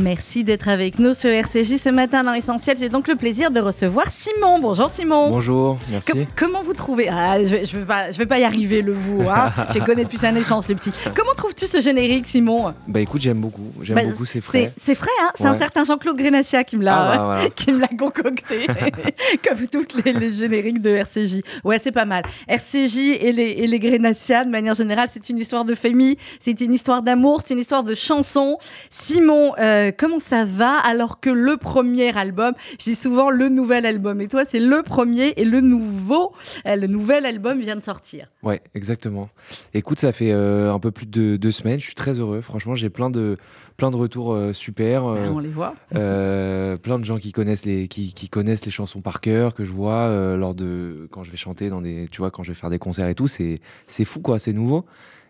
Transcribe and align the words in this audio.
Merci 0.00 0.44
d'être 0.44 0.68
avec 0.68 0.98
nous 0.98 1.12
sur 1.12 1.28
RCJ 1.28 1.76
ce 1.76 1.90
matin 1.90 2.24
dans 2.24 2.32
Essentiel. 2.32 2.76
J'ai 2.78 2.88
donc 2.88 3.06
le 3.06 3.16
plaisir 3.16 3.50
de 3.50 3.60
recevoir 3.60 4.10
Simon. 4.10 4.58
Bonjour 4.58 4.88
Simon. 4.88 5.30
Bonjour, 5.30 5.78
merci. 5.90 6.26
comment 6.36 6.62
vous 6.62 6.72
trouvez 6.72 7.08
ah, 7.10 7.44
Je 7.44 7.56
ne 7.56 7.80
vais, 7.80 7.84
pas, 7.84 8.10
vais 8.10 8.26
pas 8.26 8.38
y 8.38 8.44
arriver 8.44 8.80
le 8.80 8.94
vous. 8.94 9.28
Hein. 9.28 9.50
je 9.74 9.78
connais 9.80 10.04
depuis 10.04 10.16
sa 10.16 10.32
naissance 10.32 10.68
le 10.68 10.74
petit. 10.74 10.90
Comment 11.14 11.32
trouves-tu 11.36 11.66
ce 11.66 11.82
générique 11.82 12.26
Simon? 12.26 12.72
Bah 12.88 13.00
écoute, 13.00 13.20
j'aime 13.20 13.40
beaucoup. 13.40 13.72
J'aime 13.82 13.96
bah, 13.96 14.04
beaucoup, 14.04 14.24
c'est 14.24 14.40
frais. 14.40 14.72
C'est 14.78 14.94
frais, 14.94 15.10
hein 15.22 15.32
C'est 15.34 15.46
un 15.46 15.54
certain 15.54 15.84
Jean-Claude 15.84 16.16
Grenassia 16.16 16.64
qui 16.64 16.78
me 16.78 16.84
l'a 16.84 16.96
ah, 16.96 17.44
bah, 17.68 17.88
concocté. 17.98 18.66
Comme 19.46 19.66
tous 19.66 19.98
les, 20.02 20.30
génériques 20.32 20.80
de 20.80 20.90
RCJ. 20.90 21.42
Ouais, 21.62 21.78
c'est 21.78 21.92
pas 21.92 22.06
mal. 22.06 22.24
RCJ 22.48 22.96
et 23.20 23.32
les, 23.32 23.42
et 23.42 23.66
les 23.66 23.78
de 23.78 24.50
manière 24.50 24.74
générale, 24.74 25.08
c'est 25.12 25.28
une 25.28 25.38
histoire 25.38 25.64
de 25.64 25.74
famille, 25.74 26.16
c'est 26.38 26.58
une 26.60 26.72
histoire 26.72 27.02
d'amour, 27.02 27.42
c'est 27.44 27.54
une 27.54 27.60
histoire 27.60 27.82
de 27.82 27.94
chanson. 27.94 28.56
Simon... 28.88 29.52
Euh, 29.58 29.89
euh, 29.90 29.92
comment 29.96 30.18
ça 30.18 30.44
va 30.44 30.76
alors 30.78 31.20
que 31.20 31.30
le 31.30 31.56
premier 31.56 32.16
album, 32.16 32.54
j'ai 32.78 32.94
souvent 32.94 33.30
le 33.30 33.48
nouvel 33.48 33.86
album, 33.86 34.20
et 34.20 34.28
toi 34.28 34.44
c'est 34.44 34.60
le 34.60 34.82
premier 34.82 35.34
et 35.36 35.44
le 35.44 35.60
nouveau, 35.60 36.32
euh, 36.66 36.76
le 36.76 36.86
nouvel 36.86 37.26
album 37.26 37.60
vient 37.60 37.76
de 37.76 37.82
sortir. 37.82 38.28
Ouais, 38.42 38.62
exactement. 38.74 39.28
Écoute, 39.74 40.00
ça 40.00 40.12
fait 40.12 40.32
euh, 40.32 40.72
un 40.72 40.78
peu 40.78 40.90
plus 40.90 41.06
de 41.06 41.36
deux 41.36 41.52
semaines, 41.52 41.80
je 41.80 41.84
suis 41.84 41.94
très 41.94 42.18
heureux. 42.18 42.40
Franchement, 42.40 42.74
j'ai 42.74 42.90
plein 42.90 43.10
de 43.10 43.36
plein 43.76 43.90
de 43.90 43.96
retours 43.96 44.36
super. 44.52 45.04
on 45.04 45.38
les 45.38 45.48
voit. 45.48 45.74
plein 45.90 46.98
de 46.98 47.04
gens 47.04 47.18
qui 47.18 47.32
connaissent 47.32 47.64
les 47.64 47.88
qui, 47.88 48.28
connaissent 48.28 48.66
les 48.66 48.70
chansons 48.70 49.00
par 49.00 49.20
cœur 49.20 49.54
que 49.54 49.64
je 49.64 49.72
vois 49.72 50.36
lors 50.36 50.54
de 50.54 51.08
quand 51.10 51.22
je 51.22 51.30
vais 51.30 51.38
chanter 51.38 51.70
dans 51.70 51.80
des 51.80 52.06
tu 52.10 52.18
vois 52.18 52.30
quand 52.30 52.42
je 52.42 52.52
vais 52.52 52.58
faire 52.58 52.70
des 52.70 52.78
concerts 52.78 53.08
et 53.08 53.14
tout. 53.14 53.28
C'est 53.28 53.60
c'est 53.86 54.04
fou 54.04 54.20
quoi, 54.20 54.38
c'est 54.38 54.52
nouveau 54.52 54.84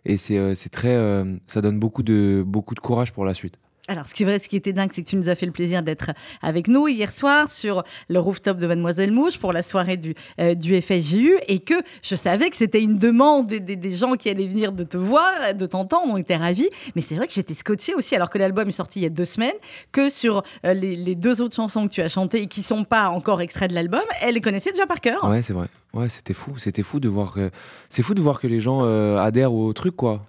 et 0.05 0.17
c'est 0.17 0.69
très 0.73 1.25
ça 1.47 1.61
donne 1.61 1.79
beaucoup 1.79 2.03
de 2.03 2.43
beaucoup 2.45 2.75
de 2.75 2.81
courage 2.81 3.13
pour 3.13 3.25
la 3.25 3.35
suite. 3.35 3.57
Alors, 3.89 4.07
ce 4.07 4.15
qui, 4.15 4.25
vrai, 4.25 4.39
ce 4.39 4.49
qui 4.49 4.57
était 4.57 4.73
dingue, 4.73 4.91
c'est 4.93 5.03
que 5.03 5.09
tu 5.09 5.17
nous 5.17 5.29
as 5.29 5.35
fait 5.35 5.47
le 5.47 5.53
plaisir 5.53 5.83
d'être 5.83 6.11
avec 6.43 6.69
nous 6.69 6.87
hier 6.87 7.11
soir 7.11 7.51
sur 7.51 7.83
le 8.09 8.21
rooftop 8.21 8.59
de 8.59 8.67
Mademoiselle 8.67 9.11
Mouche 9.11 9.39
pour 9.39 9.53
la 9.53 9.63
soirée 9.63 9.97
du, 9.97 10.15
euh, 10.39 10.55
du 10.55 10.81
FSJU 10.81 11.39
et 11.49 11.61
que 11.61 11.75
je 12.03 12.15
savais 12.15 12.51
que 12.51 12.57
c'était 12.57 12.83
une 12.83 12.99
demande 12.99 13.49
des, 13.49 13.95
gens 13.95 14.15
qui 14.15 14.29
allaient 14.29 14.47
venir 14.47 14.73
de 14.73 14.85
te 14.85 14.97
voir, 14.97 15.55
de 15.55 15.67
t'entendre, 15.67 16.13
on 16.13 16.19
était 16.19 16.37
ravis. 16.37 16.69
Mais 16.95 17.03
c'est 17.03 17.17
vrai 17.17 17.27
que 17.27 17.33
j'étais 17.33 17.55
scotché 17.55 17.95
aussi, 17.95 18.15
alors 18.15 18.31
que 18.31 18.39
l'album 18.39 18.69
est 18.69 18.73
sorti 18.73 19.01
il 19.01 19.03
y 19.03 19.07
a 19.07 19.11
deux 19.11 19.25
semaines, 19.25 19.57
que 19.93 20.11
sur 20.11 20.43
euh, 20.65 20.75
les, 20.75 21.15
deux 21.15 21.41
autres 21.41 21.57
chansons 21.57 21.89
que 21.89 21.93
tu 21.93 22.03
as 22.03 22.09
chantées 22.09 22.43
et 22.43 22.47
qui 22.47 22.63
sont 22.63 22.85
pas 22.85 23.09
encore 23.09 23.41
extraits 23.41 23.71
de 23.71 23.75
l'album, 23.75 24.03
elle 24.21 24.35
les 24.35 24.41
connaissait 24.41 24.73
déjà 24.73 24.87
par 24.87 25.01
cœur. 25.01 25.29
Ouais, 25.29 25.43
c'est 25.43 25.55
vrai. 25.55 25.67
Ouais, 25.95 26.09
c'était 26.09 26.35
fou. 26.35 26.57
C'était 26.59 26.83
fou 26.83 27.01
de 27.01 27.09
voir 27.09 27.33
que 27.33 27.51
c'est 27.89 28.03
fou 28.03 28.15
de 28.15 28.21
voir 28.21 28.39
que 28.39 28.47
les 28.47 28.61
gens 28.61 28.85
euh, 28.85 29.19
adhèrent 29.19 29.53
au 29.53 29.73
truc, 29.73 29.97
quoi. 29.97 30.27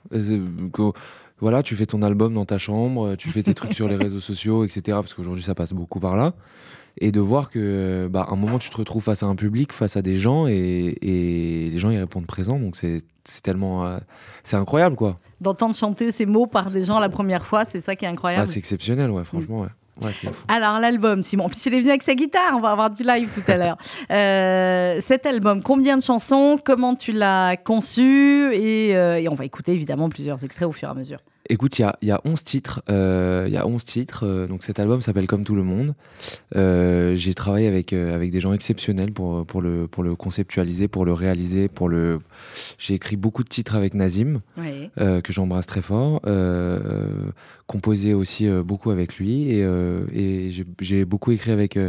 Voilà, 1.42 1.64
tu 1.64 1.76
fais 1.76 1.86
ton 1.86 2.02
album 2.02 2.34
dans 2.34 2.46
ta 2.46 2.58
chambre, 2.58 3.16
tu 3.16 3.30
fais 3.30 3.44
tes 3.44 3.54
trucs 3.54 3.74
sur 3.74 3.88
les 3.88 3.96
réseaux 3.98 4.20
sociaux, 4.20 4.64
etc. 4.64 4.82
Parce 4.88 5.14
qu'aujourd'hui, 5.14 5.44
ça 5.44 5.56
passe 5.56 5.74
beaucoup 5.74 6.00
par 6.00 6.16
là. 6.16 6.34
Et 7.00 7.12
de 7.12 7.20
voir 7.20 7.50
que, 7.50 8.08
bah, 8.12 8.28
un 8.30 8.36
moment, 8.36 8.60
tu 8.60 8.70
te 8.70 8.78
retrouves 8.78 9.04
face 9.04 9.24
à 9.24 9.26
un 9.26 9.36
public, 9.36 9.72
face 9.74 9.96
à 9.96 10.02
des 10.02 10.18
gens, 10.18 10.48
et, 10.48 10.98
les 11.02 11.80
gens, 11.80 11.90
ils 11.90 11.98
répondent 11.98 12.28
présent. 12.28 12.60
Donc, 12.60 12.76
c'est 12.76 13.02
tellement. 13.44 13.86
Euh, 13.86 13.98
c'est 14.44 14.58
incroyable, 14.58 14.96
quoi. 14.96 15.18
D'entendre 15.40 15.76
chanter 15.76 16.12
ces 16.12 16.26
mots 16.26 16.48
par 16.48 16.70
des 16.70 16.86
gens 16.86 17.00
la 17.00 17.10
première 17.10 17.46
fois, 17.46 17.66
c'est 17.66 17.82
ça 17.82 17.96
qui 17.96 18.06
est 18.06 18.10
incroyable. 18.10 18.44
Ah, 18.44 18.48
c'est 18.48 18.60
exceptionnel, 18.60 19.10
ouais, 19.10 19.24
franchement, 19.24 19.62
ouais. 19.62 19.70
Alors 20.48 20.80
l'album, 20.80 21.22
Simon, 21.22 21.50
puis 21.50 21.60
il 21.66 21.74
est 21.74 21.80
venu 21.80 21.90
avec 21.90 22.04
sa 22.04 22.16
guitare, 22.16 22.54
on 22.56 22.60
va 22.60 22.72
avoir 22.72 22.90
du 22.90 23.04
live 23.04 23.32
tout 23.32 23.52
à 23.52 23.58
l'heure. 23.58 23.78
Euh, 24.10 25.00
cet 25.02 25.26
album, 25.26 25.62
combien 25.62 25.98
de 25.98 26.04
chansons, 26.04 26.60
comment 26.62 26.96
tu 26.96 27.12
l'as 27.12 27.56
conçu? 27.56 28.54
Et, 28.54 28.96
euh, 28.96 29.20
et, 29.20 29.30
on 29.30 29.36
va 29.36 29.46
écouter 29.46 29.72
évidemment 29.72 30.10
plusieurs 30.10 30.44
extraits 30.44 30.68
au 30.68 30.72
fur 30.72 30.88
et 30.88 30.92
à 30.92 30.94
mesure. 30.94 31.20
Écoute, 31.52 31.80
il 31.80 31.86
y 32.04 32.12
a, 32.12 32.22
11 32.24 32.44
titres. 32.46 32.82
Euh, 32.90 33.44
il 33.46 33.54
y 33.54 33.58
a 33.58 33.68
11 33.68 33.84
titres. 33.84 34.24
Euh, 34.26 34.48
donc 34.48 34.64
cet 34.64 34.80
album 34.80 35.02
s'appelle 35.02 35.28
Comme 35.28 35.44
tout 35.44 35.54
le 35.54 35.64
monde. 35.64 35.96
Euh, 36.56 37.14
j'ai 37.18 37.34
travaillé 37.34 37.68
avec, 37.68 37.92
avec 37.92 38.32
des 38.32 38.40
gens 38.40 38.54
exceptionnels 38.54 39.12
pour, 39.12 39.46
pour, 39.46 39.62
le, 39.62 39.86
pour 39.86 40.02
le 40.02 40.16
conceptualiser, 40.16 40.88
pour 40.88 41.04
le 41.04 41.12
réaliser. 41.12 41.68
Pour 41.68 41.90
le... 41.90 42.22
J'ai 42.78 42.94
écrit 42.94 43.18
beaucoup 43.18 43.44
de 43.44 43.50
titres 43.50 43.76
avec 43.76 43.96
Nazim, 43.96 44.40
que 44.56 45.34
j'embrasse 45.34 45.66
très 45.66 45.82
fort. 45.82 46.22
Composé 47.72 48.14
aussi 48.14 48.48
beaucoup 48.50 48.92
avec 48.92 49.18
lui. 49.18 49.50
Et, 49.52 49.60
et 50.14 50.50
j'ai 50.82 51.06
beaucoup 51.06 51.32
écrit 51.32 51.52
avec. 51.52 51.80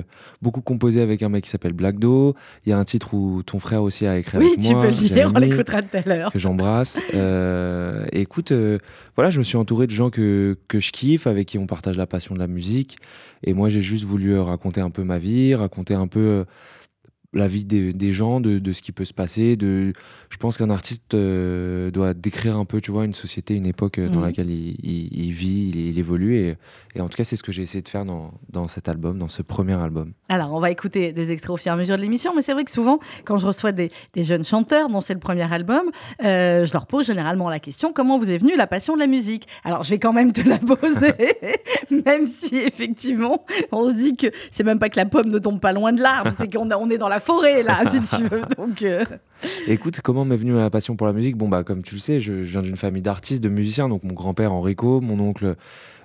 beaucoup 0.40 0.60
composé 0.60 1.02
avec 1.02 1.22
un 1.22 1.28
mec 1.28 1.44
qui 1.44 1.50
s'appelle 1.50 1.72
Black 1.72 1.98
Do. 1.98 2.34
Il 2.64 2.70
y 2.70 2.72
a 2.72 2.78
un 2.78 2.84
titre 2.84 3.14
où 3.14 3.42
ton 3.42 3.58
frère 3.58 3.82
aussi 3.82 4.06
a 4.06 4.16
écrit 4.18 4.36
avec 4.36 4.48
moi. 4.48 4.56
Oui, 4.58 4.68
tu 4.68 4.74
peux 4.74 4.86
le 4.86 5.14
dire, 5.14 5.32
on 5.34 5.38
l'écoutera 5.38 5.82
tout 5.82 5.96
à 5.96 6.02
l'heure. 6.02 6.32
Que 6.32 6.38
j'embrasse. 6.38 7.00
écoute, 8.12 8.52
voilà, 9.16 9.30
je 9.30 9.38
me 9.38 9.44
suis 9.44 9.56
entouré 9.56 9.86
de 9.86 9.92
gens 9.92 10.10
que, 10.10 10.56
que 10.68 10.80
je 10.80 10.92
kiffe, 10.92 11.26
avec 11.26 11.48
qui 11.48 11.58
on 11.58 11.66
partage 11.66 11.96
la 11.96 12.06
passion 12.06 12.34
de 12.34 12.40
la 12.40 12.46
musique. 12.46 12.98
Et 13.44 13.54
moi, 13.54 13.68
j'ai 13.68 13.80
juste 13.80 14.04
voulu 14.04 14.34
euh, 14.34 14.42
raconter 14.42 14.80
un 14.80 14.90
peu 14.90 15.04
ma 15.04 15.18
vie, 15.18 15.54
raconter 15.54 15.94
un 15.94 16.06
peu 16.06 16.20
euh, 16.20 16.44
la 17.34 17.46
vie 17.46 17.64
des, 17.64 18.12
gens, 18.12 18.40
de, 18.40 18.58
de, 18.58 18.72
ce 18.72 18.82
qui 18.82 18.92
peut 18.92 19.04
se 19.04 19.14
passer. 19.14 19.56
De, 19.56 19.92
je 20.28 20.36
pense 20.36 20.58
qu'un 20.58 20.70
artiste 20.70 21.14
euh, 21.14 21.90
doit 21.90 22.14
décrire 22.14 22.56
un 22.56 22.64
peu, 22.64 22.80
tu 22.80 22.90
vois, 22.90 23.04
une 23.04 23.14
société, 23.14 23.54
une 23.54 23.66
époque 23.66 23.98
dans 23.98 24.20
mhm. 24.20 24.26
laquelle 24.26 24.50
il, 24.50 24.76
il, 24.82 25.32
vit, 25.32 25.70
il, 25.74 25.98
évolue. 25.98 26.36
Et, 26.36 26.56
et, 26.94 27.00
en 27.00 27.08
tout 27.08 27.16
cas, 27.16 27.24
c'est 27.24 27.36
ce 27.36 27.42
que 27.42 27.52
j'ai 27.52 27.62
essayé 27.62 27.82
de 27.82 27.88
faire 27.88 28.04
dans, 28.04 28.32
dans, 28.50 28.68
cet 28.68 28.88
album, 28.88 29.18
dans 29.18 29.28
ce 29.28 29.42
premier 29.42 29.74
album. 29.74 30.12
Alors, 30.28 30.52
on 30.52 30.60
va 30.60 30.70
écouter 30.70 31.12
des 31.12 31.30
extraits 31.30 31.54
au 31.54 31.56
fur 31.56 31.72
et 31.72 31.74
à 31.74 31.76
mesure 31.76 31.96
de 31.96 32.02
l'émission, 32.02 32.34
mais 32.34 32.42
c'est 32.42 32.52
vrai 32.52 32.64
que 32.64 32.70
souvent, 32.70 32.98
quand 33.24 33.38
je 33.38 33.46
reçois 33.46 33.72
des, 33.72 33.90
des 34.12 34.24
jeunes 34.24 34.44
chanteurs 34.44 34.88
dont 34.88 35.00
c'est 35.00 35.14
le 35.14 35.20
premier 35.20 35.50
album, 35.50 35.90
euh, 36.24 36.66
je 36.66 36.72
leur 36.72 36.86
pose 36.86 37.06
généralement 37.06 37.48
la 37.48 37.60
question 37.60 37.92
comment 37.92 38.18
vous 38.18 38.30
est 38.30 38.38
venue 38.38 38.56
la 38.56 38.66
passion 38.66 38.94
de 38.94 39.00
la 39.00 39.06
musique? 39.06 39.48
Alors, 39.64 39.84
je 39.84 39.90
vais 39.90 39.98
quand 39.98 40.12
même 40.12 40.32
te 40.32 40.46
la 40.46 40.58
poser, 40.58 41.14
même 42.06 42.26
si 42.26 42.56
effectivement, 42.56 43.44
on 43.70 43.88
se 43.88 43.94
dit 43.94 44.16
que 44.16 44.26
c'est 44.50 44.64
même 44.64 44.78
pas 44.78 44.88
que 44.88 44.96
la 44.96 45.06
pomme 45.06 45.28
ne 45.28 45.38
tombe 45.38 45.60
pas 45.60 45.72
loin 45.72 45.92
de 45.92 46.02
l'arbre, 46.02 46.30
c'est 46.36 46.52
qu'on 46.52 46.70
on 46.70 46.90
est 46.90 46.98
dans 46.98 47.08
la 47.08 47.20
forêt, 47.22 47.62
là, 47.62 47.82
si 47.90 48.00
tu 48.16 48.24
veux. 48.24 48.42
Donc, 48.56 48.82
euh. 48.82 49.04
Écoute, 49.66 50.00
comment 50.02 50.24
m'est 50.24 50.36
venue 50.36 50.54
la 50.54 50.70
passion 50.70 50.96
pour 50.96 51.06
la 51.06 51.12
musique? 51.12 51.36
Bon, 51.36 51.48
bah, 51.48 51.64
comme 51.64 51.82
tu 51.82 51.94
le 51.94 52.00
sais, 52.00 52.20
je, 52.20 52.32
viens 52.32 52.62
d'une 52.62 52.76
famille 52.76 53.02
d'artistes, 53.02 53.42
de 53.42 53.48
musiciens. 53.48 53.88
Donc, 53.88 54.04
mon 54.04 54.14
grand-père 54.14 54.52
Enrico, 54.52 55.00
mon 55.00 55.18
oncle 55.20 55.56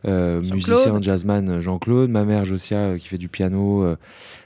euh, 0.05 0.41
musicien 0.41 1.01
jazzman 1.01 1.59
Jean-Claude, 1.59 2.09
ma 2.09 2.23
mère 2.23 2.45
Josia 2.45 2.77
euh, 2.77 2.97
qui 2.97 3.07
fait 3.07 3.17
du 3.17 3.29
piano. 3.29 3.95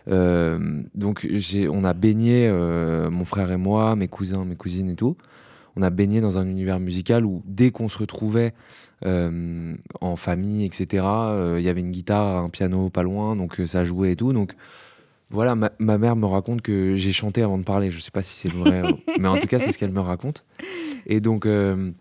donc, 0.08 1.28
on 1.70 1.84
a 1.84 1.94
baigné, 1.94 2.50
mon 2.50 3.26
frère 3.26 3.52
et 3.52 3.58
moi, 3.58 3.96
mes 3.96 4.08
cousins, 4.08 4.46
mes 4.46 4.56
cousines 4.56 4.90
et 4.90 4.96
tout. 4.96 5.18
On 5.78 5.84
a 5.84 5.90
baigné 5.90 6.20
dans 6.20 6.38
un 6.38 6.46
univers 6.48 6.80
musical 6.80 7.26
où 7.26 7.44
dès 7.46 7.72
qu'on 7.72 7.88
se 7.88 7.98
retrouvait 7.98 8.54
en 9.04 10.16
famille, 10.16 10.66
etc., 10.66 11.06
il 11.58 11.62
y 11.62 11.70
avait 11.70 11.82
une 11.82 11.92
guitare, 11.92 12.44
un 12.44 12.50
piano 12.50 12.90
pas 12.90 13.04
loin, 13.04 13.36
donc 13.36 13.62
ça 13.68 13.86
jouait 13.86 14.12
et 14.12 14.16
tout. 14.16 14.34
Donc, 14.34 14.54
voilà, 15.32 15.56
ma, 15.56 15.98
mère 15.98 16.16
me 16.16 16.26
raconte 16.26 16.62
que 16.62 16.96
j'ai 16.96 17.14
chanté 17.14 17.42
avant 17.42 17.58
de 17.58 17.64
parler. 17.64 17.90
Je 17.90 17.98
ne 17.98 18.02
sais 18.02 18.12
pas 18.12 18.24
si 18.24 18.36
c'est 18.36 18.52
vrai, 18.52 18.82
mais 19.20 19.28
en 19.28 19.38
tout 19.38 19.48
cas, 19.48 19.60
c'est 19.60 19.72
ce 19.72 19.78
qu'elle 19.78 19.92
me 19.92 20.02
raconte. 20.02 20.46
Et 21.06 21.22
donc, 21.22 21.46
euh, 21.46 21.92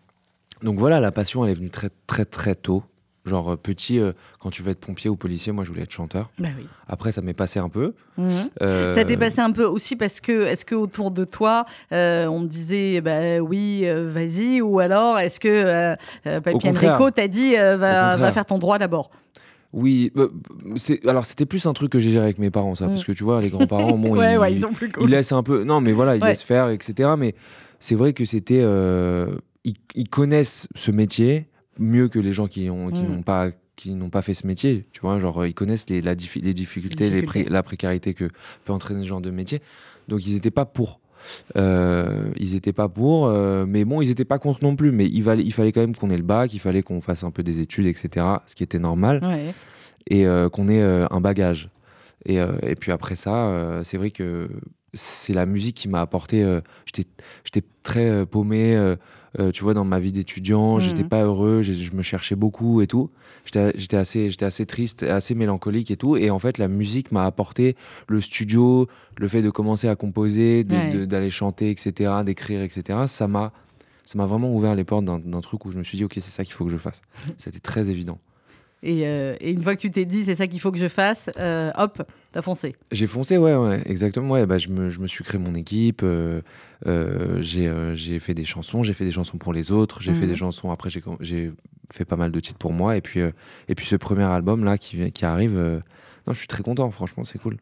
donc 0.62 0.78
voilà, 0.78 1.00
la 1.00 1.12
passion, 1.12 1.44
elle 1.44 1.52
est 1.52 1.54
venue 1.54 1.70
très, 1.70 1.91
très, 2.06 2.24
très 2.24 2.54
tôt. 2.54 2.82
Genre 3.26 3.52
euh, 3.52 3.56
petit, 3.56 4.00
euh, 4.00 4.12
quand 4.41 4.50
tu 4.50 4.62
veux 4.62 4.70
être 4.70 4.80
pompier 4.80 5.10
ou 5.10 5.14
policier, 5.14 5.52
moi 5.52 5.62
je 5.62 5.68
voulais 5.68 5.82
être 5.82 5.92
chanteur. 5.92 6.30
Bah 6.38 6.48
oui. 6.56 6.66
Après, 6.88 7.12
ça 7.12 7.20
m'est 7.20 7.34
passé 7.34 7.60
un 7.60 7.68
peu. 7.68 7.94
Mhm. 8.16 8.48
Ça 8.58 9.04
t'est 9.04 9.18
passé 9.18 9.41
un 9.41 9.52
peu 9.52 9.64
aussi 9.64 9.94
parce 9.94 10.20
que, 10.20 10.47
est-ce 10.47 10.64
que 10.64 10.74
autour 10.74 11.10
de 11.10 11.24
toi, 11.24 11.66
on 11.92 12.41
me 12.41 12.47
disait, 12.47 13.00
bah 13.00 13.38
oui, 13.38 13.84
vas-y, 13.86 14.60
ou 14.60 14.80
alors 14.80 15.18
est-ce 15.18 15.38
que 15.38 15.94
Papy 16.24 16.68
Enrico 16.68 17.10
t'a 17.10 17.28
dit, 17.28 17.54
va, 17.54 18.16
va, 18.16 18.33
faire 18.33 18.47
ton 18.47 18.59
droit 18.59 18.78
d'abord? 18.78 19.10
Oui, 19.72 20.11
bah, 20.15 20.28
c'est 20.77 21.07
alors 21.07 21.27
c'était 21.27 21.47
plus 21.47 21.67
un 21.67 21.72
truc 21.72 21.93
que 21.93 21.99
j'ai 21.99 22.11
géré 22.11 22.25
avec 22.25 22.39
mes 22.39 22.51
parents, 22.51 22.75
ça, 22.75 22.87
parce 22.87 23.03
mm. 23.03 23.07
que 23.07 23.13
tu 23.13 23.25
vois, 23.25 23.41
les 23.41 23.51
grands-parents, 23.51 23.97
bon, 23.97 24.17
ils, 25.01 25.09
laissent 25.09 25.33
un 25.33 25.43
peu, 25.43 25.63
non, 25.65 25.81
mais 25.81 25.93
voilà, 25.93 26.17
ils 26.17 26.22
laissent 26.22 26.43
faire, 26.43 26.71
etc. 26.71 27.11
Mais 27.17 27.34
c'est 27.78 27.95
vrai 27.95 28.13
que 28.13 28.25
c'était, 28.25 28.61
euh, 28.63 29.37
ils, 29.65 30.09
connaissent 30.09 30.67
ce 30.75 30.91
métier 30.91 31.47
mieux 31.78 32.09
que 32.09 32.19
les 32.19 32.33
gens 32.33 32.49
qui 32.49 32.69
mm. 32.69 32.91
n'ont 32.91 33.22
pas, 33.22 33.51
qui 33.77 33.95
n'ont 33.95 34.11
pas 34.11 34.22
fait 34.22 34.34
ce 34.34 34.47
métier. 34.47 34.87
Tu 34.93 35.01
vois, 35.01 35.19
genre 35.21 35.47
ils 35.47 35.55
connaissent 35.55 35.89
les, 35.89 36.03
la 36.03 36.15
les 36.15 36.55
difficultés, 36.55 37.25
la 37.49 37.63
précarité 37.63 38.13
que 38.13 38.28
peut 38.65 38.72
entraîner 38.72 39.05
ce 39.05 39.09
genre 39.09 39.21
de 39.21 39.31
métier. 39.31 39.63
Donc 40.09 40.27
ils 40.27 40.34
n'étaient 40.34 40.51
pas 40.51 40.65
pour. 40.65 41.01
Euh, 41.57 42.31
ils 42.37 42.55
n'étaient 42.55 42.72
pas 42.72 42.89
pour, 42.89 43.27
euh, 43.27 43.65
mais 43.67 43.84
bon, 43.84 44.01
ils 44.01 44.09
n'étaient 44.09 44.25
pas 44.25 44.39
contre 44.39 44.63
non 44.63 44.77
plus. 44.77 44.93
Mais 44.93 45.07
il, 45.07 45.22
fallait, 45.22 45.43
il 45.43 45.53
fallait 45.53 45.72
quand 45.72 45.81
même 45.81 45.97
qu'on 45.97 46.11
ait 46.11 46.17
le 46.17 46.22
bac, 46.22 46.53
il 46.55 46.61
fallait 46.61 46.83
qu'on 46.83 47.01
fasse 47.01 47.25
un 47.25 47.31
peu 47.31 47.43
des 47.43 47.61
études, 47.61 47.87
etc. 47.87 48.27
Ce 48.47 48.55
qui 48.55 48.63
était 48.63 48.78
normal. 48.78 49.21
Et 50.09 50.27
euh, 50.27 50.49
qu'on 50.49 50.69
ait 50.69 50.83
un 50.83 51.21
bagage. 51.21 51.69
Et, 52.27 52.37
et, 52.37 52.75
puis 52.75 52.93
après 52.93 53.17
ça, 53.17 53.81
c'est 53.83 53.97
vrai 53.97 54.11
que 54.11 54.49
c'est 54.93 55.33
la 55.33 55.47
musique 55.47 55.77
qui 55.77 55.89
m'a 55.89 56.01
apporté. 56.01 56.45
J'étais 56.84 57.67
très 57.83 58.27
paumé 58.27 58.97
Euh, 59.38 59.53
tu 59.53 59.62
vois, 59.62 59.74
dans 59.74 59.84
ma 59.84 60.00
vie 60.00 60.12
d'étudiant, 60.12 60.77
mmh. 60.77 60.80
j'étais 60.80 61.04
pas 61.04 61.22
heureux, 61.22 61.62
je 61.62 61.92
me 61.92 62.03
cherchais 62.03 62.34
beaucoup 62.34 62.80
et 62.80 62.86
tout. 62.86 63.10
J'étais 63.44 63.97
assez, 63.97 64.30
j'étais 64.30 64.44
assez 64.44 64.66
triste, 64.66 65.03
assez 65.03 65.34
mélancolique 65.34 65.91
et 65.91 65.97
tout. 65.97 66.16
Et 66.16 66.30
en 66.30 66.38
fait, 66.38 66.59
la 66.59 66.68
musique 66.68 67.12
m'a 67.12 67.24
apporté 67.24 67.77
le 68.09 68.21
studio, 68.21 68.88
le 69.16 69.28
fait 69.28 69.42
de 69.42 69.50
commencer 69.50 69.88
à 69.88 69.97
composer, 69.97 70.65
d'aller 70.65 71.30
chanter, 71.30 71.71
etc., 71.71 72.12
d'écrire, 72.24 72.62
etc. 72.62 73.00
Ça 73.06 73.28
m'a, 73.28 73.53
ça 74.04 74.18
m'a 74.18 74.27
vraiment 74.27 74.54
ouvert 74.54 74.74
les 74.74 74.84
portes 74.84 75.04
d'un 75.04 75.41
truc 75.41 75.65
où 75.65 75.71
je 75.71 75.78
me 75.78 75.84
suis 75.84 75.97
dit, 75.97 76.04
ok, 76.04 76.15
c'est 76.15 76.22
ça 76.22 76.44
qu'il 76.44 76.54
faut 76.54 76.65
que 76.65 76.71
je 76.71 76.76
fasse. 76.76 77.03
C'était 77.36 77.60
très 77.60 77.91
évident. 77.91 78.18
Euh, 78.84 79.36
et, 79.41 79.50
une 79.50 79.62
fois 79.62 79.74
que 79.74 79.80
tu 79.80 79.91
t'es 79.91 80.04
dit, 80.04 80.24
c'est 80.24 80.34
ça 80.34 80.47
qu'il 80.47 80.60
faut 80.60 80.72
que 80.72 80.78
je 80.78 80.88
fasse, 80.88 81.30
euh, 81.38 81.71
hop, 81.77 82.03
t'as 82.32 82.42
foncé. 82.42 82.77
J'ai 82.92 83.06
foncé, 83.06 83.36
ouais, 83.36 83.54
ouais, 83.54 83.82
exactement. 83.86 84.30
Ouais, 84.30 84.47
bah, 84.47 84.59
je, 84.59 84.68
me, 84.68 84.91
je 84.91 85.00
me 85.00 85.06
suis 85.06 85.24
créé 85.24 85.38
mon 85.38 85.54
équipe, 85.54 86.03
euh, 86.03 86.41
j'ai 87.41 88.18
fait 88.21 88.34
des 88.34 88.44
chansons, 88.44 88.82
j'ai 88.82 88.94
fait 88.94 89.04
des 89.04 89.12
chansons 89.12 89.38
pour 89.38 89.53
les 89.53 89.71
autres, 89.71 90.00
j'ai 90.00 90.15
fait 90.15 90.27
des 90.27 90.32
mhm. 90.32 90.36
chansons, 90.36 90.71
après 90.71 90.91
j'ai 91.21 91.53
fait 91.92 92.04
pas 92.04 92.16
mal 92.16 92.32
de 92.32 92.41
titres 92.41 92.59
pour 92.59 92.72
moi. 92.72 92.97
Et 92.97 93.00
puis, 93.00 93.21
et 93.21 93.74
puis 93.74 93.86
ce 93.86 93.97
premier 93.97 94.24
album-là 94.24 94.78
qui, 94.78 95.12
qui 95.12 95.24
arrive, 95.24 95.59
non, 96.26 96.33
je 96.33 96.38
suis 96.38 96.48
très 96.48 96.62
content, 96.62 96.91
franchement, 96.91 97.24
c'est 97.24 97.38
cool. 97.38 97.56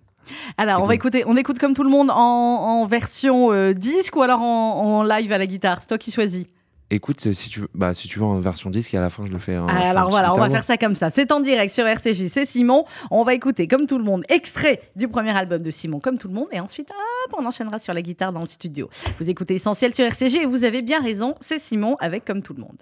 Alors, 0.59 0.82
on 0.82 0.87
va 0.87 0.94
écouter, 0.94 1.25
on 1.26 1.37
écoute 1.38 1.59
comme 1.59 1.73
tout 1.73 1.85
le 1.85 1.91
monde 1.91 2.11
en, 2.11 2.17
en 2.17 2.87
version 2.87 3.73
disque 3.73 4.14
ou 4.14 4.23
alors 4.23 4.41
en, 4.41 4.99
en 4.99 5.03
live 5.03 5.32
à 5.32 5.38
la 5.38 5.47
guitare? 5.47 5.81
C'est 5.81 5.88
toi 5.88 5.99
qui 5.99 6.12
choisis. 6.12 6.44
Écoute, 6.90 7.35
si 7.35 7.50
tu, 7.50 7.61
veux, 7.61 7.69
bah, 7.75 7.93
si 7.93 8.08
tu 8.08 8.19
veux 8.19 8.25
en 8.25 8.40
version 8.40 8.70
disque, 8.70 8.94
et 8.94 8.96
à 8.96 9.00
la 9.00 9.11
fin, 9.11 9.26
je 9.26 9.31
le 9.31 9.38
fais. 9.38 9.58
En, 9.58 9.69
Alors 9.69 10.08
voilà, 10.08 10.35
on 10.35 10.38
va 10.38 10.49
faire 10.49 10.64
ça 10.64 10.79
comme 10.79 10.94
ça. 10.94 11.11
C'est 11.11 11.31
en 11.32 11.40
direct 11.40 11.73
sur 11.73 11.87
RCJ, 11.87 12.29
c'est 12.29 12.46
Simon. 12.46 12.87
On 13.11 13.25
va 13.25 13.35
écouter, 13.35 13.69
comme 13.69 13.85
tout 13.85 13.99
le 13.99 14.05
monde, 14.05 14.25
extrait 14.31 14.81
du 14.96 15.06
premier 15.06 15.37
album 15.37 15.62
de 15.62 15.70
Simon, 15.70 16.00
comme 16.00 16.17
tout 16.17 16.29
le 16.29 16.35
monde. 16.35 16.46
Et 16.50 16.61
ensuite, 16.61 16.90
hop, 16.90 17.37
on 17.38 17.44
enchaînera 17.44 17.79
sur 17.79 17.93
la 17.93 18.00
guitare 18.00 18.32
dans 18.32 18.40
le 18.40 18.46
studio. 18.46 18.88
Vous 19.19 19.29
écoutez 19.29 19.56
Essentiel 19.56 19.93
sur 19.94 20.06
RCJ 20.06 20.37
et 20.37 20.46
vous 20.46 20.64
avez 20.64 20.81
bien 20.81 21.02
raison, 21.02 21.35
c'est 21.40 21.58
Simon 21.58 21.96
avec 22.00 22.25
Comme 22.25 22.40
tout 22.40 22.55
le 22.55 22.62
monde. 22.62 22.79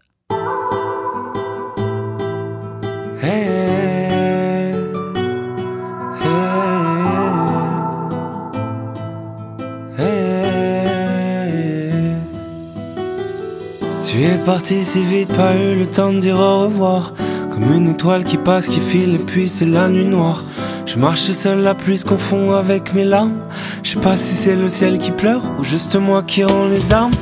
Tu 14.17 14.23
es 14.23 14.39
parti 14.47 14.83
si 14.83 15.03
vite, 15.03 15.31
pas 15.35 15.55
eu 15.55 15.79
le 15.79 15.85
temps 15.85 16.11
de 16.11 16.19
dire 16.19 16.39
au 16.39 16.61
revoir. 16.61 17.13
Comme 17.51 17.71
une 17.71 17.89
étoile 17.89 18.25
qui 18.25 18.39
passe, 18.39 18.67
qui 18.67 18.81
file, 18.81 19.17
et 19.17 19.19
puis 19.19 19.47
c'est 19.47 19.67
la 19.67 19.91
nuit 19.91 20.07
noire. 20.07 20.43
Je 20.87 20.99
marche 20.99 21.31
seul, 21.33 21.59
la 21.59 21.75
pluie 21.75 21.99
se 21.99 22.07
confond 22.07 22.53
avec 22.53 22.95
mes 22.95 23.05
larmes. 23.05 23.37
Je 23.83 23.91
sais 23.91 24.01
pas 24.01 24.17
si 24.17 24.33
c'est 24.33 24.57
le 24.57 24.71
ciel 24.71 24.97
qui 24.97 25.11
pleure 25.11 25.43
ou 25.59 25.65
juste 25.65 25.97
moi 25.97 26.23
qui 26.23 26.45
rend 26.45 26.65
les 26.65 26.95
armes. 26.95 27.13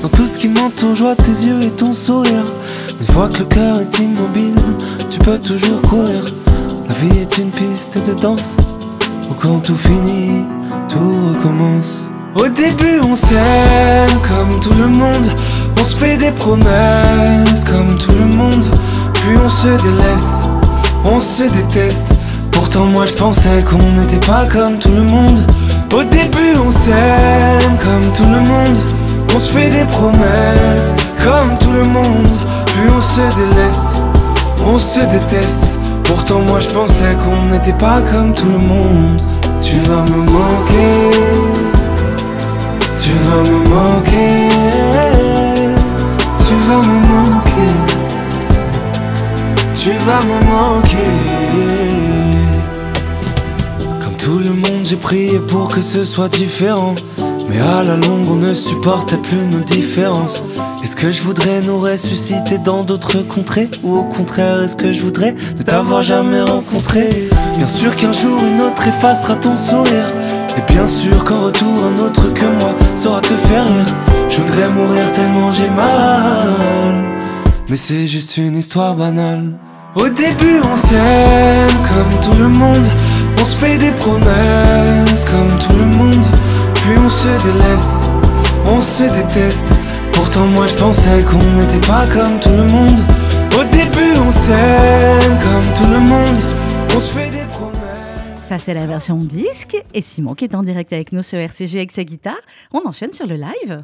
Dans 0.00 0.08
tout 0.08 0.26
ce 0.26 0.38
qui 0.38 0.46
m'entoure, 0.46 0.94
je 0.94 1.02
vois 1.02 1.16
tes 1.16 1.44
yeux 1.44 1.58
et 1.60 1.70
ton 1.70 1.92
sourire. 1.92 2.44
Une 3.00 3.06
fois 3.06 3.28
que 3.28 3.40
le 3.40 3.46
cœur 3.46 3.80
est 3.80 3.98
immobile, 3.98 4.54
tu 5.10 5.18
peux 5.18 5.40
toujours 5.40 5.82
courir. 5.82 6.22
La 6.86 6.94
vie 6.94 7.18
est 7.18 7.36
une 7.36 7.50
piste 7.50 7.98
de 8.06 8.14
danse 8.14 8.58
où 9.28 9.34
quand 9.34 9.58
tout 9.58 9.74
finit, 9.74 10.44
tout 10.88 11.34
recommence. 11.34 12.12
Au 12.34 12.48
début, 12.48 13.00
on 13.08 13.14
s'aime 13.14 14.20
comme 14.22 14.60
tout 14.60 14.74
le 14.74 14.88
monde. 14.88 15.28
On 15.80 15.84
se 15.84 15.96
fait 15.96 16.16
des 16.16 16.32
promesses 16.32 17.64
comme 17.64 17.96
tout 17.98 18.12
le 18.12 18.24
monde, 18.24 18.66
puis 19.12 19.36
on 19.44 19.48
se 19.48 19.68
délaisse, 19.82 20.48
on 21.04 21.20
se 21.20 21.44
déteste. 21.44 22.14
Pourtant 22.50 22.86
moi 22.86 23.04
je 23.04 23.12
pensais 23.12 23.62
qu'on 23.68 24.00
n'était 24.00 24.26
pas 24.26 24.46
comme 24.46 24.78
tout 24.78 24.88
le 24.88 25.02
monde. 25.02 25.40
Au 25.94 26.02
début 26.02 26.54
on 26.66 26.70
s'aime 26.70 27.76
comme 27.78 28.10
tout 28.16 28.24
le 28.24 28.40
monde, 28.48 28.78
on 29.34 29.38
se 29.38 29.50
fait 29.50 29.68
des 29.68 29.84
promesses 29.84 30.94
comme 31.22 31.56
tout 31.58 31.72
le 31.72 31.84
monde, 31.84 32.28
puis 32.66 32.90
on 32.96 33.00
se 33.00 33.36
délaisse, 33.36 34.00
on 34.66 34.78
se 34.78 35.00
déteste. 35.00 35.64
Pourtant 36.04 36.40
moi 36.48 36.60
je 36.60 36.68
pensais 36.70 37.14
qu'on 37.22 37.52
n'était 37.52 37.74
pas 37.74 38.00
comme 38.10 38.32
tout 38.34 38.48
le 38.50 38.58
monde. 38.58 39.20
Tu 39.60 39.76
vas 39.88 40.02
me 40.02 40.20
manquer, 40.30 41.10
tu 43.04 43.12
vas 43.24 43.42
me 43.50 43.58
manquer 43.68 44.54
tu 46.46 46.54
vas 46.66 46.78
me 46.78 46.98
manquer. 47.12 47.74
Tu 49.74 49.90
vas 50.06 50.20
me 50.24 50.38
manquer. 50.46 50.96
Comme 54.02 54.16
tout 54.16 54.38
le 54.38 54.50
monde, 54.50 54.84
j'ai 54.84 54.96
prié 54.96 55.38
pour 55.38 55.68
que 55.68 55.82
ce 55.82 56.04
soit 56.04 56.28
différent. 56.28 56.94
Mais 57.48 57.60
à 57.60 57.82
la 57.82 57.96
longue, 57.96 58.28
on 58.30 58.36
ne 58.36 58.54
supportait 58.54 59.18
plus 59.18 59.46
nos 59.50 59.60
différences. 59.60 60.42
Est-ce 60.82 60.96
que 60.96 61.10
je 61.10 61.22
voudrais 61.22 61.60
nous 61.60 61.78
ressusciter 61.78 62.58
dans 62.58 62.82
d'autres 62.82 63.18
contrées? 63.18 63.68
Ou 63.82 63.98
au 63.98 64.04
contraire, 64.04 64.62
est-ce 64.62 64.76
que 64.76 64.92
je 64.92 65.00
voudrais 65.02 65.34
ne 65.58 65.62
t'avoir 65.62 66.02
jamais 66.02 66.40
rencontré? 66.40 67.28
Bien 67.58 67.68
sûr 67.68 67.94
qu'un 67.96 68.12
jour, 68.12 68.40
une 68.42 68.60
autre 68.62 68.88
effacera 68.88 69.36
ton 69.36 69.56
sourire. 69.56 70.08
Et 70.56 70.72
bien 70.72 70.86
sûr 70.86 71.24
qu'en 71.24 71.40
retour, 71.40 71.84
un 71.84 71.98
autre 71.98 72.32
que 72.32 72.44
moi 72.44 72.74
saura 72.94 73.20
te 73.20 73.34
faire 73.34 73.64
rire. 73.64 73.94
Je 74.28 74.40
voudrais 74.40 74.68
mourir 74.68 75.12
tellement 75.12 75.50
j'ai 75.50 75.68
mal. 75.68 76.94
Mais 77.68 77.76
c'est 77.76 78.06
juste 78.06 78.36
une 78.36 78.56
histoire 78.56 78.94
banale. 78.94 79.52
Au 79.96 80.08
début, 80.08 80.60
on 80.70 80.76
s'aime 80.76 81.78
comme 81.88 82.20
tout 82.20 82.38
le 82.38 82.48
monde. 82.48 82.86
On 83.40 83.44
se 83.44 83.56
fait 83.56 83.78
des 83.78 83.90
promesses 83.92 85.24
comme 85.30 85.58
tout 85.58 85.76
le 85.76 85.86
monde. 85.86 86.26
Puis 86.74 86.98
on 87.04 87.08
se 87.08 87.28
délaisse, 87.44 88.08
on 88.66 88.80
se 88.80 89.04
déteste. 89.04 89.72
Pourtant, 90.12 90.46
moi 90.46 90.66
je 90.66 90.74
pensais 90.74 91.24
qu'on 91.24 91.42
n'était 91.58 91.86
pas 91.86 92.06
comme 92.06 92.38
tout 92.40 92.50
le 92.50 92.64
monde. 92.64 93.00
Au 93.58 93.64
début, 93.64 94.14
on 94.26 94.32
s'aime 94.32 95.38
comme 95.40 95.72
tout 95.76 95.90
le 95.92 96.00
monde. 96.00 96.38
On 96.94 97.00
se 97.00 97.10
fait. 97.10 97.33
Ça, 98.44 98.58
c'est 98.58 98.74
la 98.74 98.86
version 98.86 99.16
disque. 99.16 99.74
Et 99.94 100.02
Simon 100.02 100.34
qui 100.34 100.44
est 100.44 100.54
en 100.54 100.62
direct 100.62 100.92
avec 100.92 101.12
nous 101.12 101.22
sur 101.22 101.38
RCG 101.38 101.78
avec 101.78 101.92
sa 101.92 102.04
guitare. 102.04 102.36
On 102.72 102.86
enchaîne 102.86 103.14
sur 103.14 103.26
le 103.26 103.36
live. 103.36 103.82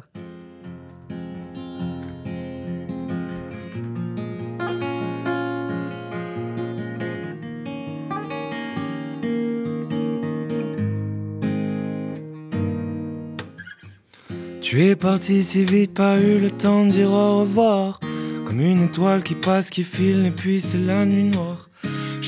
Tu 14.61 14.85
es 14.85 14.95
parti 14.95 15.43
si 15.43 15.65
vite, 15.65 15.95
pas 15.95 16.19
eu 16.19 16.37
le 16.37 16.51
temps 16.51 16.85
de 16.85 16.91
dire 16.91 17.09
au 17.09 17.39
revoir. 17.39 17.99
Comme 18.47 18.61
une 18.61 18.83
étoile 18.83 19.23
qui 19.23 19.33
passe, 19.33 19.71
qui 19.71 19.83
file, 19.83 20.27
et 20.27 20.31
puis 20.31 20.61
c'est 20.61 20.77
la 20.77 21.03
nuit 21.03 21.31
noire. 21.31 21.70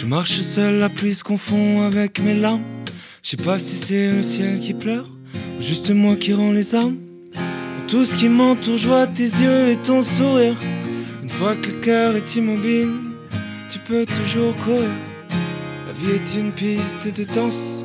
Je 0.03 0.09
marche 0.09 0.41
seul, 0.41 0.79
la 0.79 0.89
pluie 0.89 1.13
se 1.13 1.23
confond 1.23 1.83
avec 1.83 2.19
mes 2.19 2.33
larmes. 2.33 2.65
Je 3.23 3.29
sais 3.29 3.37
pas 3.37 3.57
si 3.57 3.77
c'est 3.77 4.11
le 4.11 4.21
ciel 4.21 4.59
qui 4.59 4.73
pleure, 4.73 5.09
ou 5.57 5.63
juste 5.63 5.91
moi 5.91 6.17
qui 6.17 6.33
rend 6.33 6.51
les 6.51 6.75
armes. 6.75 6.97
Dans 7.33 7.87
tout 7.87 8.03
ce 8.03 8.17
qui 8.17 8.27
m'entoure, 8.27 8.77
je 8.77 8.85
vois 8.85 9.07
tes 9.07 9.23
yeux 9.23 9.69
et 9.69 9.77
ton 9.77 10.01
sourire. 10.01 10.57
Une 11.21 11.29
fois 11.29 11.55
que 11.55 11.67
le 11.67 11.79
cœur 11.79 12.17
est 12.17 12.35
immobile, 12.35 12.89
tu 13.69 13.79
peux 13.79 14.05
toujours 14.05 14.53
courir. 14.65 14.91
La 15.87 15.93
vie 15.93 16.15
est 16.15 16.37
une 16.37 16.51
piste 16.51 17.07
de 17.17 17.23
danse, 17.23 17.81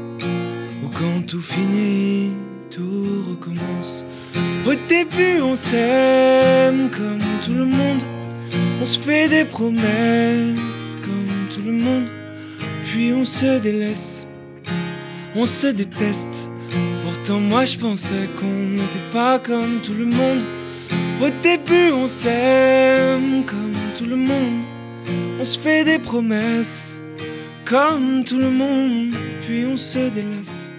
où 0.85 0.89
quand 0.89 1.25
tout 1.25 1.41
finit, 1.41 2.33
tout 2.69 3.27
recommence. 3.31 4.05
Au 4.67 4.75
début, 4.89 5.41
on 5.41 5.55
s'aime 5.55 6.91
comme 6.91 7.23
tout 7.45 7.55
le 7.55 7.65
monde. 7.65 8.01
On 8.83 8.87
se 8.87 8.99
fait 8.99 9.29
des 9.29 9.45
promesses 9.45 10.78
Puis 12.87 13.13
on 13.13 13.25
se 13.25 13.59
délaisse, 13.59 14.27
on 15.37 15.45
se 15.45 15.69
déteste. 15.69 16.49
Pourtant, 17.05 17.41
moi 17.41 17.65
je 17.65 17.77
pensais 17.77 18.29
qu'on 18.39 18.71
n'était 18.71 19.11
pas 19.13 19.39
comme 19.39 19.81
tout 19.83 19.95
le 19.95 20.07
monde. 20.07 20.43
Au 21.21 21.29
début, 21.43 21.93
on 21.93 22.09
s'aime 22.09 23.45
comme 23.45 23.73
tout 23.99 24.07
le 24.07 24.17
monde. 24.17 24.63
On 25.41 25.45
se 25.45 25.59
fait 25.59 25.85
des 25.85 25.99
promesses 25.99 27.03
comme 27.65 28.25
tout 28.25 28.39
le 28.39 28.51
monde. 28.51 29.13
Puis 29.47 29.65
on 29.67 29.77
se 29.77 30.11
délaisse, 30.11 30.71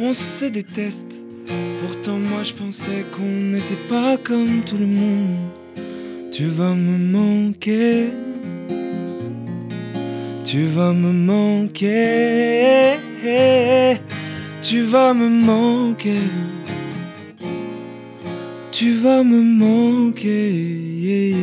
on 0.00 0.12
se 0.12 0.46
déteste. 0.46 1.22
Pourtant 1.80 2.18
moi 2.18 2.42
je 2.42 2.52
pensais 2.52 3.04
qu'on 3.12 3.52
n'était 3.52 3.82
pas 3.88 4.16
comme 4.16 4.62
tout 4.62 4.78
le 4.78 4.86
monde. 4.86 5.36
Tu 6.32 6.46
vas 6.46 6.74
me 6.74 6.98
manquer. 6.98 8.10
Tu 10.46 10.64
vas 10.68 10.92
me 10.92 11.10
manquer. 11.10 12.98
Tu 14.62 14.82
vas 14.82 15.12
me 15.12 15.28
manquer. 15.28 16.20
Tu 18.70 18.92
vas 18.92 19.24
me 19.24 19.42
manquer 19.42 21.34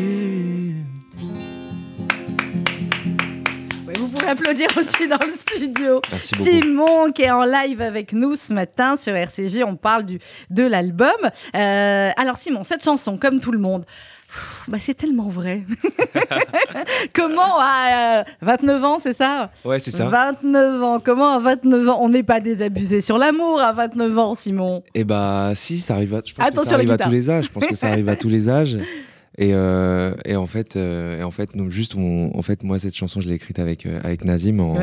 applaudir 4.33 4.67
aussi 4.77 5.07
dans 5.07 5.19
le 5.25 5.33
studio. 5.33 6.01
Merci 6.11 6.35
Simon 6.35 7.11
qui 7.11 7.23
est 7.23 7.31
en 7.31 7.45
live 7.45 7.81
avec 7.81 8.13
nous 8.13 8.35
ce 8.35 8.53
matin 8.53 8.95
sur 8.95 9.15
RCG. 9.15 9.63
On 9.63 9.75
parle 9.75 10.03
du, 10.03 10.19
de 10.49 10.63
l'album. 10.63 11.09
Euh, 11.55 12.11
alors 12.15 12.37
Simon, 12.37 12.63
cette 12.63 12.83
chanson, 12.83 13.17
comme 13.17 13.39
tout 13.39 13.51
le 13.51 13.59
monde, 13.59 13.85
bah, 14.67 14.77
c'est 14.79 14.93
tellement 14.93 15.29
vrai. 15.29 15.63
comment 17.13 17.59
à 17.59 18.23
29 18.41 18.83
ans, 18.83 18.99
c'est 18.99 19.13
ça 19.13 19.51
Ouais, 19.65 19.79
c'est 19.79 19.91
ça. 19.91 20.05
29 20.05 20.83
ans. 20.83 20.99
Comment 21.03 21.33
à 21.33 21.39
29 21.39 21.89
ans 21.89 21.99
On 22.01 22.09
n'est 22.09 22.23
pas 22.23 22.39
désabusé 22.39 23.01
sur 23.01 23.17
l'amour 23.17 23.59
à 23.61 23.73
29 23.73 24.17
ans, 24.17 24.35
Simon? 24.35 24.83
Eh 24.95 25.03
bah, 25.03 25.51
si, 25.55 25.79
ça 25.79 25.95
arrive 25.95 26.15
à, 26.15 26.21
je 26.25 26.33
pense 26.33 26.49
que 26.49 26.65
ça 26.65 26.75
arrive 26.75 26.91
à 26.91 26.97
tous 26.97 27.09
les 27.09 27.29
âges. 27.29 27.45
Je 27.45 27.51
pense 27.51 27.65
que 27.65 27.75
ça 27.75 27.87
arrive 27.87 28.09
à 28.09 28.15
tous 28.15 28.29
les 28.29 28.49
âges. 28.49 28.77
Et, 29.39 29.51
euh, 29.53 30.13
et, 30.25 30.35
en 30.35 30.45
fait, 30.45 30.75
euh, 30.75 31.19
et 31.19 31.23
en 31.23 31.31
fait, 31.31 31.55
non, 31.55 31.69
juste, 31.69 31.95
en 31.95 32.41
fait, 32.43 32.61
moi, 32.63 32.77
cette 32.77 32.95
chanson, 32.95 33.19
je 33.19 33.27
l'ai 33.27 33.35
écrite 33.35 33.57
avec 33.57 33.85
euh, 33.85 33.99
avec 34.03 34.25
Nazim 34.25 34.59
en, 34.59 34.77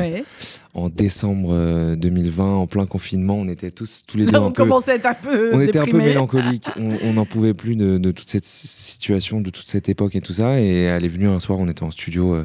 en 0.73 0.89
décembre 0.89 1.95
2020, 1.95 2.55
en 2.55 2.67
plein 2.67 2.85
confinement. 2.85 3.35
On 3.35 3.47
était 3.47 3.71
tous, 3.71 4.03
tous 4.05 4.17
les 4.17 4.25
deux, 4.27 4.37
on 4.37 4.47
un 4.47 4.51
commençait 4.51 4.91
à 4.91 4.95
être 4.95 5.05
un 5.05 5.13
peu, 5.13 5.51
on 5.53 5.61
était 5.61 5.79
un 5.79 5.85
peu 5.85 5.99
mélancolique. 5.99 6.67
on 6.77 7.13
n'en 7.13 7.25
pouvait 7.25 7.53
plus 7.53 7.77
de, 7.77 7.97
de, 7.97 8.11
toute 8.11 8.29
cette 8.29 8.45
situation, 8.45 9.39
de 9.39 9.51
toute 9.51 9.69
cette 9.69 9.87
époque 9.87 10.15
et 10.15 10.21
tout 10.21 10.33
ça. 10.33 10.59
Et 10.59 10.81
elle 10.81 11.05
est 11.05 11.09
venue 11.09 11.29
un 11.29 11.39
soir, 11.39 11.57
on 11.59 11.69
était 11.69 11.83
en 11.83 11.91
studio, 11.91 12.37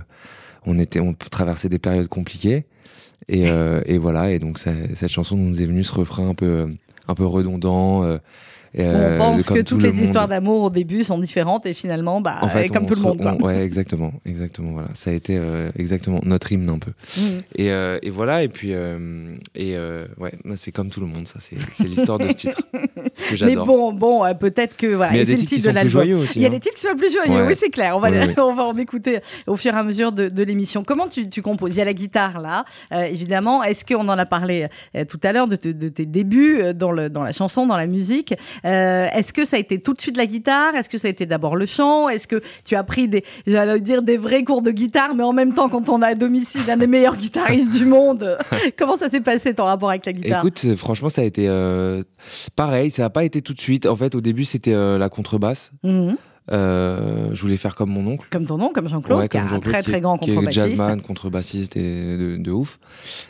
on 0.64 0.78
était, 0.78 1.00
on 1.00 1.12
traversait 1.12 1.68
des 1.68 1.80
périodes 1.80 2.08
compliquées. 2.08 2.66
Et, 3.28 3.46
et 3.86 3.98
voilà. 3.98 4.30
Et 4.30 4.38
donc, 4.38 4.60
ça, 4.60 4.70
cette 4.94 5.10
chanson 5.10 5.36
nous 5.36 5.60
est 5.60 5.66
venue 5.66 5.82
ce 5.82 5.92
refrain 5.92 6.28
un 6.28 6.34
peu, 6.34 6.68
un 7.08 7.14
peu 7.16 7.26
redondant 7.26 8.04
on 8.78 8.82
euh, 8.82 9.18
pense 9.18 9.46
que 9.48 9.60
toutes 9.60 9.82
les 9.82 10.02
histoires 10.02 10.28
d'amour 10.28 10.62
au 10.62 10.70
début 10.70 11.04
sont 11.04 11.18
différentes 11.18 11.66
et 11.66 11.74
finalement, 11.74 12.20
bah, 12.20 12.40
comme 12.72 12.86
tout 12.86 12.94
le 12.94 13.02
monde. 13.02 13.18
Quoi. 13.20 13.34
ouais, 13.42 13.62
exactement, 13.62 14.12
exactement. 14.24 14.72
Voilà, 14.72 14.88
ça 14.94 15.10
a 15.10 15.14
été 15.14 15.36
euh, 15.36 15.70
exactement 15.78 16.20
notre 16.24 16.52
hymne 16.52 16.68
un 16.68 16.78
peu. 16.78 16.92
Mmh. 17.16 17.20
Et, 17.56 17.70
euh, 17.70 17.98
et, 18.02 18.10
voilà, 18.10 18.42
et 18.42 18.48
puis 18.48 18.70
et 18.70 19.76
ouais, 20.18 20.32
bah, 20.44 20.54
c'est 20.56 20.72
comme 20.72 20.90
tout 20.90 21.00
le 21.00 21.06
monde, 21.06 21.26
ça. 21.26 21.38
C'est 21.40 21.84
l'histoire 21.84 22.18
de 22.18 22.28
ce 22.28 22.34
titre 22.34 22.60
que 23.28 23.36
j'adore. 23.36 23.66
Mais 23.66 23.72
bon, 23.72 23.92
bon, 23.92 24.34
peut-être 24.34 24.76
que 24.76 24.86
voilà, 24.94 25.12
il 25.12 25.18
y 25.18 25.20
a 25.20 25.24
des 25.24 25.36
titres 25.36 25.54
qui 25.54 25.60
sont 25.60 25.72
plus 25.72 25.88
joyeux 25.88 26.16
aussi. 26.16 26.38
Il 26.38 26.42
y 26.42 26.46
a 26.46 26.50
des 26.50 26.60
titres 26.60 26.76
qui 26.76 26.82
sont 26.82 26.96
plus 26.96 27.12
joyeux. 27.12 27.46
Oui, 27.46 27.54
c'est 27.54 27.70
clair. 27.70 27.96
On 27.96 28.00
va, 28.00 28.08
on 28.38 28.54
va 28.54 28.64
en 28.64 28.76
écouter 28.76 29.20
au 29.46 29.56
fur 29.56 29.74
et 29.74 29.78
à 29.78 29.82
mesure 29.82 30.12
de, 30.12 30.42
l'émission. 30.42 30.84
Comment 30.84 31.08
tu, 31.08 31.28
tu, 31.28 31.42
composes? 31.42 31.74
Il 31.74 31.78
y 31.78 31.82
a 31.82 31.84
la 31.84 31.94
guitare 31.94 32.40
là, 32.40 32.64
évidemment. 32.92 33.62
Est-ce 33.62 33.84
qu'on 33.84 34.08
en 34.08 34.18
a 34.18 34.26
parlé 34.26 34.68
tout 35.08 35.20
à 35.22 35.32
l'heure 35.32 35.48
de, 35.48 35.56
de, 35.56 35.88
tes 35.88 36.06
débuts 36.06 36.74
dans, 36.74 36.92
le, 36.92 37.10
dans 37.10 37.22
la 37.22 37.32
chanson, 37.32 37.66
dans 37.66 37.76
la 37.76 37.86
musique? 37.86 38.34
Euh, 38.64 39.08
est-ce 39.12 39.32
que 39.32 39.44
ça 39.44 39.56
a 39.56 39.60
été 39.60 39.80
tout 39.80 39.92
de 39.92 40.00
suite 40.00 40.16
la 40.16 40.26
guitare? 40.26 40.74
Est-ce 40.74 40.88
que 40.88 40.98
ça 40.98 41.08
a 41.08 41.10
été 41.10 41.26
d'abord 41.26 41.56
le 41.56 41.66
chant? 41.66 42.08
Est-ce 42.08 42.26
que 42.26 42.42
tu 42.64 42.76
as 42.76 42.84
pris 42.84 43.08
des, 43.08 43.24
j'allais 43.46 43.80
dire 43.80 44.02
des 44.02 44.16
vrais 44.16 44.44
cours 44.44 44.62
de 44.62 44.70
guitare, 44.70 45.14
mais 45.14 45.22
en 45.22 45.32
même 45.32 45.54
temps, 45.54 45.68
quand 45.68 45.88
on 45.88 46.02
a 46.02 46.08
à 46.08 46.14
domicile 46.14 46.62
un 46.68 46.76
des 46.76 46.86
meilleurs 46.86 47.16
guitaristes 47.16 47.72
du 47.72 47.84
monde, 47.84 48.38
comment 48.78 48.96
ça 48.96 49.08
s'est 49.08 49.20
passé 49.20 49.54
ton 49.54 49.64
rapport 49.64 49.90
avec 49.90 50.06
la 50.06 50.12
guitare? 50.12 50.40
Écoute, 50.40 50.76
franchement, 50.76 51.08
ça 51.08 51.22
a 51.22 51.24
été 51.24 51.46
euh, 51.48 52.02
pareil. 52.54 52.90
Ça 52.90 53.02
n'a 53.02 53.10
pas 53.16 53.24
été 53.24 53.40
tout 53.40 53.54
de 53.54 53.60
suite. 53.60 53.86
En 53.86 53.96
fait, 53.96 54.14
au 54.14 54.20
début, 54.20 54.44
c'était 54.44 54.74
euh, 54.74 54.98
la 54.98 55.08
contrebasse. 55.08 55.72
Mmh. 55.82 56.12
je 56.50 57.40
voulais 57.40 57.56
faire 57.56 57.74
comme 57.74 57.90
mon 57.90 58.06
oncle. 58.06 58.28
Comme 58.30 58.44
ton 58.44 58.60
oncle, 58.60 58.74
comme 58.74 58.88
Jean-Claude, 58.88 59.28
qui 59.28 59.36
est 59.36 59.40
un 59.40 59.60
très 59.60 59.82
très 59.82 60.00
grand 60.02 60.18
contrebassiste. 60.18 60.52
Qui 60.52 60.58
est 60.58 60.68
jazzman, 60.68 61.00
contrebassiste 61.00 61.76
et 61.76 62.16
de, 62.16 62.36
de, 62.36 62.50
ouf. 62.50 62.78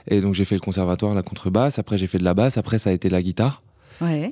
Et 0.09 0.21
donc 0.21 0.35
j'ai 0.35 0.45
fait 0.45 0.57
le 0.57 0.61
conservatoire, 0.61 1.15
la 1.15 1.23
contrebasse. 1.23 1.79
Après 1.79 1.99
j'ai 1.99 2.09
fait 2.09 2.19
de 2.19 2.25
la 2.25 2.35
basse. 2.35 2.59
Après 2.59 2.79
ça 2.81 2.91
a 2.91 2.93
été 2.93 3.09
la 3.09 3.23
guitare. 3.23 3.63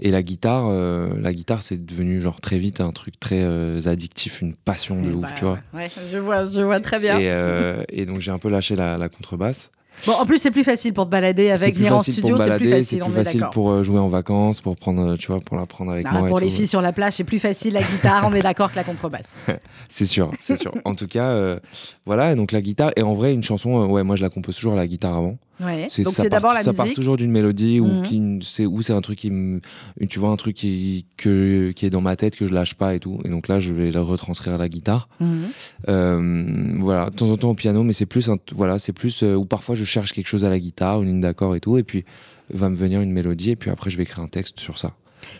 Et 0.01 0.11
la 0.11 0.23
guitare, 0.23 0.67
euh, 0.69 1.09
la 1.21 1.33
guitare, 1.33 1.63
c'est 1.63 1.85
devenu 1.85 2.21
genre 2.21 2.41
très 2.41 2.59
vite 2.59 2.81
un 2.81 2.93
truc 2.93 3.19
très 3.19 3.43
euh, 3.43 3.81
addictif, 3.87 4.43
une 4.43 4.55
passion 4.55 5.01
de 5.01 5.13
ouf, 5.13 5.23
bah, 5.23 5.33
tu 5.35 5.45
vois. 5.45 5.59
Ouais, 5.73 5.89
je 6.13 6.19
vois, 6.19 6.51
je 6.51 6.61
vois 6.61 6.81
très 6.81 7.01
bien. 7.01 7.19
Et, 7.19 7.31
euh, 7.31 7.83
et 7.89 8.05
donc 8.05 8.21
j'ai 8.21 8.31
un 8.31 8.39
peu 8.39 8.51
lâché 8.51 8.77
la, 8.77 8.99
la 8.99 9.09
contrebasse. 9.09 9.71
Bon, 10.07 10.13
en 10.13 10.27
plus, 10.27 10.39
c'est 10.39 10.51
plus 10.51 10.65
facile 10.65 10.93
pour 10.93 11.07
te 11.07 11.11
balader 11.11 11.51
avec 11.51 11.77
venir 11.77 11.95
en 11.95 12.01
studio, 12.01 12.37
c'est 12.37 12.57
plus 12.57 12.71
facile. 12.71 12.99
C'est 12.99 13.05
plus 13.05 13.25
facile 13.25 13.47
pour 13.53 13.83
jouer 13.83 13.99
en 13.99 14.09
vacances, 14.09 14.61
pour 14.61 14.77
prendre, 14.77 15.17
tu 15.17 15.29
vois, 15.29 15.41
pour 15.41 15.57
la 15.57 15.67
prendre 15.67 15.93
avec 15.93 16.05
bah, 16.05 16.13
moi. 16.13 16.29
Pour 16.29 16.41
les 16.41 16.51
filles 16.51 16.67
sur 16.67 16.83
la 16.83 16.93
plage, 16.93 17.15
c'est 17.15 17.25
plus 17.25 17.39
facile 17.39 17.75
la 17.75 17.83
guitare. 17.83 18.29
on 18.31 18.35
est 18.35 18.43
d'accord 18.43 18.71
que 18.71 18.77
la 18.77 18.85
contrebasse. 18.85 19.37
c'est 19.89 20.07
sûr, 20.07 20.31
c'est 20.41 20.57
sûr. 20.57 20.73
En 20.85 20.95
tout 20.95 21.07
cas, 21.09 21.59
voilà. 22.07 22.35
Donc 22.35 22.53
la 22.53 22.61
guitare 22.61 22.93
et 22.97 23.03
en 23.03 23.15
vrai, 23.15 23.33
une 23.33 23.43
chanson, 23.43 23.87
ouais, 23.87 24.03
moi 24.03 24.17
je 24.17 24.23
la 24.23 24.31
compose 24.31 24.57
toujours 24.57 24.75
à 24.75 24.77
la 24.77 24.87
guitare 24.87 25.17
avant. 25.17 25.37
Ouais. 25.61 25.87
Donc 25.99 26.13
c'est 26.13 26.29
d'abord 26.29 26.53
la 26.53 26.63
ça 26.63 26.71
musique. 26.71 26.85
part 26.85 26.93
toujours 26.95 27.17
d'une 27.17 27.31
mélodie 27.31 27.79
ou 27.79 27.87
mmh. 27.87 28.43
c'est 28.43 28.67
c'est 28.83 28.93
un 28.93 29.01
truc 29.01 29.19
qui 29.19 29.31
me, 29.31 29.61
tu 30.09 30.19
vois 30.19 30.31
un 30.31 30.37
truc 30.37 30.57
qui 30.57 31.07
que, 31.17 31.71
qui 31.73 31.87
est 31.87 31.91
dans 31.91 32.01
ma 32.01 32.17
tête 32.17 32.35
que 32.35 32.47
je 32.47 32.55
lâche 32.55 32.75
pas 32.75 32.95
et 32.95 33.01
tout 33.01 33.21
et 33.25 33.29
donc 33.29 33.47
là 33.47 33.61
je 33.61 33.73
vais 33.73 33.91
le 33.91 34.01
retranscrire 34.01 34.55
à 34.55 34.59
la 34.59 34.69
guitare. 34.69 35.09
Mmh. 35.21 35.45
Euh, 35.89 36.75
voilà, 36.81 37.11
de 37.11 37.15
temps 37.15 37.31
en 37.31 37.37
temps 37.37 37.51
au 37.51 37.55
piano 37.55 37.85
mais 37.85 37.93
c'est 37.93 38.07
plus 38.07 38.29
un, 38.29 38.37
voilà, 38.53 38.79
c'est 38.79 38.93
plus 38.93 39.23
euh, 39.23 39.35
ou 39.35 39.45
parfois 39.45 39.75
je 39.75 39.85
cherche 39.85 40.13
quelque 40.13 40.27
chose 40.27 40.45
à 40.45 40.51
la 40.51 40.59
guitare, 40.59 41.03
une 41.03 41.09
ligne 41.09 41.21
d'accord 41.21 41.55
et 41.55 41.61
tout 41.61 41.79
et 41.79 41.85
puis 41.85 42.05
va 42.53 42.69
me 42.69 42.77
venir 42.77 43.01
une 43.01 43.13
mélodie 43.13 43.51
et 43.51 43.57
puis 43.57 43.71
après 43.71 43.91
je 43.91 43.97
vais 43.97 44.03
écrire 44.03 44.25
un 44.25 44.29
texte 44.29 44.59
sur 44.59 44.79
ça. 44.79 44.93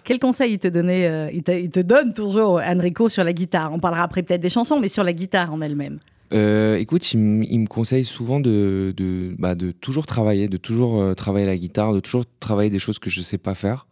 Quel 0.05 0.19
conseil 0.19 0.55
il 0.55 0.59
te 0.59 0.69
donnait 0.69 1.07
euh, 1.09 1.31
il, 1.33 1.43
il, 1.53 1.71
te 1.71 1.81
donne 1.81 2.15
toujours 2.15 2.61
Enrico 2.65 3.09
sur 3.09 3.25
la 3.25 3.33
guitare? 3.33 3.73
On 3.73 3.81
parlera 3.81 4.05
après 4.05 4.23
peut-être 4.23 4.41
des 4.41 4.49
chansons 4.49 4.79
mais 4.79 4.89
sur 4.89 5.03
la 5.03 5.13
guitare 5.13 5.53
en 5.53 5.61
elle-même. 5.61 5.99
Euh, 6.35 6.77
écoute, 6.77 7.13
il, 7.13 7.19
me 7.19 7.67
conseille 7.67 8.05
souvent 8.05 8.41
de, 8.41 8.93
de, 8.97 9.35
bah, 9.39 9.55
de, 9.55 9.71
toujours 9.71 10.07
travailler, 10.07 10.49
de 10.49 10.57
toujours 10.57 11.01
euh, 11.01 11.15
travailler 11.15 11.47
la 11.47 11.57
guitare, 11.57 11.93
de 11.93 12.01
toujours 12.01 12.25
travailler 12.41 12.71
des 12.71 12.79
choses 12.79 12.99
que 12.99 13.09
je 13.09 13.21
ne 13.21 13.25
sais 13.25 13.39
pas 13.39 13.55
faire. 13.55 13.87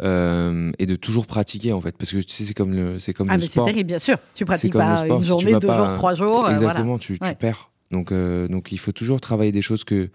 Euh, 0.00 0.70
et 0.78 0.86
de 0.86 0.94
toujours 0.94 1.26
pratiquer 1.26 1.72
en 1.72 1.80
fait. 1.80 1.96
Parce 1.96 2.12
que 2.12 2.18
tu 2.18 2.30
sais 2.30 2.44
c'est 2.44 2.54
comme 2.54 2.72
le 2.72 3.00
c'est 3.00 3.12
comme 3.12 3.26
ah 3.30 3.36
le 3.36 3.40
mais 3.42 3.48
c'est 3.48 3.64
terrible 3.64 3.88
bien 3.88 3.98
sûr. 3.98 4.16
Tu 4.32 4.44
pratiques 4.44 4.72
pas 4.72 5.04
une 5.08 5.24
journée 5.24 5.52
deux 5.58 5.72
jours 5.72 5.92
trois 5.94 6.14
jours 6.14 6.48
exactement 6.48 6.98
tu, 6.98 7.18
tu, 7.18 7.34
perds. 7.34 7.70
Donc 7.90 8.12
donc 8.12 8.70
il 8.70 8.78
faut 8.78 8.92
toujours 8.92 9.20
travailler 9.20 9.50
des 9.50 9.62
choses 9.62 9.82
que 9.82 10.10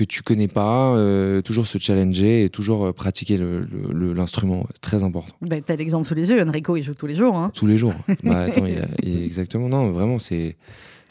que 0.00 0.04
tu 0.04 0.22
connais 0.22 0.48
pas, 0.48 0.94
euh, 0.94 1.42
toujours 1.42 1.66
se 1.66 1.76
challenger 1.76 2.44
et 2.44 2.48
toujours 2.48 2.86
euh, 2.86 2.92
pratiquer 2.92 3.38
l'instrument. 3.92 4.66
très 4.80 5.02
important. 5.02 5.34
Bah, 5.42 5.56
tu 5.60 5.70
as 5.70 5.76
l'exemple 5.76 6.06
sous 6.06 6.14
les 6.14 6.30
yeux, 6.30 6.42
Enrico, 6.42 6.74
il 6.76 6.82
joue 6.82 6.94
tous 6.94 7.06
les 7.06 7.14
jours. 7.14 7.36
Hein. 7.36 7.50
Tous 7.52 7.66
les 7.66 7.76
jours. 7.76 7.92
bah, 8.24 8.40
attends, 8.40 8.64
il 8.64 9.22
exactement. 9.22 9.68
Non, 9.68 9.90
vraiment, 9.90 10.18
c'est 10.18 10.56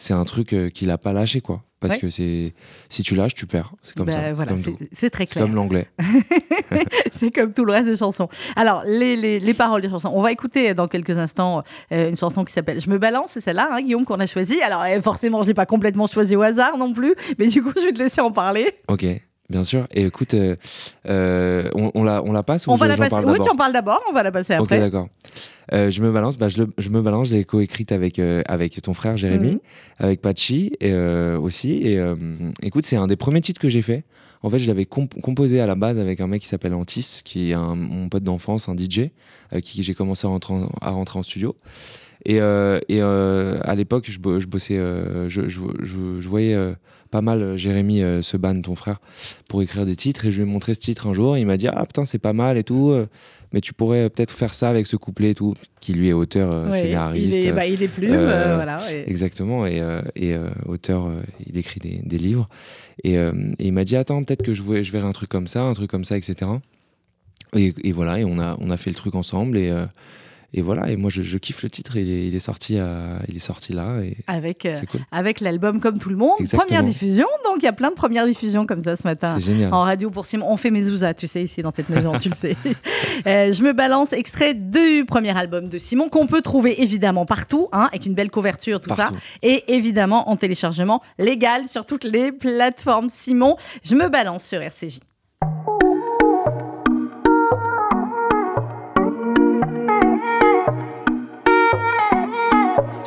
un 0.09 0.25
truc 0.25 0.53
euh, 0.53 0.69
qu'il 0.69 0.87
n'a 0.87 0.97
pas 0.97 1.13
lâché, 1.13 1.39
quoi. 1.39 1.61
Parce 1.79 1.97
que 1.97 2.09
c'est 2.09 2.53
si 2.89 3.03
tu 3.03 3.15
lâches, 3.15 3.35
tu 3.35 3.45
perds. 3.47 3.73
C'est 3.83 3.95
comme 3.95 4.07
bah, 4.07 4.13
ça. 4.13 4.45
c'est 4.91 5.09
très 5.09 5.25
clair. 5.25 5.33
C'est 5.33 5.39
comme 5.39 5.55
l'anglais. 5.55 5.87
c'est 7.13 7.31
comme 7.31 7.53
tout 7.53 7.63
le 7.63 7.71
reste 7.71 7.87
des 7.87 7.95
chansons. 7.95 8.27
Alors, 8.57 8.83
les, 8.85 9.15
les, 9.15 9.39
les, 9.39 9.53
paroles 9.53 9.81
des 9.81 9.89
chansons. 9.89 10.11
On 10.13 10.21
va 10.21 10.31
écouter 10.31 10.73
dans 10.73 10.87
quelques 10.89 11.17
instants 11.17 11.63
euh, 11.93 12.09
une 12.09 12.17
chanson 12.17 12.43
qui 12.43 12.51
s'appelle 12.51 12.81
Je 12.81 12.89
me 12.89 12.97
balance, 12.97 13.31
c'est 13.31 13.41
celle-là, 13.41 13.69
hein, 13.71 13.81
Guillaume, 13.81 14.03
qu'on 14.03 14.19
a 14.19 14.27
choisie. 14.27 14.61
Alors, 14.61 14.83
euh, 14.83 15.01
forcément, 15.01 15.41
je 15.41 15.47
n'ai 15.47 15.53
pas 15.53 15.65
complètement 15.65 16.07
choisi 16.07 16.35
au 16.35 16.41
hasard 16.41 16.77
non 16.77 16.91
plus, 16.91 17.15
mais 17.37 17.47
du 17.47 17.63
coup, 17.63 17.71
je 17.75 17.85
vais 17.85 17.93
te 17.93 17.99
laisser 17.99 18.19
en 18.19 18.31
parler. 18.31 18.73
Ok. 18.89 19.05
Bien 19.49 19.63
sûr. 19.63 19.87
Et 19.91 20.05
écoute, 20.05 20.35
euh, 20.35 20.55
euh, 21.07 21.69
on, 21.73 21.91
on, 21.95 22.03
la, 22.03 22.21
on 22.23 22.31
la 22.31 22.43
passe 22.43 22.67
ou 22.67 22.71
on 22.71 22.75
va 22.75 22.87
la 22.87 22.97
passer. 22.97 23.15
Oui, 23.25 23.39
tu 23.43 23.49
en 23.49 23.55
parles 23.55 23.73
d'abord, 23.73 24.01
on 24.07 24.13
va 24.13 24.21
la 24.21 24.31
passer 24.31 24.53
après. 24.53 24.77
Ok, 24.77 24.81
d'accord. 24.81 25.09
Euh, 25.73 25.89
je 25.89 26.01
me 26.01 26.11
balance, 26.11 26.37
bah, 26.37 26.49
je, 26.49 26.63
je 26.77 26.89
me 26.89 27.01
balance, 27.01 27.29
j'ai 27.29 27.43
coécrite 27.45 27.91
avec, 27.91 28.19
avec 28.19 28.79
ton 28.81 28.93
frère 28.93 29.17
Jérémy, 29.17 29.53
mhm. 29.53 29.59
avec 29.97 30.21
Pachi 30.21 30.73
et, 30.79 30.93
aussi. 30.93 31.71
Et 31.71 31.99
écoute, 32.61 32.85
c'est 32.85 32.95
un 32.95 33.07
des 33.07 33.15
premiers 33.15 33.41
titres 33.41 33.59
que 33.59 33.69
j'ai 33.69 33.81
fait. 33.81 34.03
En 34.41 34.49
fait, 34.49 34.59
je 34.59 34.67
l'avais 34.67 34.85
composé 34.85 35.59
à 35.59 35.65
la 35.65 35.75
base 35.75 35.99
avec 35.99 36.21
un 36.21 36.27
mec 36.27 36.41
qui 36.41 36.47
s'appelle 36.47 36.73
Antis, 36.73 37.21
qui 37.25 37.51
est 37.51 37.53
un, 37.53 37.75
mon 37.75 38.07
pote 38.07 38.23
d'enfance, 38.23 38.69
un 38.69 38.75
DJ, 38.77 39.09
avec 39.51 39.65
qui 39.65 39.83
j'ai 39.83 39.93
commencé 39.93 40.27
à 40.27 40.29
rentrer, 40.29 40.53
à 40.79 40.91
rentrer 40.91 41.19
en 41.19 41.23
studio. 41.23 41.55
Et, 42.25 42.35
et 42.35 43.01
à 43.01 43.75
l'époque, 43.75 44.05
je, 44.07 44.19
je, 44.39 44.47
bossais, 44.47 44.77
je, 45.27 45.47
je, 45.47 46.27
voyais 46.27 46.55
pas 47.09 47.21
mal 47.21 47.41
euh, 47.41 47.57
Jérémy 47.57 48.01
euh, 48.01 48.21
Seban, 48.21 48.61
ton 48.61 48.75
frère, 48.75 48.99
pour 49.47 49.61
écrire 49.61 49.85
des 49.85 49.95
titres. 49.95 50.25
Et 50.25 50.31
je 50.31 50.37
lui 50.41 50.49
ai 50.49 50.51
montré 50.51 50.73
ce 50.73 50.79
titre 50.79 51.07
un 51.07 51.13
jour. 51.13 51.37
il 51.37 51.45
m'a 51.45 51.57
dit 51.57 51.67
Ah 51.67 51.85
putain, 51.85 52.05
c'est 52.05 52.19
pas 52.19 52.33
mal 52.33 52.57
et 52.57 52.63
tout. 52.63 52.91
Euh, 52.91 53.07
mais 53.51 53.61
tu 53.61 53.73
pourrais 53.73 54.09
peut-être 54.11 54.35
faire 54.35 54.53
ça 54.53 54.69
avec 54.69 54.85
ce 54.85 54.95
couplet 54.95 55.31
et 55.31 55.35
tout, 55.35 55.55
qui 55.79 55.93
lui 55.93 56.09
est 56.09 56.13
auteur, 56.13 56.71
scénariste. 56.71 57.35
Il 57.35 57.47
est, 57.47 57.51
bah, 57.51 57.65
il 57.65 57.81
est 57.81 57.87
plume, 57.87 58.13
voilà. 58.13 58.79
Exactement, 59.07 59.65
et, 59.65 59.81
et 60.15 60.35
auteur, 60.67 61.11
il 61.47 61.57
écrit 61.57 61.79
des, 61.79 61.99
des 62.03 62.19
livres. 62.19 62.47
Et, 63.03 63.17
il 63.57 63.73
m'a 63.73 63.85
dit 63.85 63.95
Attends, 63.95 64.23
peut-être 64.23 64.43
que 64.43 64.53
je, 64.53 64.61
je 64.83 64.91
verrai 64.91 65.07
un 65.07 65.13
truc 65.13 65.29
comme 65.29 65.47
ça, 65.47 65.63
un 65.63 65.73
truc 65.73 65.89
comme 65.89 66.05
ça, 66.05 66.15
etc. 66.15 66.51
Et, 67.55 67.73
et, 67.83 67.91
voilà, 67.91 68.19
et 68.19 68.23
on 68.23 68.37
a, 68.37 68.55
on 68.59 68.69
a 68.69 68.77
fait 68.77 68.91
le 68.91 68.95
truc 68.95 69.15
ensemble. 69.15 69.57
Et, 69.57 69.73
et 70.53 70.61
voilà, 70.61 70.89
et 70.89 70.95
moi 70.95 71.11
je, 71.11 71.37
kiffe 71.37 71.61
le 71.61 71.69
titre, 71.69 71.95
il 71.97 72.09
est, 72.09 72.27
il 72.27 72.35
est, 72.35 72.39
sorti, 72.39 72.79
à, 72.79 73.19
il 73.27 73.35
est 73.35 73.39
sorti 73.39 73.71
là. 73.71 73.99
Et 74.01 74.17
avec 74.25 74.65
euh, 74.65 74.73
avec 75.11 75.41
l'album 75.41 75.79
Comme 75.79 75.99
tout 75.99 76.09
le 76.09 76.15
monde, 76.15 76.37
première 76.51 76.83
diffusion, 76.83 77.27
donc 77.45 77.57
il 77.59 77.65
y 77.65 77.67
a 77.67 77.73
plein 77.73 77.89
de 77.89 77.95
premières 77.95 78.25
diffusions 78.25 78.65
comme 78.65 78.81
ça 78.81 78.95
ce 78.95 79.03
matin 79.03 79.37
en 79.71 79.83
radio 79.83 80.09
pour 80.09 80.25
Simon. 80.25 80.47
On 80.49 80.57
fait 80.57 80.71
mes 80.71 80.83
zouzas, 80.83 81.13
tu 81.13 81.27
sais, 81.27 81.43
ici 81.43 81.61
dans 81.61 81.71
cette 81.71 81.89
maison, 81.89 82.17
tu 82.17 82.29
le 82.29 82.35
sais. 82.35 82.55
Euh, 83.27 83.51
je 83.51 83.63
me 83.63 83.73
balance 83.73 84.13
extrait 84.13 84.53
du 84.53 85.03
premier 85.05 85.37
album 85.37 85.67
de 85.67 85.77
Simon 85.77 86.09
qu'on 86.09 86.25
peut 86.25 86.41
trouver 86.41 86.81
évidemment 86.81 87.25
partout, 87.25 87.67
hein, 87.73 87.89
avec 87.91 88.05
une 88.05 88.13
belle 88.13 88.31
couverture, 88.31 88.79
tout 88.79 88.93
ça, 88.93 89.09
et 89.41 89.73
évidemment 89.73 90.29
en 90.29 90.37
téléchargement 90.37 91.01
légal 91.17 91.67
sur 91.67 91.85
toutes 91.85 92.05
les 92.05 92.31
plateformes 92.31 93.09
Simon. 93.09 93.57
Je 93.83 93.95
me 93.95 94.07
balance 94.07 94.45
sur 94.45 94.61
RCJ. 94.61 94.99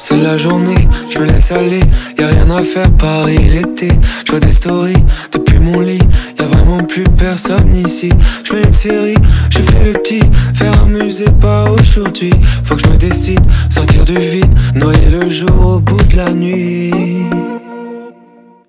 C'est 0.04 0.16
la 0.16 0.36
journée, 0.36 0.88
je 1.10 1.20
me 1.20 1.26
laisse 1.26 1.52
aller, 1.52 1.78
y 2.18 2.22
a 2.24 2.26
rien 2.26 2.50
à 2.50 2.60
faire 2.64 2.90
Paris 2.90 3.38
l'été. 3.38 3.88
Je 4.26 4.32
vois 4.32 4.40
des 4.40 4.52
stories 4.52 5.04
depuis 5.30 5.60
mon 5.60 5.78
lit, 5.78 6.02
y 6.40 6.42
a 6.42 6.46
vraiment 6.46 6.82
plus 6.82 7.04
personne 7.04 7.72
ici. 7.72 8.08
Je 8.42 8.52
mets 8.52 8.62
une 8.62 8.72
série, 8.72 9.14
je 9.48 9.58
fais 9.58 9.92
le 9.92 9.92
petit, 9.92 10.20
faire 10.54 10.72
un 10.82 10.88
musée 10.88 11.30
pas 11.40 11.70
aujourd'hui. 11.70 12.32
Faut 12.64 12.74
que 12.74 12.82
je 12.82 12.88
me 12.88 12.96
décide, 12.96 13.38
sortir 13.70 14.04
du 14.04 14.18
vide, 14.18 14.52
noyer 14.74 15.08
le 15.08 15.28
jour 15.28 15.76
au 15.76 15.78
bout 15.78 16.02
de 16.10 16.16
la 16.16 16.32
nuit. 16.32 16.92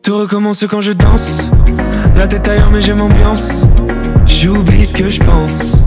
Tout 0.03 0.19
recommence 0.19 0.63
quand 0.69 0.81
je 0.81 0.91
danse, 0.91 1.49
la 2.15 2.27
tête 2.27 2.47
ailleurs 2.47 2.69
mais 2.71 2.79
j'aime 2.79 3.01
ambiance. 3.01 3.65
J'oublie 4.27 4.85
ce 4.85 4.93
que 4.93 5.09
je 5.09 5.19
pense, 5.19 5.79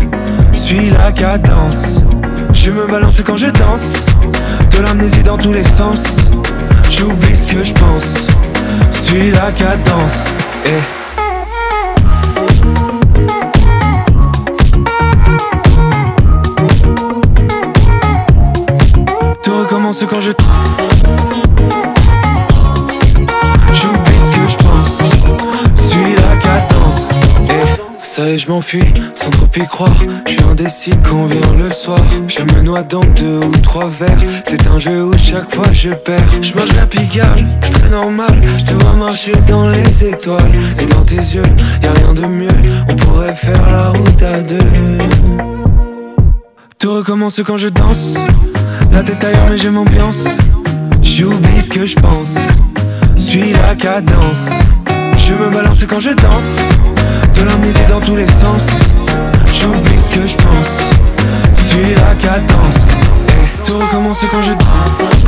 suis 0.55 0.91
la 0.91 1.13
cadence. 1.13 2.01
Je 2.67 2.73
me 2.73 2.85
balance 2.89 3.23
quand 3.25 3.37
je 3.37 3.47
danse, 3.47 3.93
de 4.73 4.79
l'amnésie 4.83 5.23
dans 5.23 5.39
tous 5.39 5.53
les 5.53 5.63
sens. 5.63 6.03
J'oublie 6.91 7.37
ce 7.37 7.47
que 7.47 7.63
je 7.63 7.73
pense, 7.73 8.27
suis 8.91 9.31
la 9.31 9.53
cadence. 9.53 10.25
Eh. 10.65 10.71
Tout 19.45 19.59
recommence 19.61 20.05
quand 20.11 20.21
je 20.21 20.33
Ça 28.17 28.35
je 28.35 28.49
m'enfuis 28.49 28.95
sans 29.13 29.29
trop 29.29 29.47
y 29.57 29.67
croire. 29.67 29.95
Je 30.27 30.33
suis 30.33 30.43
indécis 30.43 30.95
quand 31.05 31.27
vient 31.27 31.55
le 31.59 31.71
soir. 31.71 32.01
Je 32.29 32.41
me 32.41 32.63
noie 32.63 32.83
dans 32.83 33.05
deux 33.05 33.41
ou 33.41 33.51
trois 33.63 33.91
verres. 33.91 34.25
C'est 34.43 34.67
un 34.69 34.79
jeu 34.79 35.05
où 35.05 35.19
chaque 35.19 35.55
fois 35.55 35.71
je 35.71 35.91
perds. 35.91 36.27
Je 36.41 36.55
mange 36.55 36.75
la 36.77 36.87
pigale, 36.87 37.47
très 37.71 37.91
normal. 37.91 38.41
Je 38.57 38.65
te 38.65 38.73
vois 38.73 38.95
marcher 38.95 39.35
dans 39.47 39.69
les 39.69 40.07
étoiles. 40.07 40.51
Et 40.81 40.87
dans 40.87 41.03
tes 41.03 41.17
yeux, 41.17 41.43
y 41.83 41.87
a 41.87 41.93
rien 41.93 42.15
de 42.15 42.25
mieux. 42.25 42.49
On 42.89 42.97
pourrait 42.97 43.35
faire 43.35 43.71
la 43.71 43.91
route 43.91 44.23
à 44.23 44.41
deux. 44.41 44.71
Tout 46.79 46.95
recommence 46.95 47.43
quand 47.47 47.59
je 47.59 47.69
danse. 47.69 48.15
La 48.93 49.03
tête 49.03 49.23
ailleurs, 49.25 49.51
mais 49.51 49.59
j'aime 49.59 49.77
ambiance. 49.77 50.27
J'oublie 51.03 51.61
ce 51.61 51.69
que 51.69 51.85
je 51.85 51.97
pense. 51.97 52.37
Suis 53.19 53.53
la 53.53 53.75
cadence. 53.75 54.49
Je 55.19 55.35
me 55.35 55.51
balance 55.51 55.85
quand 55.87 56.01
je 56.01 56.13
danse 56.13 56.96
De 57.37 57.43
l'amnésie 57.45 57.79
dans 57.89 58.01
tous 58.01 58.17
les 58.17 58.27
sens. 58.27 58.67
J'oublie 59.53 59.99
ce 59.99 60.11
que 60.11 60.27
je 60.27 60.37
pense 60.37 61.69
Suis 61.69 61.95
la 61.95 62.15
cadence. 62.15 62.87
Tout 63.65 63.79
recommence 63.79 64.25
quand 64.31 64.43
je 64.43 64.53
danse 64.53 65.27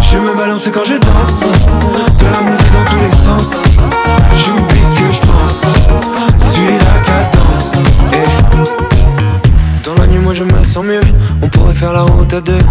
Je 0.00 0.18
me 0.18 0.36
balance 0.36 0.68
quand 0.72 0.84
je 0.84 0.94
danse. 0.94 1.40
De 2.18 2.24
l'amnésie 2.24 2.64
dans 2.72 2.84
tous 2.90 3.00
les 3.04 3.10
sens. 3.10 3.50
J'oublie 4.36 4.82
ce 4.82 4.94
que 4.94 5.12
je 5.12 5.20
pense 5.20 5.60
Suis 6.52 6.78
la 6.78 6.96
cadence. 7.04 7.72
Dans 9.84 9.94
la 9.94 10.06
nuit 10.06 10.18
moi 10.18 10.34
je 10.34 10.44
me 10.44 10.64
sens 10.64 10.84
mieux. 10.84 11.00
On 11.42 11.48
pourrait 11.48 11.74
faire 11.74 11.92
la 11.92 12.02
route 12.02 12.32
à 12.32 12.40
deux 12.40 12.62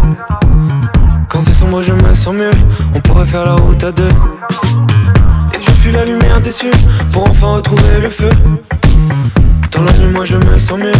sombre, 1.66 1.82
je 1.82 1.94
me 1.94 2.14
sens 2.14 2.34
mieux. 2.34 2.52
On 2.94 3.00
pourrait 3.00 3.26
faire 3.26 3.46
la 3.46 3.56
route 3.56 3.84
à 3.84 3.92
deux. 3.92 4.10
Et 5.54 5.62
je 5.62 5.72
fuis 5.72 5.92
la 5.92 6.06
lumière 6.06 6.42
déçue 6.42 6.72
pour 7.12 7.30
enfin 7.30 7.56
retrouver 7.56 8.00
le 8.02 8.10
feu. 8.10 8.30
Dans 9.72 9.84
la 9.84 9.92
nuit, 9.94 10.14
moi 10.14 10.26
je 10.26 10.38
me 10.38 10.60
sens 10.60 10.80
mieux. 10.80 10.92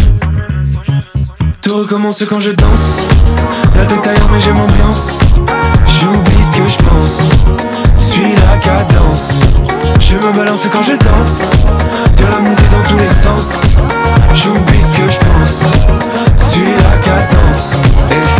Tout 1.62 1.76
recommence 1.76 2.24
quand 2.28 2.40
je 2.40 2.50
danse. 2.50 3.00
La 3.76 3.84
tête 3.86 4.06
ailleurs, 4.06 4.28
mais 4.32 4.40
j'aime 4.40 4.60
ambiance. 4.60 5.18
J'oublie 6.00 6.42
ce 6.42 6.52
que 6.52 6.68
je 6.68 6.78
pense. 6.88 7.20
Suis 7.98 8.34
la 8.34 8.56
cadence. 8.58 9.30
Je 10.00 10.16
me 10.16 10.32
balance 10.36 10.66
quand 10.72 10.82
je 10.82 10.92
danse. 10.92 11.50
De 12.16 12.24
l'amnésie 12.24 12.62
dans 12.70 12.88
tous 12.88 12.98
les 12.98 13.08
sens. 13.08 13.52
J'oublie 14.34 14.82
ce 14.82 14.92
que 14.92 15.10
je 15.10 15.18
pense. 15.18 16.50
Suis 16.50 16.62
la 16.62 16.96
cadence. 17.04 18.35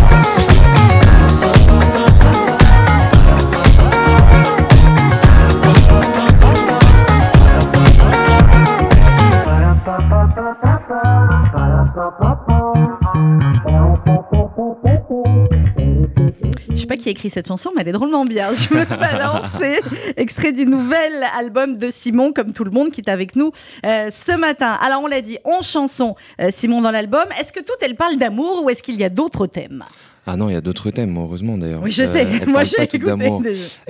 Qui 17.07 17.11
a 17.11 17.13
écrit 17.13 17.31
cette 17.31 17.47
chanson, 17.47 17.71
mais 17.73 17.83
elle 17.83 17.89
est 17.89 17.93
drôlement 17.93 18.25
bien. 18.25 18.53
Je 18.53 18.75
me 18.75 18.85
balancer. 18.99 19.81
Extrait 20.17 20.51
du 20.51 20.67
nouvel 20.67 21.25
album 21.39 21.79
de 21.79 21.89
Simon, 21.89 22.33
comme 22.33 22.53
tout 22.53 22.65
le 22.65 22.73
monde 22.73 22.91
qui 22.91 23.01
est 23.01 23.09
avec 23.09 23.37
nous 23.37 23.53
euh, 23.85 24.11
ce 24.11 24.37
matin. 24.37 24.77
Alors, 24.83 25.03
on 25.05 25.07
l'a 25.07 25.21
dit, 25.21 25.39
11 25.45 25.65
chansons, 25.65 26.17
euh, 26.41 26.49
Simon, 26.51 26.81
dans 26.81 26.91
l'album. 26.91 27.27
Est-ce 27.41 27.53
que 27.53 27.61
toutes 27.61 27.81
elles 27.83 27.95
parlent 27.95 28.17
d'amour 28.17 28.65
ou 28.65 28.71
est-ce 28.71 28.83
qu'il 28.83 28.97
y 28.97 29.05
a 29.05 29.09
d'autres 29.09 29.47
thèmes? 29.47 29.85
Ah 30.29 30.37
non, 30.37 30.49
il 30.49 30.55
y 30.55 30.57
a 30.57 30.61
d'autres 30.61 30.91
thèmes, 30.91 31.17
heureusement 31.17 31.57
d'ailleurs. 31.57 31.81
Oui, 31.83 31.93
je 31.93 32.05
sais. 32.05 32.27
Euh, 32.27 32.47
Moi, 32.49 32.65
j'ai 32.65 32.83
écouté. 32.83 33.13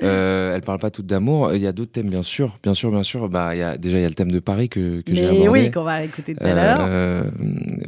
Euh, 0.03 0.55
elle 0.55 0.61
parle 0.61 0.79
pas 0.79 0.91
toutes 0.91 1.07
d'amour. 1.07 1.55
Il 1.55 1.63
y 1.63 1.67
a 1.67 1.73
d'autres 1.73 1.93
thèmes, 1.93 2.11
bien 2.11 2.23
sûr, 2.23 2.59
bien 2.63 2.75
sûr, 2.75 2.91
bien 2.91 3.03
sûr. 3.03 3.31
Bah, 3.31 3.55
il 3.55 3.61
y 3.61 3.63
a 3.63 3.79
déjà 3.79 3.97
il 3.97 4.03
y 4.03 4.05
a 4.05 4.09
le 4.09 4.15
thème 4.15 4.31
de 4.31 4.39
Paris 4.39 4.69
que, 4.69 5.01
que 5.01 5.15
j'ai 5.15 5.25
abordé. 5.25 5.49
oui, 5.49 5.71
qu'on 5.71 5.83
va 5.83 6.05
écouter 6.05 6.35
tout 6.35 6.45
à 6.45 6.55
l'heure. 6.55 6.79
Euh, 6.81 7.23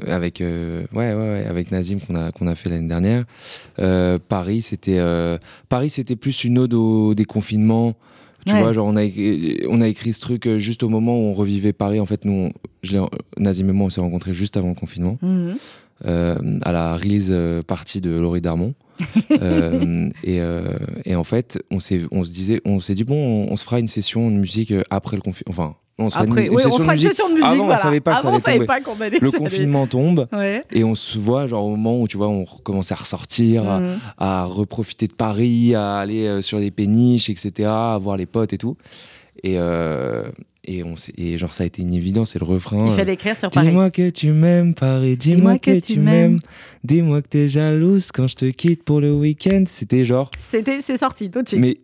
avec 0.06 0.40
ouais, 0.40 0.86
ouais, 0.94 1.14
ouais, 1.14 1.44
avec 1.46 1.70
Nazim 1.72 1.98
qu'on 2.00 2.14
a 2.14 2.32
qu'on 2.32 2.46
a 2.46 2.54
fait 2.54 2.70
l'année 2.70 2.88
dernière. 2.88 3.24
Paris, 4.28 4.62
c'était 4.62 4.98
Paris, 5.68 5.90
c'était 5.90 6.16
plus 6.16 6.44
une 6.44 6.58
ode 6.58 6.72
au 6.72 7.14
déconfinement. 7.14 7.96
Tu 8.46 8.54
vois, 8.54 8.72
genre 8.72 8.86
on 8.86 8.96
a, 8.96 9.02
on 9.68 9.80
a 9.82 9.88
écrit 9.88 10.14
ce 10.14 10.20
truc 10.20 10.48
juste 10.56 10.82
au 10.82 10.88
moment 10.88 11.18
où 11.18 11.24
on 11.24 11.34
revivait 11.34 11.74
Paris. 11.74 12.00
En 12.00 12.06
fait, 12.06 12.24
nous, 12.24 12.50
je 12.82 12.96
Nazim 13.36 13.68
et 13.68 13.72
moi, 13.72 13.88
on 13.88 13.90
s'est 13.90 14.00
rencontrés 14.00 14.32
juste 14.32 14.56
avant 14.56 14.70
le 14.70 14.74
confinement. 14.74 15.18
Mhm. 15.20 15.28
Euh, 15.50 15.54
à 16.04 16.72
la 16.72 16.96
release 16.96 17.28
euh, 17.30 17.62
partie 17.62 18.00
de 18.00 18.10
Laurie 18.10 18.40
Darmon. 18.40 18.74
Euh, 19.30 20.08
et, 20.24 20.40
et, 21.04 21.14
en 21.14 21.22
fait, 21.22 21.62
on, 21.70 21.76
on 22.10 22.24
se 22.24 22.32
disait, 22.32 22.60
on 22.64 22.80
s'est 22.80 22.94
dit, 22.94 23.04
bon, 23.04 23.46
on, 23.48 23.56
se 23.56 23.64
fera 23.64 23.78
une 23.78 23.86
session 23.86 24.30
de 24.30 24.36
musique 24.36 24.72
après 24.90 25.16
le 25.16 25.22
confinement. 25.22 25.50
Enfin, 25.50 25.76
on 25.98 26.10
se 26.10 26.18
Après, 26.18 26.46
une, 26.46 26.54
oui, 26.54 26.62
on 26.66 26.78
fera 26.78 26.94
une 26.94 27.00
session 27.00 27.28
de 27.28 27.34
musique. 27.34 27.46
Avant, 27.46 27.66
voilà. 27.66 27.80
on 27.80 27.82
savait 27.82 28.00
pas 28.00 28.14
que 28.14 28.26
Avant, 28.26 28.40
ça 28.40 28.50
allait 28.50 28.66
Pas 28.66 28.78
allait 29.00 29.18
le 29.20 29.30
confinement 29.30 29.86
tombe 29.86 30.26
et 30.72 30.82
on 30.82 30.96
se 30.96 31.18
voit 31.18 31.46
genre 31.46 31.64
au 31.64 31.70
moment 31.70 32.00
où 32.00 32.08
tu 32.08 32.16
vois 32.16 32.28
on 32.28 32.44
commence 32.44 32.90
à 32.90 32.96
ressortir, 32.96 33.64
mhm. 33.64 33.98
à, 34.18 34.44
reprofiter 34.44 35.06
de 35.06 35.14
Paris, 35.14 35.74
à 35.76 35.98
aller 35.98 36.42
sur 36.42 36.58
des 36.58 36.72
péniches, 36.72 37.30
etc., 37.30 37.68
à 37.70 37.98
voir 38.00 38.16
les 38.16 38.26
potes 38.26 38.52
et 38.52 38.58
tout. 38.58 38.76
Et, 39.44 39.58
et, 40.68 40.84
on 40.84 40.94
et 41.16 41.38
genre, 41.38 41.54
ça 41.54 41.64
a 41.64 41.66
été 41.66 41.82
une 41.82 41.92
évidence, 41.92 42.32
c'est 42.32 42.38
le 42.38 42.44
refrain. 42.44 42.86
Il 42.86 42.92
fallait 42.92 43.14
écrire 43.14 43.36
sur 43.36 43.50
Paris. 43.50 43.68
Dis-moi 43.68 43.90
que 43.90 44.10
tu 44.10 44.32
m'aimes, 44.32 44.74
Paris, 44.74 45.16
dis-moi 45.16 45.58
que, 45.58 45.80
tu 45.80 45.98
m'aimes. 45.98 46.40
Dis-moi 46.84 47.22
que 47.22 47.28
t'es 47.28 47.48
jalouse 47.48 48.12
quand 48.12 48.26
je 48.26 48.36
te 48.36 48.44
quitte 48.44 48.84
pour 48.84 49.00
le 49.00 49.12
week-end. 49.12 49.64
C'était 49.66 50.04
genre. 50.04 50.30
C'était, 50.38 50.82
c'est 50.82 50.98
sorti 50.98 51.30
tout 51.30 51.42
de 51.42 51.48
suite. 51.48 51.60
Mais 51.60 51.78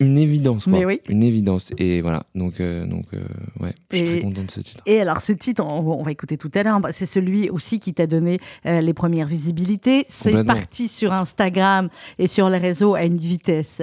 une 0.00 0.16
évidence, 0.16 0.64
quoi. 0.64 0.80
Une 1.08 1.22
évidence. 1.22 1.72
Et 1.76 2.00
voilà, 2.00 2.22
donc, 2.34 2.58
euh, 2.60 2.86
donc 2.86 3.04
euh, 3.12 3.18
ouais, 3.60 3.74
je 3.90 3.96
suis 3.98 4.06
très 4.06 4.20
content 4.20 4.42
de 4.44 4.50
ce 4.50 4.60
titre. 4.60 4.82
Et 4.86 4.98
alors, 4.98 5.20
ce 5.20 5.32
titre, 5.32 5.62
on, 5.62 6.02
va 6.02 6.10
écouter 6.10 6.38
tout 6.38 6.50
à 6.54 6.62
l'heure, 6.62 6.80
c'est 6.92 7.04
celui 7.04 7.50
aussi 7.50 7.78
qui 7.78 7.92
t'a 7.92 8.06
donné 8.06 8.38
euh, 8.64 8.80
les 8.80 8.94
premières 8.94 9.26
visibilités. 9.26 10.06
C'est 10.08 10.42
parti 10.44 10.88
sur 10.88 11.12
Instagram 11.12 11.90
et 12.18 12.26
sur 12.28 12.48
les 12.48 12.56
réseaux 12.56 12.94
à 12.94 13.04
une 13.04 13.18
vitesse 13.18 13.82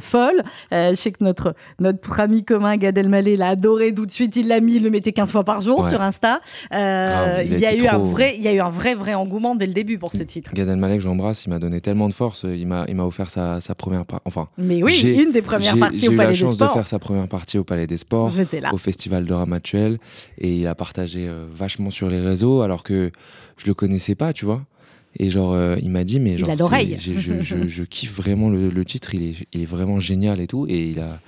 folle. 0.00 0.44
je 0.70 0.94
sais 0.94 1.10
que 1.10 1.24
notre, 1.24 1.56
notre 1.80 2.20
ami 2.20 2.44
commun, 2.44 2.76
Gad 2.76 2.96
Elmaleh, 2.96 3.36
l'a 3.36 3.48
adoré 3.48 3.92
tout 3.92 4.06
de 4.06 4.12
suite. 4.12 4.36
Il 4.36 4.46
l'a 4.46 4.60
mis, 4.60 4.76
il 4.76 4.84
le 4.84 4.90
mettait 4.90 5.12
15 5.12 5.32
fois 5.32 5.42
par 5.42 5.62
jour 5.62 5.84
sur 5.88 6.00
Insta. 6.00 6.40
il, 6.70 7.58
y 7.58 7.66
a 7.66 7.74
eu 7.74 7.88
un 7.88 7.98
vrai, 7.98 8.34
il 8.36 8.42
y 8.42 8.48
a 8.48 8.52
eu 8.52 8.60
un 8.60 8.70
vrai, 8.70 8.94
vrai 8.94 9.14
engouement 9.14 9.56
dès 9.56 9.66
le 9.66 9.74
début 9.74 9.98
pour 9.98 10.12
ce 10.12 10.22
titre. 10.22 10.52
Gad 10.54 10.68
Elmaleh, 10.68 10.96
que 10.96 11.02
j'embrasse, 11.02 11.44
il 11.44 11.50
m'a 11.50 11.58
donné 11.58 11.80
tellement 11.80 12.08
de 12.08 12.14
force. 12.14 12.44
Il 12.44 12.68
m'a 12.68 13.04
offert 13.04 13.30
sa, 13.30 13.60
sa 13.60 13.74
première... 13.74 14.04
Enfin, 14.24 14.48
Mais 14.58 14.80
oui, 14.84 15.00
une 15.02 15.32
des 15.32 15.42
premières 15.42 15.55
j'ai 15.60 16.06
eu 16.06 16.14
la 16.14 16.32
chance 16.32 16.56
de 16.56 16.66
faire 16.66 16.86
sa 16.86 16.98
première 16.98 17.28
partie 17.28 17.58
au 17.58 17.64
Palais 17.64 17.86
des 17.86 17.96
Sports, 17.96 18.32
au 18.72 18.78
Festival 18.78 19.24
de 19.24 19.32
Ramatuel, 19.34 19.98
et 20.38 20.56
il 20.56 20.66
a 20.66 20.74
partagé 20.74 21.26
euh, 21.26 21.46
vachement 21.54 21.90
sur 21.90 22.08
les 22.08 22.20
réseaux, 22.20 22.62
alors 22.62 22.82
que 22.82 23.10
je 23.56 23.66
le 23.66 23.74
connaissais 23.74 24.14
pas, 24.14 24.32
tu 24.32 24.44
vois. 24.44 24.62
Et 25.18 25.30
genre, 25.30 25.54
euh, 25.54 25.76
il 25.80 25.90
m'a 25.90 26.04
dit, 26.04 26.20
mais 26.20 26.36
genre, 26.36 26.50
il 26.50 26.94
a 26.94 26.98
je, 26.98 27.40
je, 27.40 27.68
je, 27.68 27.84
kiffe 27.84 28.14
vraiment 28.14 28.50
le, 28.50 28.84
titre, 28.84 29.14
il 29.14 29.22
est, 29.22 29.34
il 29.52 29.62
est, 29.62 29.66
vraiment 29.66 29.98
génial 29.98 30.40
et 30.40 30.46
tout. 30.46 30.66
Et 30.68 30.90
il 30.90 31.00
a, 31.00 31.20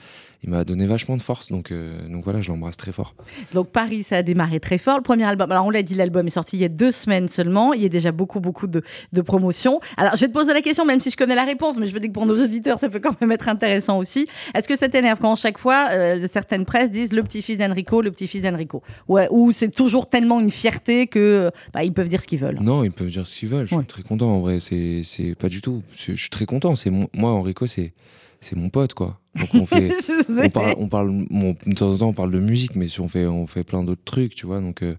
il 0.42 0.51
m'a 0.51 0.64
donné 0.64 0.87
vachement 0.87 1.16
de 1.16 1.22
force. 1.22 1.48
Donc, 1.51 1.72
euh, 1.72 2.09
donc 2.09 2.24
voilà, 2.24 2.40
je 2.40 2.48
l'embrasse 2.48 2.77
très 2.77 2.92
fort. 2.92 3.14
Donc 3.55 3.70
Paris, 3.70 4.03
ça 4.05 4.18
a 4.18 4.22
démarré 4.22 4.61
très 4.61 4.79
fort. 4.79 4.96
Le 4.96 5.03
premier 5.03 5.24
album, 5.24 5.51
alors 5.51 5.66
on 5.66 5.70
l'a 5.70 5.83
dit, 5.83 5.94
l'album 5.94 6.27
est 6.27 6.31
sorti 6.31 6.57
il 6.57 6.61
y 6.61 6.64
a 6.64 6.68
deux 6.68 6.92
semaines 6.92 7.29
seulement. 7.29 7.72
Il 7.72 7.83
y 7.83 7.87
a 7.87 7.88
déjà 7.88 8.12
beaucoup, 8.12 8.40
beaucoup 8.40 8.66
de, 8.66 8.83
de 9.12 9.20
promotions. 9.20 9.81
Alors 9.96 10.14
je 10.14 10.20
vais 10.20 10.29
te 10.29 10.33
poser 10.33 10.53
la 10.53 10.62
question, 10.62 10.85
même 10.85 11.01
si 11.01 11.11
je 11.11 11.16
connais 11.16 11.35
la 11.35 11.44
réponse, 11.44 11.77
mais 11.77 11.88
je 11.88 11.92
veux 11.92 12.01
dire 12.01 12.09
que 12.09 12.14
pour 12.14 12.27
nos 12.27 12.42
auditeurs, 12.42 12.79
ça 12.79 12.88
peut 12.88 13.01
quand 13.01 13.20
même 13.20 13.33
être 13.33 13.48
intéressant 13.48 13.98
aussi. 13.98 14.27
Est-ce 14.55 14.68
que 14.68 14.77
ça 14.77 14.88
t'énerve 14.88 15.18
quand 15.20 15.35
chaque 15.37 15.59
fois, 15.59 15.88
euh, 15.90 16.27
certaines 16.29 16.64
presses 16.64 16.90
disent 16.90 17.12
le 17.12 17.22
petit-fils 17.22 17.59
d'Enrico, 17.59 18.01
le 18.01 18.11
petit-fils 18.11 18.42
d'Enrico? 18.42 18.83
Ouais, 19.09 19.29
Ou 19.31 19.53
c'est 19.53 19.70
toujours 19.70 20.09
tellement 20.09 20.40
une 20.40 20.51
fierté 20.51 21.07
que 21.07 21.51
bah, 21.72 21.85
ils 21.85 21.92
peuvent 21.92 22.09
dire 22.09 22.20
ce 22.20 22.27
qu'ils 22.27 22.38
veulent 22.38 22.59
Non, 22.61 22.85
ils 22.85 22.92
peuvent 22.92 23.09
dire 23.09 23.27
ce 23.27 23.37
qu'ils 23.37 23.48
veulent. 23.48 23.66
Je 23.66 23.74
suis 23.74 23.87
très 23.87 24.03
content 24.03 24.31
en 24.31 24.40
vrai. 24.40 24.59
C'est 24.61 25.35
pas 25.38 25.48
du 25.48 25.61
tout. 25.61 25.83
Je 25.94 26.14
suis 26.14 26.31
très 26.31 26.46
content. 26.46 26.74
Moi, 27.12 27.31
Enrico, 27.31 27.66
c'est 27.66 27.92
c'est 28.40 28.57
mon 28.57 28.68
pote 28.68 28.94
quoi. 28.94 29.18
Donc 29.38 29.48
on 29.55 29.66
fait, 29.66 29.92
on 30.29 30.51
parle, 30.51 30.74
on 30.79 30.88
parle 30.88 31.27
de 31.66 31.74
temps 31.74 31.92
en 31.92 31.98
temps 31.98 32.09
on 32.09 32.12
parle 32.12 32.33
de 32.33 32.40
musique, 32.40 32.77
mais 32.77 32.87
on 32.98 33.09
fait, 33.09 33.27
on 33.27 33.46
fait 33.46 33.64
plein 33.64 33.83
d'autres 33.83 34.05
trucs, 34.05 34.35
tu 34.35 34.46
vois. 34.46 34.61
Donc 34.61 34.83
euh, 34.83 34.94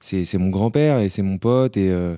c'est 0.00 0.38
mon 0.38 0.48
grand-père 0.48 0.98
et 0.98 1.08
c'est 1.08 1.22
mon 1.22 1.38
pote 1.38 1.76
et 1.76 1.86
il 1.86 1.90
euh, 1.90 2.16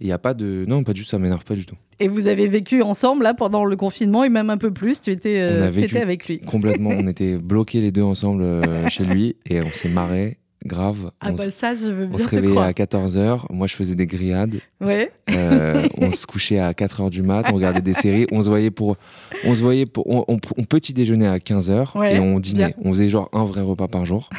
n'y 0.00 0.12
a 0.12 0.18
pas 0.18 0.34
de, 0.34 0.64
non 0.66 0.84
pas 0.84 0.92
du 0.92 1.02
tout, 1.02 1.08
ça 1.08 1.18
m'énerve 1.18 1.44
pas 1.44 1.54
du 1.54 1.64
tout. 1.64 1.76
Et 2.00 2.08
vous 2.08 2.26
avez 2.26 2.48
vécu 2.48 2.82
ensemble 2.82 3.22
là 3.22 3.34
pendant 3.34 3.64
le 3.64 3.76
confinement 3.76 4.24
et 4.24 4.28
même 4.28 4.50
un 4.50 4.58
peu 4.58 4.72
plus. 4.72 5.00
Tu 5.00 5.10
étais, 5.10 5.40
euh, 5.40 5.70
avec 6.00 6.28
lui. 6.28 6.40
Complètement, 6.40 6.90
on 6.90 7.06
était 7.06 7.36
bloqués 7.36 7.80
les 7.80 7.92
deux 7.92 8.02
ensemble 8.02 8.44
chez 8.88 9.04
lui 9.04 9.36
et 9.48 9.60
on 9.62 9.70
s'est 9.70 9.88
marré 9.88 10.38
grave. 10.64 11.10
Ah 11.20 11.32
bah 11.32 11.50
ça, 11.50 11.74
je 11.74 11.86
veux 11.86 12.06
bien 12.06 12.16
On 12.16 12.18
se 12.18 12.28
réveillait 12.28 12.58
à 12.58 12.72
14h, 12.72 13.46
moi 13.50 13.66
je 13.66 13.74
faisais 13.74 13.94
des 13.94 14.06
grillades. 14.06 14.56
Ouais. 14.80 15.12
Euh, 15.30 15.86
on 15.98 16.12
se 16.12 16.26
couchait 16.26 16.58
à 16.58 16.72
4h 16.72 17.10
du 17.10 17.22
mat, 17.22 17.44
on 17.50 17.54
regardait 17.54 17.80
des 17.80 17.94
séries, 17.94 18.26
on 18.32 18.42
se 18.42 18.48
voyait 18.48 18.70
pour... 18.70 18.96
On 19.44 19.54
se 19.54 19.60
voyait 19.60 19.86
pour... 19.86 20.06
On, 20.28 20.38
petit 20.38 20.92
déjeuner 20.92 21.26
à 21.26 21.38
15h 21.38 22.04
et 22.04 22.18
on 22.18 22.40
dînait. 22.40 22.74
On 22.82 22.92
faisait 22.92 23.08
genre 23.08 23.28
un 23.32 23.44
vrai 23.44 23.60
repas 23.60 23.88
par 23.88 24.04
jour. 24.04 24.30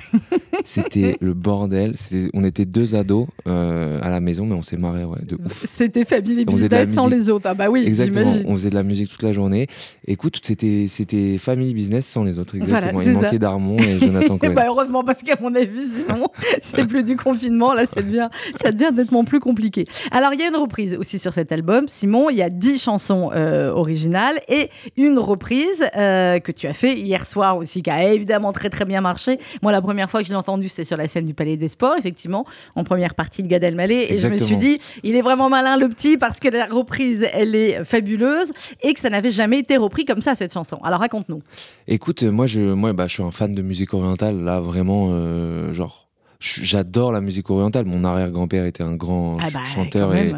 C'était 0.66 1.18
le 1.20 1.34
bordel. 1.34 1.96
On 2.34 2.44
était 2.44 2.66
deux 2.66 2.96
ados 2.96 3.28
euh, 3.48 4.00
à 4.02 4.10
la 4.10 4.20
maison, 4.20 4.46
mais 4.46 4.56
on 4.56 4.62
s'est 4.62 4.78
marré 4.78 5.04
ouais, 5.04 5.22
de 5.24 5.36
ouf. 5.36 5.66
C'était 5.66 6.06
Family 6.06 6.46
Business 6.46 6.94
sans 6.94 7.08
les 7.08 7.30
autres. 7.30 7.48
Ah 7.50 7.54
bah 7.54 7.70
oui, 7.70 7.84
Exactement. 7.86 8.34
On 8.46 8.56
faisait 8.56 8.70
de 8.70 8.76
la 8.76 8.84
musique 8.84 9.10
toute 9.10 9.24
la 9.24 9.32
journée. 9.32 9.68
Écoute, 10.08 10.40
c'était 10.42 10.86
c'était 10.88 11.38
Family 11.38 11.74
Business 11.74 12.06
sans 12.06 12.24
les 12.24 12.40
autres. 12.40 12.56
Exactement. 12.56 13.02
Il 13.02 13.12
manquait 13.12 13.40
Darmon 13.40 13.78
et 13.78 14.00
Jonathan 14.00 14.38
Cohen. 14.40 14.54
bah 14.54 14.64
heureusement, 14.68 15.04
parce 15.04 15.22
qu'à 15.22 15.38
mon 15.42 15.54
avis, 15.56 15.88
sinon, 15.88 16.13
c'est 16.62 16.86
plus 16.86 17.04
du 17.04 17.16
confinement. 17.16 17.74
Là, 17.74 17.86
ça 17.86 18.02
devient, 18.02 18.30
ça 18.56 18.72
devient 18.72 18.92
nettement 18.94 19.24
plus 19.24 19.40
compliqué. 19.40 19.86
Alors, 20.12 20.34
il 20.34 20.40
y 20.40 20.44
a 20.44 20.48
une 20.48 20.56
reprise 20.56 20.96
aussi 20.96 21.20
sur 21.20 21.34
cet 21.34 21.52
album, 21.52 21.88
Simon. 21.88 22.30
Il 22.30 22.38
y 22.38 22.42
a 22.42 22.50
dix 22.50 22.82
chansons 22.82 23.32
euh, 23.34 23.72
originales 23.72 24.42
et 24.48 24.70
une 24.98 25.20
reprise 25.20 25.86
euh, 25.96 26.40
que 26.40 26.52
tu 26.52 26.68
as 26.68 26.74
fait 26.74 26.98
hier 26.98 27.26
soir 27.26 27.58
aussi, 27.58 27.82
qui 27.82 27.90
a 27.90 28.12
évidemment 28.12 28.54
très 28.54 28.70
très 28.70 28.86
bien 28.86 29.02
marché. 29.02 29.40
Moi, 29.62 29.72
la 29.72 29.82
première 29.82 30.10
fois 30.10 30.22
que 30.22 30.28
je 30.28 30.32
l'ai 30.32 30.38
entendu, 30.38 30.70
c'était 30.70 30.86
sur 30.86 30.98
la 30.98 31.08
scène 31.08 31.26
du 31.26 31.34
Palais 31.34 31.58
des 31.58 31.68
Sports, 31.68 31.96
effectivement, 31.98 32.46
en 32.76 32.84
première 32.84 33.16
partie 33.16 33.44
de 33.44 33.48
Gad 33.48 33.64
Elmaleh. 33.64 34.08
Et 34.10 34.18
je 34.18 34.28
me 34.28 34.38
suis 34.38 34.58
dit, 34.58 34.80
il 35.04 35.16
est 35.16 35.22
vraiment 35.22 35.50
malin 35.50 35.78
le 35.78 35.90
petit 35.90 36.18
parce 36.18 36.40
que 36.40 36.50
la 36.50 36.66
reprise, 36.66 37.28
elle 37.34 37.56
est 37.56 37.84
fabuleuse 37.84 38.52
et 38.82 38.94
que 38.94 39.00
ça 39.00 39.10
n'avait 39.10 39.32
jamais 39.32 39.60
été 39.60 39.78
repris 39.78 40.06
comme 40.06 40.22
ça 40.22 40.36
cette 40.36 40.54
chanson. 40.54 40.80
Alors 40.84 41.00
raconte-nous. 41.00 41.42
Écoute, 41.88 42.24
moi 42.24 42.46
je, 42.46 42.60
moi, 42.60 42.94
bah, 42.94 43.08
je 43.08 43.14
suis 43.14 43.24
un 43.24 43.32
fan 43.32 43.52
de 43.52 43.62
musique 43.62 43.94
orientale, 43.94 44.44
là 44.44 44.60
vraiment, 44.60 45.10
euh, 45.12 45.74
genre 45.74 46.03
j'adore 46.44 47.12
la 47.12 47.22
musique 47.22 47.50
orientale. 47.50 47.86
Mon 47.86 48.04
arrière-grand-père 48.04 48.66
était 48.66 48.84
un 48.84 48.96
grand 48.96 49.38
ah 49.40 49.50
bah, 49.54 49.64
chanteur 49.64 50.14
et, 50.16 50.34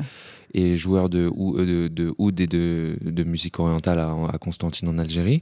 et, 0.53 0.77
joueur 0.77 1.09
de, 1.09 1.29
de, 1.29 1.87
de 1.87 2.13
oud 2.17 2.39
et 2.39 2.47
de, 2.47 2.97
de 3.01 3.23
musique 3.23 3.59
orientale 3.59 3.99
à, 3.99 4.15
à, 4.31 4.37
Constantine 4.37 4.87
en 4.87 4.97
Algérie. 4.97 5.41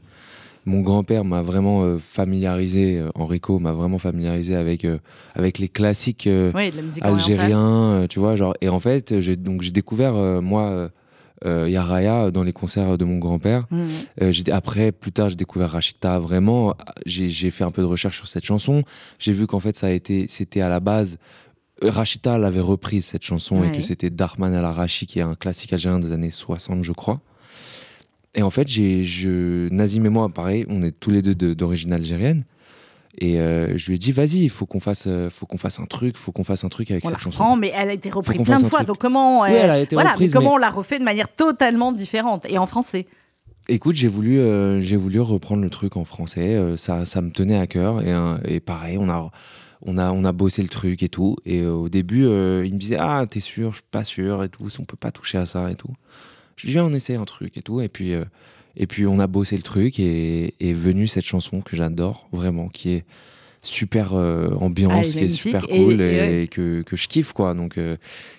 Mon 0.65 0.79
grand-père 0.79 1.25
m'a 1.25 1.41
vraiment 1.41 1.83
euh, 1.83 1.97
familiarisé, 1.97 2.97
euh, 2.97 3.09
Enrico 3.15 3.59
m'a 3.59 3.73
vraiment 3.73 3.97
familiarisé 3.97 4.55
avec, 4.55 4.85
euh, 4.85 4.97
avec 5.35 5.59
les 5.59 5.67
classiques 5.67 6.29
algériens, 7.01 8.05
tu 8.09 8.19
vois. 8.19 8.37
Genre, 8.37 8.55
et 8.61 8.69
en 8.69 8.79
fait, 8.79 9.19
j'ai 9.19 9.35
découvert, 9.35 10.13
moi, 10.41 10.89
euh, 11.45 11.69
Yaraya 11.69 12.31
dans 12.31 12.43
les 12.43 12.53
concerts 12.53 12.97
de 12.97 13.05
mon 13.05 13.17
grand-père. 13.17 13.65
Mmh. 13.71 13.85
Euh, 14.21 14.33
après, 14.51 14.91
plus 14.91 15.11
tard, 15.11 15.29
j'ai 15.29 15.35
découvert 15.35 15.71
Rachita. 15.71 16.19
Vraiment, 16.19 16.75
j'ai 17.05 17.51
fait 17.51 17.63
un 17.63 17.71
peu 17.71 17.81
de 17.81 17.87
recherche 17.87 18.17
sur 18.17 18.27
cette 18.27 18.45
chanson. 18.45 18.83
J'ai 19.19 19.33
vu 19.33 19.47
qu'en 19.47 19.59
fait, 19.59 19.75
ça 19.75 19.87
a 19.87 19.91
été, 19.91 20.25
c'était 20.29 20.61
à 20.61 20.69
la 20.69 20.79
base. 20.79 21.17
Rachita 21.81 22.37
l'avait 22.37 22.59
reprise 22.59 23.05
cette 23.05 23.23
chanson 23.23 23.63
et 23.63 23.71
que 23.71 23.81
c'était 23.81 24.09
Darman 24.09 24.53
al 24.53 24.63
Arashi 24.63 25.05
qui 25.05 25.19
est 25.19 25.23
un 25.23 25.35
classique 25.35 25.73
algérien 25.73 25.99
des 25.99 26.11
années 26.11 26.31
60, 26.31 26.83
je 26.83 26.93
crois. 26.93 27.19
Et 28.35 28.41
en 28.41 28.49
fait, 28.49 28.67
j'ai, 28.67 29.03
je, 29.03 29.69
Nazim 29.69 30.05
et 30.05 30.09
moi, 30.09 30.29
pareil, 30.29 30.65
on 30.69 30.81
est 30.81 30.97
tous 30.97 31.11
les 31.11 31.21
deux 31.21 31.55
d'origine 31.55 31.93
algérienne. 31.93 32.45
Et 33.17 33.39
euh, 33.39 33.77
je 33.77 33.87
lui 33.87 33.95
ai 33.95 33.97
dit, 33.97 34.11
vas-y, 34.11 34.39
il 34.43 34.49
faut 34.49 34.65
qu'on 34.65 34.79
fasse, 34.79 35.05
euh, 35.07 35.29
faut 35.29 35.45
qu'on 35.45 35.57
fasse 35.57 35.79
un 35.79 35.85
truc, 35.85 36.17
faut 36.17 36.31
qu'on 36.31 36.43
fasse 36.43 36.63
un 36.63 36.69
truc 36.69 36.89
avec 36.89 37.05
cette 37.05 37.19
chanson. 37.19 37.55
mais 37.55 37.71
elle 37.75 37.89
a 37.89 37.93
été 37.93 38.09
reprise 38.09 38.41
plein 38.41 38.59
de 38.59 38.67
fois. 38.67 38.83
Donc 38.83 38.97
comment, 38.97 39.45
elle 39.45 39.69
a 39.69 39.79
été 39.79 39.95
voilà, 39.95 40.15
comment 40.31 40.53
on 40.53 40.57
l'a 40.57 40.69
refait 40.69 40.99
de 40.99 41.03
manière 41.03 41.27
totalement 41.27 41.91
différente 41.91 42.45
et 42.49 42.57
en 42.57 42.65
français 42.65 43.07
Écoute, 43.69 43.95
j'ai 43.95 44.09
voulu, 44.09 44.39
euh, 44.39 44.81
j'ai 44.81 44.97
voulu 44.97 45.21
reprendre 45.21 45.61
le 45.61 45.69
truc 45.69 45.95
en 45.95 46.03
français. 46.03 46.59
ça, 46.77 47.05
ça 47.05 47.21
me 47.21 47.31
tenait 47.31 47.57
à 47.57 47.67
cœur. 47.67 48.01
Et, 48.01 48.55
et, 48.55 48.59
pareil, 48.59 48.97
on 48.99 49.07
a, 49.09 49.31
on 49.83 49.97
a, 49.97 50.11
on 50.11 50.25
a 50.25 50.31
bossé 50.31 50.61
le 50.63 50.67
truc 50.67 51.01
et 51.03 51.07
tout. 51.09 51.37
Et 51.45 51.63
au 51.65 51.89
début, 51.89 52.23
il 52.23 52.73
me 52.73 52.77
disait, 52.77 52.97
ah, 52.99 53.25
t'es 53.29 53.39
sûr, 53.39 53.71
je 53.71 53.75
suis 53.75 53.85
pas 53.89 54.03
sûr 54.03 54.43
et 54.43 54.49
tout. 54.49 54.67
On 54.79 54.85
peut 54.85 54.97
pas 54.97 55.11
toucher 55.11 55.37
à 55.37 55.45
ça 55.45 55.71
et 55.71 55.75
tout. 55.75 55.93
Je 56.57 56.63
lui 56.63 56.69
dis, 56.69 56.73
viens, 56.73 56.85
on 56.85 56.93
essaie 56.93 57.15
un 57.15 57.25
truc 57.25 57.57
et 57.57 57.61
tout. 57.61 57.79
Et 57.79 57.87
puis 57.87 58.15
et 58.75 58.87
puis 58.87 59.05
on 59.05 59.19
a 59.19 59.27
bossé 59.27 59.55
le 59.55 59.63
truc 59.63 59.99
et 59.99 60.55
est 60.59 60.73
venue 60.73 61.07
cette 61.07 61.25
chanson 61.25 61.61
que 61.61 61.75
j'adore 61.75 62.27
vraiment, 62.31 62.69
qui 62.69 62.91
est 62.93 63.05
super 63.63 64.13
euh, 64.13 64.49
ambiance, 64.59 65.13
ah, 65.15 65.19
qui 65.19 65.25
est 65.25 65.29
super 65.29 65.65
cool 65.67 66.01
et, 66.01 66.49
que, 66.51 66.81
que, 66.81 66.97
je 66.97 67.07
kiffe 67.07 67.31
quoi. 67.31 67.53
Donc 67.53 67.77
euh, 67.77 67.95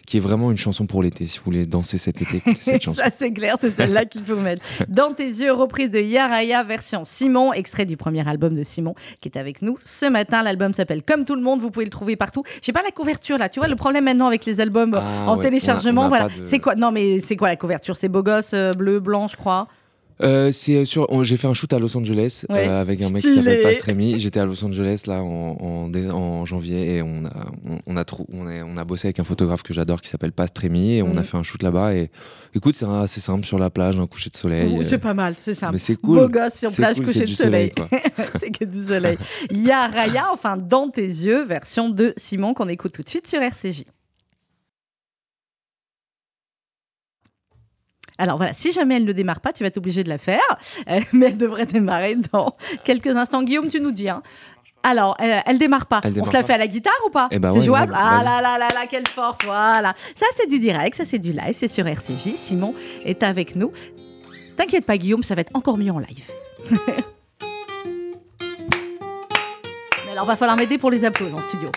qui 0.06 0.18
est 0.18 0.20
vraiment 0.20 0.50
une 0.50 0.58
chanson 0.58 0.86
pour 0.86 1.02
l'été. 1.02 1.26
Si 1.26 1.38
vous 1.38 1.44
voulez 1.46 1.66
danser 1.66 1.96
cet 1.96 2.20
été, 2.20 2.42
cette 2.60 2.82
chanson. 2.82 3.02
Ça 3.02 3.10
c'est 3.10 3.32
clair, 3.32 3.56
c'est 3.58 3.74
celle-là 3.74 4.04
qu'il 4.04 4.22
faut 4.22 4.36
mettre. 4.36 4.62
Dans 4.88 5.14
tes 5.14 5.26
yeux, 5.26 5.52
reprise 5.52 5.90
de 5.90 5.98
Yaraya 5.98 6.62
version 6.62 7.04
Simon, 7.04 7.52
extrait 7.54 7.86
du 7.86 7.96
premier 7.96 8.26
album 8.28 8.54
de 8.54 8.62
Simon 8.62 8.94
qui 9.20 9.28
est 9.28 9.38
avec 9.38 9.62
nous 9.62 9.78
ce 9.82 10.06
matin. 10.06 10.42
L'album 10.42 10.74
s'appelle 10.74 11.02
Comme 11.02 11.24
tout 11.24 11.36
le 11.36 11.42
monde. 11.42 11.60
Vous 11.60 11.70
pouvez 11.70 11.86
le 11.86 11.90
trouver 11.90 12.16
partout. 12.16 12.42
J'ai 12.60 12.72
pas 12.72 12.82
la 12.82 12.90
couverture 12.90 13.38
là. 13.38 13.48
Tu 13.48 13.60
vois 13.60 13.68
le 13.68 13.76
problème 13.76 14.04
maintenant 14.04 14.26
avec 14.26 14.44
les 14.44 14.60
albums 14.60 14.94
ah 14.94 15.24
en 15.26 15.38
téléchargement. 15.38 16.08
voilà. 16.08 16.28
C'est 16.44 16.58
quoi? 16.58 16.74
Non 16.74 16.92
mais 16.92 17.20
c'est 17.20 17.36
quoi 17.36 17.48
la 17.48 17.56
couverture? 17.56 17.96
C'est 17.96 18.08
beau 18.08 18.22
gosse 18.22 18.52
euh, 18.52 18.72
bleu 18.72 19.00
blanc, 19.00 19.26
je 19.26 19.36
crois. 19.36 19.68
Euh, 20.22 20.52
c'est 20.52 20.84
sur. 20.84 21.24
J'ai 21.24 21.36
fait 21.36 21.48
un 21.48 21.54
shoot 21.54 21.72
à 21.72 21.78
Los 21.78 21.96
Angeles 21.96 22.44
euh, 22.50 22.80
avec 22.80 23.02
un 23.02 23.10
mec 23.10 23.22
qui 23.22 23.32
s'appelle 23.32 23.62
Pastremi. 23.62 24.18
J'étais 24.18 24.40
à 24.40 24.44
Los 24.44 24.64
Angeles 24.64 25.02
là 25.06 25.22
en, 25.22 25.90
en, 25.92 26.44
janvier 26.44 26.96
et 26.96 27.02
on 27.02 27.24
a 27.24 27.46
on, 27.86 27.96
a 27.96 28.04
on, 28.32 28.46
on, 28.46 28.76
a 28.76 28.84
bossé 28.84 29.08
avec 29.08 29.18
un 29.18 29.24
photographe 29.24 29.62
que 29.62 29.74
j'adore 29.74 30.02
qui 30.02 30.08
s'appelle 30.08 30.32
Pastremi 30.32 30.96
et 30.96 31.02
on 31.02 31.16
a 31.16 31.20
mm. 31.20 31.24
fait 31.24 31.36
un 31.36 31.42
shoot 31.42 31.62
là-bas 31.62 31.94
et 31.94 32.10
écoute 32.54 32.76
c'est 32.76 32.86
assez 32.86 33.20
simple 33.20 33.44
sur 33.44 33.58
la 33.58 33.70
plage 33.70 33.98
un 33.98 34.06
coucher 34.06 34.30
de 34.30 34.36
soleil. 34.36 34.78
c'est 34.84 34.98
pas 34.98 35.14
mal, 35.14 35.34
c'est 35.40 35.54
simple. 35.54 35.72
Mais 35.72 35.78
c'est 35.78 35.96
cool. 35.96 36.18
Beau 36.18 36.28
gosse 36.28 36.54
sur 36.54 36.72
plage 36.72 37.00
coucher 37.00 37.24
de 37.24 37.26
soleil. 37.26 37.72
c'est 38.36 38.50
que 38.50 38.64
du 38.64 38.86
soleil. 38.86 39.18
Il 39.50 39.64
y 39.64 39.72
a 39.72 39.88
Raya 39.88 40.28
enfin 40.32 40.56
dans 40.56 40.90
tes 40.90 41.06
yeux 41.06 41.42
version 41.44 41.88
de 41.90 42.14
Simon 42.16 42.54
qu'on 42.54 42.68
écoute 42.68 42.92
tout 42.92 43.02
de 43.02 43.08
suite 43.08 43.26
sur 43.26 43.42
RCJ. 43.42 43.84
Alors 48.18 48.36
voilà, 48.36 48.52
si 48.52 48.70
jamais 48.70 48.96
elle 48.96 49.04
ne 49.04 49.12
démarre 49.12 49.40
pas, 49.40 49.52
tu 49.52 49.62
vas 49.64 49.68
être 49.68 49.78
obligé 49.78 50.04
de 50.04 50.08
la 50.08 50.18
faire, 50.18 50.40
euh, 50.90 51.00
mais 51.12 51.26
elle 51.26 51.36
devrait 51.36 51.66
démarrer 51.66 52.16
dans 52.32 52.56
quelques 52.84 53.16
instants. 53.16 53.42
Guillaume, 53.42 53.68
tu 53.68 53.80
nous 53.80 53.92
dis. 53.92 54.08
Hein. 54.08 54.22
Alors, 54.84 55.16
elle, 55.18 55.42
elle, 55.46 55.58
démarre 55.58 55.86
pas. 55.86 56.02
On 56.04 56.26
se 56.26 56.32
la 56.32 56.42
fait 56.42 56.52
à 56.52 56.58
la 56.58 56.66
guitare 56.66 56.92
ou 57.06 57.10
pas 57.10 57.28
eh 57.30 57.38
ben 57.38 57.50
C'est 57.52 57.62
jouable 57.62 57.94
Ah 57.96 58.20
là 58.22 58.42
là 58.42 58.58
là 58.58 58.68
là, 58.68 58.86
quelle 58.86 59.08
force 59.08 59.38
Voilà. 59.42 59.94
Ça, 60.14 60.26
c'est 60.36 60.46
du 60.46 60.58
direct, 60.58 60.94
ça, 60.94 61.06
c'est 61.06 61.18
du 61.18 61.32
live, 61.32 61.52
c'est 61.52 61.68
sur 61.68 61.86
RCJ. 61.86 62.34
Simon 62.34 62.74
est 63.04 63.22
avec 63.22 63.56
nous. 63.56 63.72
T'inquiète 64.58 64.84
pas, 64.84 64.98
Guillaume, 64.98 65.22
ça 65.22 65.34
va 65.34 65.40
être 65.40 65.56
encore 65.56 65.78
mieux 65.78 65.90
en 65.90 66.00
live. 66.00 66.30
Mais 70.04 70.12
alors, 70.12 70.26
va 70.26 70.36
falloir 70.36 70.58
m'aider 70.58 70.76
pour 70.76 70.90
les 70.90 71.06
applaudissements 71.06 71.38
en 71.38 71.48
studio. 71.48 71.70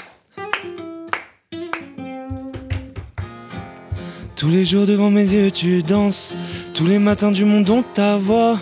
Tous 4.38 4.50
les 4.50 4.65
jours 4.65 4.86
devant 4.86 5.10
mes 5.10 5.34
yeux 5.34 5.50
tu 5.50 5.82
danses, 5.82 6.36
tous 6.76 6.86
les 6.86 7.00
matins 7.00 7.32
du 7.32 7.43
monde 7.43 7.67
ont 7.71 7.82
ta 7.82 8.17
voix. 8.17 8.60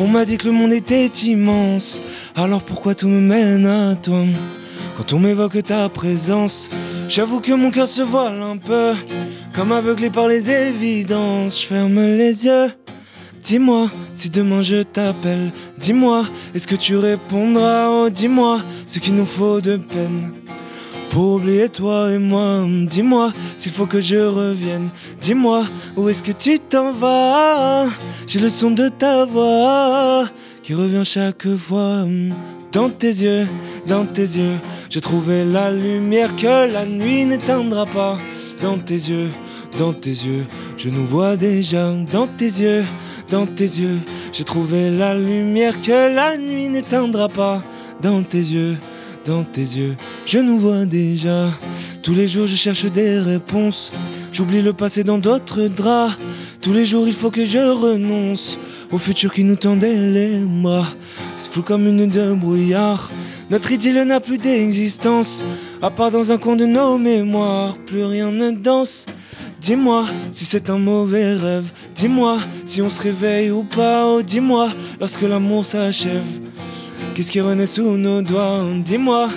On 0.00 0.08
m'a 0.08 0.24
dit 0.24 0.36
que 0.36 0.46
le 0.46 0.52
monde 0.52 0.72
était 0.72 1.06
immense, 1.06 2.02
alors 2.34 2.60
pourquoi 2.60 2.96
tout 2.96 3.06
me 3.06 3.20
mène 3.20 3.64
à 3.64 3.94
toi? 3.94 4.24
Quand 4.96 5.12
on 5.12 5.20
m'évoque 5.20 5.62
ta 5.62 5.88
présence, 5.88 6.68
j'avoue 7.08 7.38
que 7.38 7.52
mon 7.52 7.70
cœur 7.70 7.86
se 7.86 8.02
voile 8.02 8.42
un 8.42 8.56
peu, 8.56 8.94
comme 9.54 9.70
aveuglé 9.70 10.10
par 10.10 10.26
les 10.26 10.50
évidences. 10.50 11.62
Je 11.62 11.66
ferme 11.68 12.00
les 12.00 12.46
yeux. 12.46 12.72
Dis-moi 13.44 13.92
si 14.12 14.28
demain 14.28 14.60
je 14.60 14.82
t'appelle, 14.82 15.52
dis-moi, 15.78 16.24
est-ce 16.52 16.66
que 16.66 16.74
tu 16.74 16.96
répondras? 16.96 17.88
Oh, 17.90 18.10
dis-moi 18.10 18.60
ce 18.88 18.98
qu'il 18.98 19.14
nous 19.14 19.26
faut 19.26 19.60
de 19.60 19.76
peine 19.76 20.32
pour 21.12 21.34
oublier 21.34 21.68
toi 21.68 22.10
et 22.10 22.18
moi. 22.18 22.64
Dis-moi 22.66 23.32
s'il 23.58 23.72
faut 23.72 23.86
que 23.86 24.00
je 24.00 24.16
revienne. 24.16 24.88
Dis-moi 25.20 25.64
où 25.96 26.08
est-ce 26.08 26.22
que 26.22 26.32
tu 26.32 26.58
t'en 26.58 26.90
vas? 26.90 27.88
J'ai 28.26 28.40
le 28.40 28.48
son 28.48 28.70
de 28.70 28.88
ta 28.88 29.24
voix 29.26 30.28
qui 30.62 30.74
revient 30.74 31.04
chaque 31.04 31.54
fois. 31.56 32.06
dans 32.72 32.88
tes 32.88 33.08
yeux, 33.08 33.46
dans 33.86 34.06
tes 34.06 34.22
yeux. 34.22 34.56
J'ai 34.88 35.00
trouvé 35.00 35.44
la 35.44 35.70
lumière 35.70 36.34
que 36.36 36.72
la 36.72 36.86
nuit 36.86 37.26
n'éteindra 37.26 37.84
pas. 37.84 38.16
Dans 38.62 38.78
tes 38.78 38.94
yeux, 38.94 39.30
dans 39.78 39.92
tes 39.92 40.10
yeux, 40.10 40.46
je 40.78 40.88
nous 40.88 41.04
vois 41.04 41.36
déjà. 41.36 41.92
Dans 42.10 42.26
tes 42.26 42.52
yeux, 42.62 42.84
dans 43.30 43.44
tes 43.44 43.64
yeux, 43.64 43.98
j'ai 44.32 44.44
trouvé 44.44 44.90
la 44.90 45.14
lumière 45.14 45.74
que 45.82 46.14
la 46.14 46.38
nuit 46.38 46.68
n'éteindra 46.68 47.28
pas. 47.28 47.62
Dans 48.00 48.22
tes 48.22 48.38
yeux, 48.38 48.76
dans 49.24 49.42
tes 49.44 49.60
yeux, 49.60 49.96
je 50.26 50.38
nous 50.38 50.58
vois 50.58 50.84
déjà. 50.84 51.50
Tous 52.02 52.14
les 52.14 52.26
jours, 52.26 52.46
je 52.46 52.56
cherche 52.56 52.84
des 52.86 53.18
réponses. 53.18 53.92
J'oublie 54.32 54.62
le 54.62 54.72
passé 54.72 55.04
dans 55.04 55.18
d'autres 55.18 55.62
draps. 55.68 56.16
Tous 56.60 56.72
les 56.72 56.84
jours, 56.84 57.06
il 57.06 57.14
faut 57.14 57.30
que 57.30 57.44
je 57.46 57.58
renonce 57.58 58.58
au 58.90 58.98
futur 58.98 59.32
qui 59.32 59.44
nous 59.44 59.56
tendait 59.56 59.94
les 59.94 60.38
bras. 60.38 60.88
C'est 61.34 61.50
flou 61.50 61.62
comme 61.62 61.86
une 61.86 62.06
de 62.06 62.32
brouillard. 62.32 63.10
Notre 63.50 63.72
idylle 63.72 64.02
n'a 64.02 64.20
plus 64.20 64.38
d'existence, 64.38 65.44
à 65.80 65.90
part 65.90 66.10
dans 66.10 66.32
un 66.32 66.38
coin 66.38 66.56
de 66.56 66.66
nos 66.66 66.98
mémoires. 66.98 67.76
Plus 67.86 68.04
rien 68.04 68.30
ne 68.30 68.50
danse. 68.50 69.06
Dis-moi 69.60 70.06
si 70.32 70.44
c'est 70.44 70.70
un 70.70 70.78
mauvais 70.78 71.34
rêve. 71.34 71.70
Dis-moi 71.94 72.38
si 72.64 72.82
on 72.82 72.90
se 72.90 73.00
réveille 73.00 73.50
ou 73.50 73.62
pas. 73.62 74.06
Oh, 74.06 74.22
dis-moi 74.22 74.70
lorsque 74.98 75.22
l'amour 75.22 75.66
s'achève. 75.66 76.24
Qu'est-ce 77.14 77.30
qui 77.30 77.40
renaît 77.42 77.66
sous 77.66 77.96
nos 77.98 78.22
doigts 78.22 78.64
Dis-moi, 78.84 79.28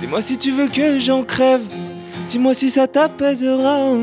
dis-moi 0.00 0.20
si 0.20 0.36
tu 0.36 0.50
veux 0.50 0.68
que 0.68 0.98
j'en 0.98 1.22
crève. 1.24 1.62
Dis-moi 2.28 2.52
si 2.52 2.68
ça 2.68 2.86
t'apaisera. 2.86 3.94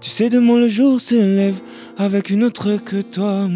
Tu 0.00 0.10
sais, 0.10 0.28
demain 0.28 0.58
le 0.58 0.68
jour 0.68 1.00
se 1.00 1.14
lève 1.14 1.56
avec 1.96 2.28
une 2.28 2.44
autre 2.44 2.76
que 2.84 3.00
toi 3.00 3.48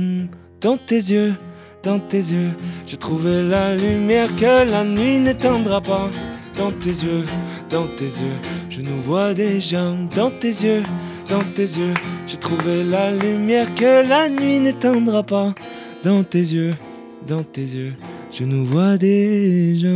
dans 0.62 0.78
tes 0.78 0.96
yeux, 0.96 1.34
dans 1.82 1.98
tes 1.98 2.16
yeux. 2.16 2.50
J'ai 2.86 2.96
trouvé 2.96 3.42
la 3.42 3.76
lumière 3.76 4.34
que 4.36 4.70
la 4.70 4.82
nuit 4.82 5.18
n'éteindra 5.18 5.82
pas. 5.82 6.08
Dans 6.56 6.70
tes 6.70 6.90
yeux, 6.90 7.24
dans 7.70 7.86
tes 7.96 8.04
yeux, 8.04 8.38
je 8.70 8.80
nous 8.80 9.00
vois 9.00 9.34
déjà. 9.34 9.94
Dans 10.14 10.30
tes 10.30 10.48
yeux, 10.48 10.82
dans 11.28 11.42
tes 11.54 11.62
yeux, 11.62 11.94
j'ai 12.26 12.36
trouvé 12.36 12.82
la 12.82 13.10
lumière 13.10 13.74
que 13.74 14.06
la 14.06 14.28
nuit 14.28 14.58
n'éteindra 14.58 15.22
pas. 15.22 15.54
Dans 16.02 16.22
tes 16.22 16.38
yeux, 16.38 16.74
dans 17.26 17.42
tes 17.42 17.62
yeux, 17.62 17.94
je 18.32 18.44
nous 18.44 18.64
vois 18.64 18.96
déjà. 18.96 19.88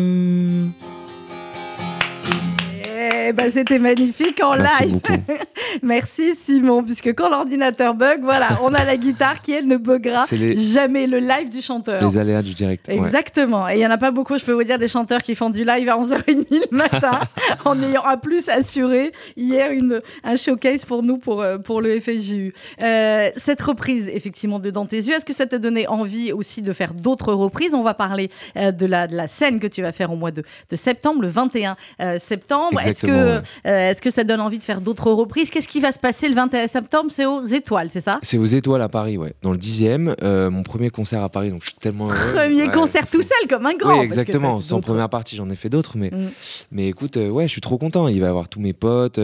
Eh 3.28 3.32
ben, 3.32 3.50
c'était 3.50 3.80
magnifique 3.80 4.40
en 4.40 4.54
live. 4.54 5.00
Merci 5.82 6.36
Simon, 6.36 6.84
puisque 6.84 7.12
quand 7.12 7.28
l'ordinateur 7.28 7.94
bug, 7.94 8.20
voilà, 8.22 8.60
on 8.62 8.72
a 8.72 8.84
la 8.84 8.96
guitare 8.96 9.40
qui 9.40 9.50
elle 9.50 9.66
ne 9.66 9.76
buggera 9.76 10.24
jamais 10.54 11.08
le 11.08 11.18
live 11.18 11.50
du 11.50 11.60
chanteur. 11.60 12.06
Les 12.06 12.18
aléas 12.18 12.42
du 12.42 12.54
direct. 12.54 12.88
Exactement. 12.88 13.68
Et 13.68 13.74
il 13.74 13.80
y 13.80 13.86
en 13.86 13.90
a 13.90 13.98
pas 13.98 14.12
beaucoup, 14.12 14.38
je 14.38 14.44
peux 14.44 14.52
vous 14.52 14.62
dire, 14.62 14.78
des 14.78 14.86
chanteurs 14.86 15.24
qui 15.24 15.34
font 15.34 15.50
du 15.50 15.64
live 15.64 15.88
à 15.88 15.96
11h30 15.96 16.46
le 16.50 16.76
matin, 16.76 17.18
en 17.64 17.82
ayant 17.82 18.02
à 18.02 18.16
plus 18.16 18.48
assuré 18.48 19.10
hier 19.36 19.72
une, 19.72 20.00
un 20.22 20.36
showcase 20.36 20.84
pour 20.84 21.02
nous 21.02 21.18
pour, 21.18 21.42
euh, 21.42 21.58
pour 21.58 21.80
le 21.80 21.98
FSJU. 21.98 22.54
Euh, 22.80 23.30
cette 23.36 23.60
reprise, 23.60 24.08
effectivement, 24.08 24.60
de 24.60 24.70
Dans 24.70 24.86
tes 24.86 24.98
yeux, 24.98 25.14
est-ce 25.14 25.24
que 25.24 25.32
ça 25.32 25.46
t'a 25.46 25.58
donné 25.58 25.88
envie 25.88 26.30
aussi 26.30 26.62
de 26.62 26.72
faire 26.72 26.94
d'autres 26.94 27.32
reprises? 27.32 27.74
On 27.74 27.82
va 27.82 27.94
parler 27.94 28.30
euh, 28.56 28.70
de, 28.70 28.86
la, 28.86 29.08
de 29.08 29.16
la 29.16 29.26
scène 29.26 29.58
que 29.58 29.66
tu 29.66 29.82
vas 29.82 29.90
faire 29.90 30.12
au 30.12 30.16
mois 30.16 30.30
de, 30.30 30.44
de 30.70 30.76
septembre, 30.76 31.22
le 31.22 31.28
21 31.28 31.76
septembre. 32.18 32.80
Est-ce 32.80 33.04
que 33.04 33.15
euh, 33.16 33.40
est-ce 33.64 34.00
que 34.00 34.10
ça 34.10 34.24
donne 34.24 34.40
envie 34.40 34.58
de 34.58 34.62
faire 34.62 34.80
d'autres 34.80 35.10
reprises? 35.10 35.50
Qu'est-ce 35.50 35.68
qui 35.68 35.80
va 35.80 35.92
se 35.92 35.98
passer 35.98 36.28
le 36.28 36.34
21 36.34 36.66
septembre? 36.66 37.10
C'est 37.10 37.26
aux 37.26 37.44
Étoiles, 37.44 37.88
c'est 37.90 38.00
ça? 38.00 38.18
C'est 38.22 38.38
aux 38.38 38.46
Étoiles 38.46 38.82
à 38.82 38.88
Paris, 38.88 39.18
ouais. 39.18 39.34
Dans 39.42 39.52
le 39.52 39.58
10e, 39.58 40.14
euh, 40.22 40.50
mon 40.50 40.62
premier 40.62 40.90
concert 40.90 41.22
à 41.22 41.28
Paris, 41.28 41.50
donc 41.50 41.62
je 41.62 41.70
suis 41.70 41.78
tellement 41.78 42.06
Premier 42.06 42.68
concert 42.68 43.06
tout 43.06 43.22
seul, 43.22 43.48
comme 43.48 43.66
un 43.66 43.74
grand. 43.74 43.98
Oui, 43.98 44.04
exactement. 44.04 44.60
Sans 44.60 44.80
première 44.80 45.08
partie, 45.08 45.36
j'en 45.36 45.50
ai 45.50 45.56
fait 45.56 45.68
d'autres, 45.68 45.96
mais, 45.96 46.10
mm. 46.10 46.30
mais 46.72 46.88
écoute, 46.88 47.16
euh, 47.16 47.28
ouais, 47.28 47.44
je 47.44 47.52
suis 47.52 47.60
trop 47.60 47.78
content. 47.78 48.08
Il 48.08 48.20
va 48.20 48.26
y 48.26 48.30
avoir 48.30 48.48
tous 48.48 48.60
mes 48.60 48.72
potes, 48.72 49.20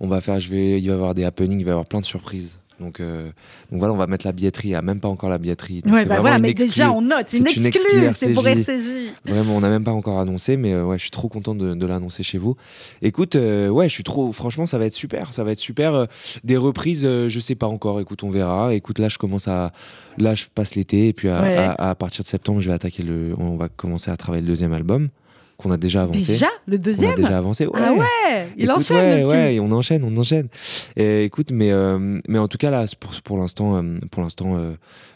on 0.00 0.08
va 0.08 0.20
faire, 0.20 0.40
je 0.40 0.50
vais, 0.50 0.80
il 0.80 0.86
va 0.86 0.92
y 0.92 0.96
avoir 0.96 1.14
des 1.14 1.24
happenings, 1.24 1.60
il 1.60 1.64
va 1.64 1.70
y 1.70 1.72
avoir 1.72 1.86
plein 1.86 2.00
de 2.00 2.06
surprises. 2.06 2.58
Donc, 2.80 2.98
euh, 2.98 3.26
donc 3.70 3.78
voilà, 3.78 3.94
on 3.94 3.96
va 3.96 4.06
mettre 4.06 4.26
la 4.26 4.32
billetterie. 4.32 4.74
A 4.74 4.82
même 4.82 5.00
pas 5.00 5.08
encore 5.08 5.30
la 5.30 5.38
billetterie. 5.38 5.82
Ouais, 5.86 6.04
bah 6.04 6.20
voilà, 6.20 6.38
mais 6.38 6.54
déjà 6.54 6.90
on 6.90 7.02
note, 7.02 7.26
c'est 7.26 7.38
une 7.38 7.66
exclue, 7.66 8.10
c'est 8.14 8.32
pour 8.32 8.46
RCJ. 8.46 9.14
Vraiment, 9.24 9.56
on 9.56 9.60
n'a 9.60 9.68
même 9.68 9.84
pas 9.84 9.92
encore 9.92 10.18
annoncé, 10.18 10.56
mais 10.56 10.72
euh, 10.72 10.84
ouais, 10.84 10.98
je 10.98 11.02
suis 11.02 11.10
trop 11.10 11.28
content 11.28 11.54
de, 11.54 11.74
de 11.74 11.86
l'annoncer 11.86 12.22
chez 12.22 12.38
vous. 12.38 12.56
Écoute, 13.02 13.36
euh, 13.36 13.68
ouais, 13.68 13.88
je 13.88 13.94
suis 13.94 14.04
trop, 14.04 14.32
franchement, 14.32 14.66
ça 14.66 14.78
va 14.78 14.86
être 14.86 14.94
super, 14.94 15.32
ça 15.34 15.44
va 15.44 15.52
être 15.52 15.58
super. 15.58 16.06
des 16.42 16.56
reprises, 16.56 17.02
je 17.02 17.40
sais 17.40 17.54
pas 17.54 17.66
encore. 17.68 18.00
Écoute, 18.00 18.22
on 18.22 18.30
verra. 18.30 18.74
Écoute, 18.74 18.98
là, 18.98 19.08
je 19.08 19.18
commence 19.18 19.46
à, 19.46 19.72
là, 20.18 20.34
je 20.34 20.46
passe 20.52 20.74
l'été 20.74 21.08
et 21.08 21.12
puis 21.12 21.28
à, 21.28 21.72
à, 21.72 21.94
partir 21.94 22.22
de 22.22 22.28
septembre, 22.28 22.60
je 22.60 22.68
vais 22.68 22.74
attaquer 22.74 23.02
le, 23.02 23.34
on 23.38 23.56
va 23.56 23.68
commencer 23.68 24.10
à 24.10 24.16
travailler 24.16 24.42
le 24.42 24.48
deuxième 24.48 24.72
album 24.72 25.10
qu'on 25.56 25.70
a 25.70 25.76
déjà 25.76 26.02
avancé. 26.02 26.32
Déjà 26.32 26.48
Le 26.66 26.78
deuxième 26.78 27.10
On 27.10 27.12
a 27.12 27.16
déjà 27.16 27.38
avancé, 27.38 27.68
Ah 27.74 27.92
ouais 27.92 28.48
Il 28.56 28.70
enchaîne, 28.70 29.26
ouais, 29.26 29.58
on 29.60 29.70
enchaîne, 29.72 30.04
on 30.04 30.16
enchaîne. 30.16 30.48
Et, 30.96 31.24
écoute, 31.24 31.50
mais, 31.52 31.70
euh, 31.70 32.20
mais 32.28 32.38
en 32.38 32.48
tout 32.48 32.58
cas, 32.58 32.70
là, 32.70 32.86
pour, 32.98 33.12
pour 33.22 33.38
l'instant, 33.38 33.76
euh, 33.76 33.98
pour 34.10 34.22
l'instant 34.22 34.56
euh, 34.56 34.72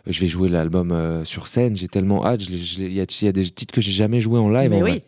je 0.07 0.20
vais 0.20 0.29
jouer 0.29 0.48
l'album 0.48 1.22
sur 1.24 1.48
scène. 1.48 1.77
J'ai 1.77 1.88
tellement 1.88 2.24
hâte. 2.24 2.42
Il 2.48 2.92
y, 2.92 3.01
a 3.01 3.33
des 3.33 3.51
titres 3.51 3.74
que 3.74 3.81
j'ai 3.81 3.92
jamais 3.92 4.20
joué 4.20 4.38
en 4.38 4.48
live. 4.48 4.70
Mais 4.70 4.83
oui 4.83 5.03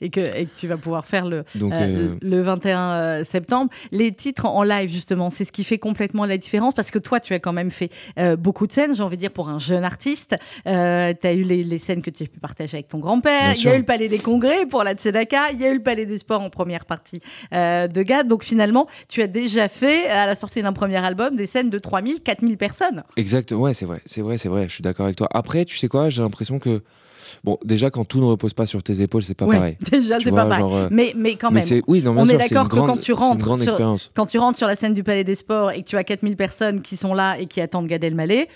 et 0.00 0.10
que, 0.10 0.20
et 0.20 0.46
que 0.46 0.58
tu 0.58 0.66
vas 0.66 0.76
pouvoir 0.76 1.04
faire 1.04 1.26
le, 1.26 1.44
euh, 1.60 2.16
le 2.20 2.40
21 2.40 2.78
euh, 2.78 3.24
septembre. 3.24 3.70
Les 3.90 4.12
titres 4.12 4.46
en 4.46 4.62
live, 4.62 4.90
justement, 4.90 5.30
c'est 5.30 5.44
ce 5.44 5.52
qui 5.52 5.64
fait 5.64 5.78
complètement 5.78 6.24
la 6.24 6.38
différence 6.38 6.74
parce 6.74 6.90
que 6.90 6.98
toi, 6.98 7.20
tu 7.20 7.34
as 7.34 7.38
quand 7.38 7.52
même 7.52 7.70
fait 7.70 7.90
euh, 8.18 8.36
beaucoup 8.36 8.66
de 8.66 8.72
scènes, 8.72 8.94
j'ai 8.94 9.02
envie 9.02 9.16
de 9.16 9.22
dire, 9.22 9.32
pour 9.32 9.48
un 9.48 9.58
jeune 9.58 9.84
artiste. 9.84 10.36
tu 10.64 10.70
as 10.70 11.32
eu 11.32 11.42
les, 11.42 11.64
les, 11.64 11.78
scènes 11.78 12.02
que 12.02 12.10
tu 12.10 12.24
as 12.24 12.26
pu 12.26 12.38
partager 12.40 12.76
avec 12.76 12.88
ton 12.88 12.98
grand-père. 12.98 13.52
Il 13.56 13.62
y 13.62 13.68
a 13.68 13.74
eu 13.74 13.78
le 13.78 13.84
Palais 13.84 14.08
des 14.08 14.18
Congrès 14.18 14.66
pour 14.66 14.84
la 14.84 14.94
Tzedaka. 14.94 15.52
Il 15.52 15.60
y 15.60 15.64
a 15.64 15.70
eu 15.70 15.74
le 15.74 15.82
Palais 15.82 16.06
des 16.06 16.18
Sports 16.18 16.42
en 16.42 16.50
première 16.50 16.84
partie 16.84 17.20
de 17.52 18.02
GAD. 18.02 18.28
Donc 18.28 18.44
finalement, 18.44 18.86
tu 19.08 19.22
as 19.22 19.26
déjà 19.26 19.68
fait, 19.68 20.08
à 20.08 20.26
la 20.26 20.36
sortie 20.36 20.62
d'un 20.62 20.72
premier 20.72 20.96
album, 20.96 21.36
des 21.36 21.46
scènes 21.46 21.70
de 21.70 21.78
3000, 21.78 22.20
4000 22.20 22.56
personnes. 22.56 23.04
Exact, 23.16 23.52
ouais, 23.52 23.74
c'est 23.74 23.86
vrai, 23.86 24.00
c'est 24.06 24.20
vrai, 24.20 24.38
c'est 24.38 24.48
vrai. 24.48 24.68
Je 24.68 24.74
suis 24.74 24.82
d'accord 24.82 25.06
avec 25.06 25.16
toi. 25.16 25.28
Après, 25.32 25.64
tu 25.64 25.76
sais 25.76 25.88
quoi, 25.88 26.10
j'ai 26.10 26.22
l'impression 26.22 26.58
que 26.58 26.82
Bon, 27.44 27.58
déjà, 27.64 27.90
quand 27.90 28.04
tout 28.04 28.20
ne 28.20 28.24
repose 28.24 28.54
pas 28.54 28.66
sur 28.66 28.82
tes 28.82 29.00
épaules, 29.00 29.22
c'est 29.22 29.34
pas 29.34 29.46
pareil. 29.46 29.76
Déjà, 29.90 30.18
c'est 30.20 30.30
pas 30.30 30.46
pareil. 30.46 30.64
Euh, 30.68 30.88
mais, 30.90 31.14
mais 31.16 31.36
quand 31.36 31.50
même, 31.50 31.64
oui, 31.86 32.02
non, 32.02 32.14
on 32.16 32.26
est 32.26 32.36
d'accord 32.36 32.68
que 32.68 32.76
quand 32.76 32.98
tu, 32.98 33.12
rentres 33.12 33.62
sur, 33.62 33.76
quand 34.14 34.26
tu 34.26 34.38
rentres 34.38 34.58
sur 34.58 34.66
la 34.66 34.76
scène 34.76 34.92
du 34.92 35.02
Palais 35.02 35.24
des 35.24 35.34
Sports 35.34 35.72
et 35.72 35.82
que 35.82 35.88
tu 35.88 35.96
as 35.96 36.04
4000 36.04 36.36
personnes 36.36 36.82
qui 36.82 36.96
sont 36.96 37.14
là 37.14 37.38
et 37.38 37.46
qui 37.46 37.60
attendent 37.60 37.86
Gad 37.86 38.02
Elmaleh, 38.04 38.48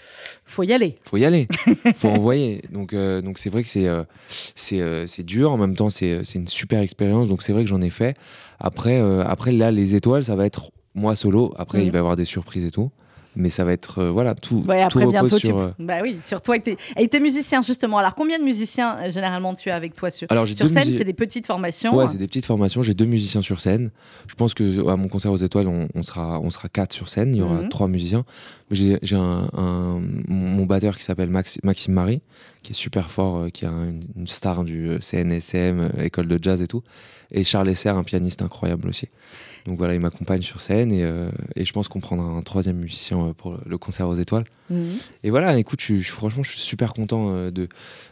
faut 0.44 0.62
y 0.62 0.72
aller. 0.72 0.98
Faut 1.04 1.16
y 1.16 1.24
aller. 1.24 1.46
faut 1.96 2.08
envoyer. 2.08 2.62
Donc, 2.70 2.92
euh, 2.92 3.22
donc 3.22 3.38
c'est 3.38 3.50
vrai 3.50 3.62
que 3.62 3.68
c'est 3.68 3.86
euh, 3.86 5.06
c'est 5.06 5.22
dur. 5.24 5.52
En 5.52 5.56
même 5.56 5.76
temps, 5.76 5.90
c'est 5.90 6.22
une 6.34 6.48
super 6.48 6.80
expérience. 6.80 7.28
Donc, 7.28 7.42
c'est 7.42 7.52
vrai 7.52 7.64
que 7.64 7.70
j'en 7.70 7.82
ai 7.82 7.90
fait. 7.90 8.16
Après, 8.60 9.00
après, 9.26 9.52
là, 9.52 9.70
les 9.70 9.94
étoiles, 9.94 10.24
ça 10.24 10.36
va 10.36 10.46
être 10.46 10.70
moi 10.94 11.16
solo. 11.16 11.52
Après, 11.56 11.84
il 11.84 11.90
va 11.90 11.98
y 11.98 12.00
avoir 12.00 12.16
des 12.16 12.24
surprises 12.24 12.64
et 12.64 12.70
tout 12.70 12.90
mais 13.34 13.50
ça 13.50 13.64
va 13.64 13.72
être 13.72 13.98
euh, 14.00 14.10
voilà 14.10 14.34
tout, 14.34 14.64
ouais, 14.68 14.82
après, 14.82 15.04
tout 15.04 15.10
bientôt, 15.10 15.38
sur 15.38 15.40
tu... 15.40 15.54
Euh, 15.54 15.70
bah 15.78 16.00
oui 16.02 16.18
sur 16.22 16.40
toi 16.42 16.56
et 16.56 16.60
tes... 16.60 16.76
et 16.96 17.08
tes 17.08 17.20
musiciens 17.20 17.62
justement. 17.62 17.98
Alors 17.98 18.14
combien 18.14 18.38
de 18.38 18.44
musiciens 18.44 18.98
euh, 18.98 19.10
généralement 19.10 19.54
tu 19.54 19.70
as 19.70 19.76
avec 19.76 19.94
toi 19.94 20.10
sur, 20.10 20.26
alors, 20.30 20.46
sur 20.46 20.68
scène? 20.68 20.92
c'est 20.92 21.04
des 21.04 21.12
petites 21.12 21.46
formations 21.46 21.94
ouais 21.96 22.08
c'est 22.08 22.18
des 22.18 22.26
petites 22.26 22.46
formations. 22.46 22.82
J'ai 22.82 22.94
deux 22.94 23.06
musiciens 23.06 23.42
sur 23.42 23.60
scène. 23.60 23.90
Je 24.26 24.34
pense 24.34 24.54
que 24.54 24.88
à 24.88 24.96
mon 24.96 25.08
concert 25.08 25.32
aux 25.32 25.36
étoiles 25.36 25.68
on, 25.68 26.02
sera 26.02 26.40
on 26.40 26.50
sera 26.50 26.68
quatre 26.68 26.92
sur 26.92 27.08
scène. 27.08 27.34
Il 27.34 27.38
y 27.38 27.42
aura 27.42 27.62
mhm. 27.62 27.68
trois 27.68 27.88
musiciens. 27.88 28.24
J'ai 28.70 28.98
un, 29.12 29.48
un, 29.56 30.00
mon 30.28 30.64
batteur 30.64 30.96
qui 30.96 31.04
s'appelle 31.04 31.30
Maxime 31.30 31.94
Marie 31.94 32.22
qui 32.62 32.72
est 32.72 32.76
super 32.76 33.10
fort 33.10 33.46
qui 33.52 33.64
est 33.64 33.68
une, 33.68 34.26
star 34.26 34.64
du 34.64 34.98
CNSM 35.00 35.90
école 35.98 36.28
de 36.28 36.38
jazz 36.40 36.62
et 36.62 36.66
tout. 36.66 36.82
Et 37.30 37.44
Charles 37.44 37.68
Esser 37.70 37.88
un 37.88 38.04
pianiste 38.04 38.42
incroyable 38.42 38.88
aussi 38.88 39.08
donc 39.66 39.78
voilà, 39.78 39.94
il 39.94 40.00
m'accompagne 40.00 40.42
sur 40.42 40.60
scène 40.60 40.90
et, 40.90 41.04
euh, 41.04 41.30
et 41.54 41.64
je 41.64 41.72
pense 41.72 41.86
qu'on 41.86 42.00
prendra 42.00 42.26
un 42.26 42.42
troisième 42.42 42.76
musicien 42.76 43.18
euh, 43.18 43.32
pour 43.32 43.56
le 43.64 43.78
concert 43.78 44.08
aux 44.08 44.14
étoiles. 44.14 44.44
Mhm. 44.70 44.96
Et 45.22 45.30
voilà, 45.30 45.56
écoute, 45.56 45.80
je, 45.80 46.02
franchement, 46.02 46.42
je 46.42 46.50
suis 46.50 46.60
super 46.60 46.92
content 46.92 47.28
euh, 47.30 47.50
de, 47.52 47.68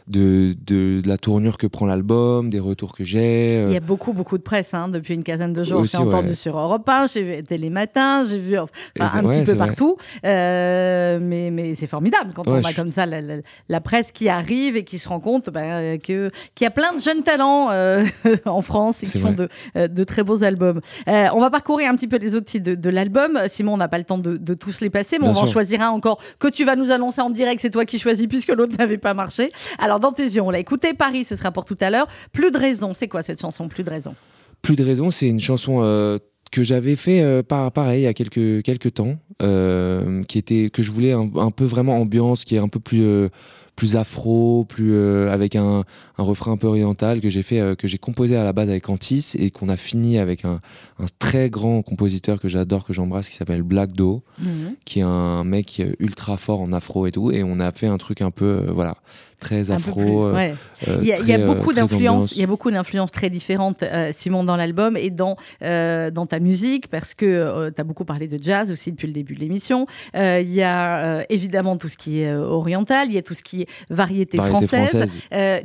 de, 0.07 0.55
de, 0.65 1.01
la 1.05 1.17
tournure 1.17 1.57
que 1.57 1.67
prend 1.67 1.85
l'album, 1.85 2.49
des 2.49 2.59
retours 2.59 2.93
que 2.93 3.03
j'ai. 3.03 3.65
Il 3.67 3.73
y 3.73 3.77
a 3.77 3.81
beaucoup, 3.81 4.13
beaucoup 4.13 4.37
de 4.37 4.43
presse 4.43 4.73
hein, 4.73 4.87
depuis 4.87 5.13
une 5.13 5.23
quinzaine 5.23 5.51
de 5.51 5.63
jours. 5.63 5.83
J'ai 5.83 5.97
entendu 5.97 6.35
sur 6.35 6.57
Europe 6.57 6.87
1, 6.87 7.07
j'ai 7.07 7.23
vu 7.23 7.43
Télé 7.43 7.69
Matin, 7.69 8.23
j'ai 8.23 8.39
vu 8.39 8.55
un 8.57 8.67
petit 8.67 9.43
peu 9.43 9.57
partout. 9.57 9.97
mais 10.23 11.49
mais 11.51 11.75
c'est 11.75 11.87
formidable 11.87 12.31
quand 12.33 12.47
on 12.47 12.63
a 12.63 12.73
comme 12.73 12.91
ça 12.91 13.05
la, 13.05 13.81
presse 13.81 14.11
qui 14.11 14.29
arrive 14.29 14.77
et 14.77 14.83
qui 14.83 14.99
se 14.99 15.09
rend 15.09 15.19
compte 15.19 15.49
bah, 15.49 15.97
qu'il 15.97 16.31
y 16.61 16.65
a 16.65 16.69
plein 16.69 16.93
de 16.93 17.01
jeunes 17.01 17.23
talents 17.23 17.69
en 18.45 18.61
France 18.61 19.03
et 19.03 19.07
qui 19.07 19.19
font 19.19 19.33
de, 19.33 19.49
de, 19.75 20.03
très 20.03 20.23
beaux 20.23 20.43
albums. 20.43 20.81
on 21.07 21.40
on 21.41 21.45
va 21.45 21.49
parcourir 21.49 21.89
un 21.89 21.95
petit 21.95 22.07
peu 22.07 22.17
les 22.17 22.35
autres 22.35 22.45
titres 22.45 22.73
de, 22.75 22.89
l'album. 22.91 23.39
Simon, 23.47 23.73
on 23.73 23.77
n'a 23.77 23.87
pas 23.87 23.97
le 23.97 24.03
temps 24.03 24.19
de, 24.19 24.53
tous 24.53 24.79
les 24.79 24.91
passer, 24.91 25.17
mais 25.19 25.27
on 25.27 25.35
en 25.35 25.47
choisir 25.47 25.81
un 25.81 25.89
encore 25.89 26.21
que 26.37 26.47
tu 26.47 26.65
vas 26.65 26.75
nous 26.75 26.91
annoncer 26.91 27.21
en 27.21 27.31
direct. 27.31 27.61
C'est 27.61 27.71
toi 27.71 27.83
qui 27.83 27.97
choisis 27.97 28.27
puisque 28.27 28.49
l'autre 28.49 28.73
n'avait 28.79 28.99
pas 28.99 29.15
marché. 29.15 29.51
Alors, 29.79 29.99
dans 29.99 30.11
tes 30.11 30.23
yeux, 30.23 30.41
on 30.41 30.51
l'a 30.51 30.59
écouté. 30.59 30.93
Paris, 30.93 31.25
ce 31.25 31.35
sera 31.35 31.51
pour 31.51 31.65
tout 31.65 31.77
à 31.81 31.89
l'heure. 31.89 32.07
Plus 32.31 32.51
de 32.51 32.57
raison. 32.59 32.93
C'est 32.93 33.07
quoi 33.07 33.23
cette 33.23 33.41
chanson 33.41 33.67
Plus 33.67 33.83
de 33.83 33.89
raison 33.89 34.13
Plus 34.61 34.75
de 34.75 34.83
raison, 34.83 35.09
c'est 35.09 35.27
une 35.27 35.39
chanson. 35.39 35.79
Euh, 35.81 36.19
que 36.51 36.63
j'avais 36.63 36.97
fait 36.97 37.21
euh, 37.21 37.43
pareil 37.43 38.01
il 38.01 38.03
y 38.03 38.07
a 38.07 38.13
quelques, 38.13 38.61
quelques 38.63 38.95
temps, 38.95 39.15
euh, 39.41 40.21
qui 40.23 40.37
était, 40.37 40.69
que 40.69 40.83
je 40.83 40.91
voulais 40.91 41.13
un, 41.13 41.49
peu 41.49 41.63
vraiment 41.63 41.97
ambiance, 41.97 42.43
qui 42.43 42.57
est 42.57 42.59
un 42.59 42.67
peu 42.67 42.81
plus, 42.81 43.29
plus 43.75 43.95
afro, 43.95 44.65
plus 44.65 44.95
avec 45.29 45.55
un, 45.55 45.83
un, 46.17 46.23
refrain 46.23 46.51
un 46.51 46.57
peu 46.57 46.67
oriental 46.67 47.21
que 47.21 47.29
j'ai 47.29 47.41
fait, 47.41 47.75
que 47.77 47.87
j'ai 47.87 47.97
composé 47.97 48.35
à 48.35 48.43
la 48.43 48.53
base 48.53 48.69
avec 48.69 48.87
Antis 48.89 49.33
et 49.39 49.49
qu'on 49.49 49.69
a 49.69 49.77
fini 49.77 50.19
avec 50.19 50.45
un, 50.45 50.61
un, 50.99 51.05
très 51.19 51.49
grand 51.49 51.81
compositeur 51.81 52.39
que 52.39 52.47
j'adore, 52.47 52.85
que 52.85 52.93
j'embrasse, 52.93 53.29
qui 53.29 53.35
s'appelle 53.35 53.63
Black 53.63 53.93
Do, 53.93 54.23
mhm. 54.39 54.75
qui 54.85 54.99
est 54.99 55.03
un 55.03 55.43
mec 55.43 55.81
ultra 55.99 56.37
fort 56.37 56.61
en 56.61 56.73
afro 56.73 57.07
et 57.07 57.11
tout. 57.11 57.31
Et 57.31 57.43
on 57.43 57.59
a 57.59 57.71
fait 57.71 57.87
un 57.87 57.97
truc 57.97 58.21
un 58.21 58.31
peu, 58.31 58.65
voilà, 58.71 58.97
très 59.41 59.71
afro. 59.71 60.27
Euh, 60.27 60.53
euh, 60.87 60.99
il, 61.01 61.07
y 61.07 61.13
a, 61.13 61.39
euh, 61.39 61.45
beaucoup 61.45 61.73
d'influences. 61.73 62.31
Il 62.33 62.39
y 62.39 62.43
a 62.43 62.47
beaucoup 62.47 62.71
d'influences 62.71 63.11
très 63.11 63.29
différentes, 63.29 63.83
Simon, 64.13 64.45
dans 64.45 64.55
l'album 64.55 64.95
et 64.95 65.09
dans 65.09 65.35
dans 65.59 66.25
ta 66.25 66.39
musique, 66.39 66.87
parce 66.87 67.13
que 67.13 67.69
tu 67.75 67.81
as 67.81 67.83
beaucoup 67.83 68.05
parlé 68.05 68.27
de 68.27 68.41
jazz 68.41 68.71
aussi 68.71 68.91
depuis 68.91 69.07
le 69.07 69.13
début 69.13 69.35
de 69.35 69.41
l'émission. 69.41 69.87
Il 70.13 70.53
y 70.53 70.61
a 70.61 71.25
évidemment 71.29 71.75
tout 71.75 71.89
ce 71.89 71.97
qui 71.97 72.21
est 72.21 72.33
oriental, 72.33 73.07
il 73.09 73.15
y 73.15 73.17
a 73.17 73.21
tout 73.21 73.33
ce 73.33 73.43
qui 73.43 73.63
est 73.63 73.67
variété, 73.89 74.37
française. 74.37 75.17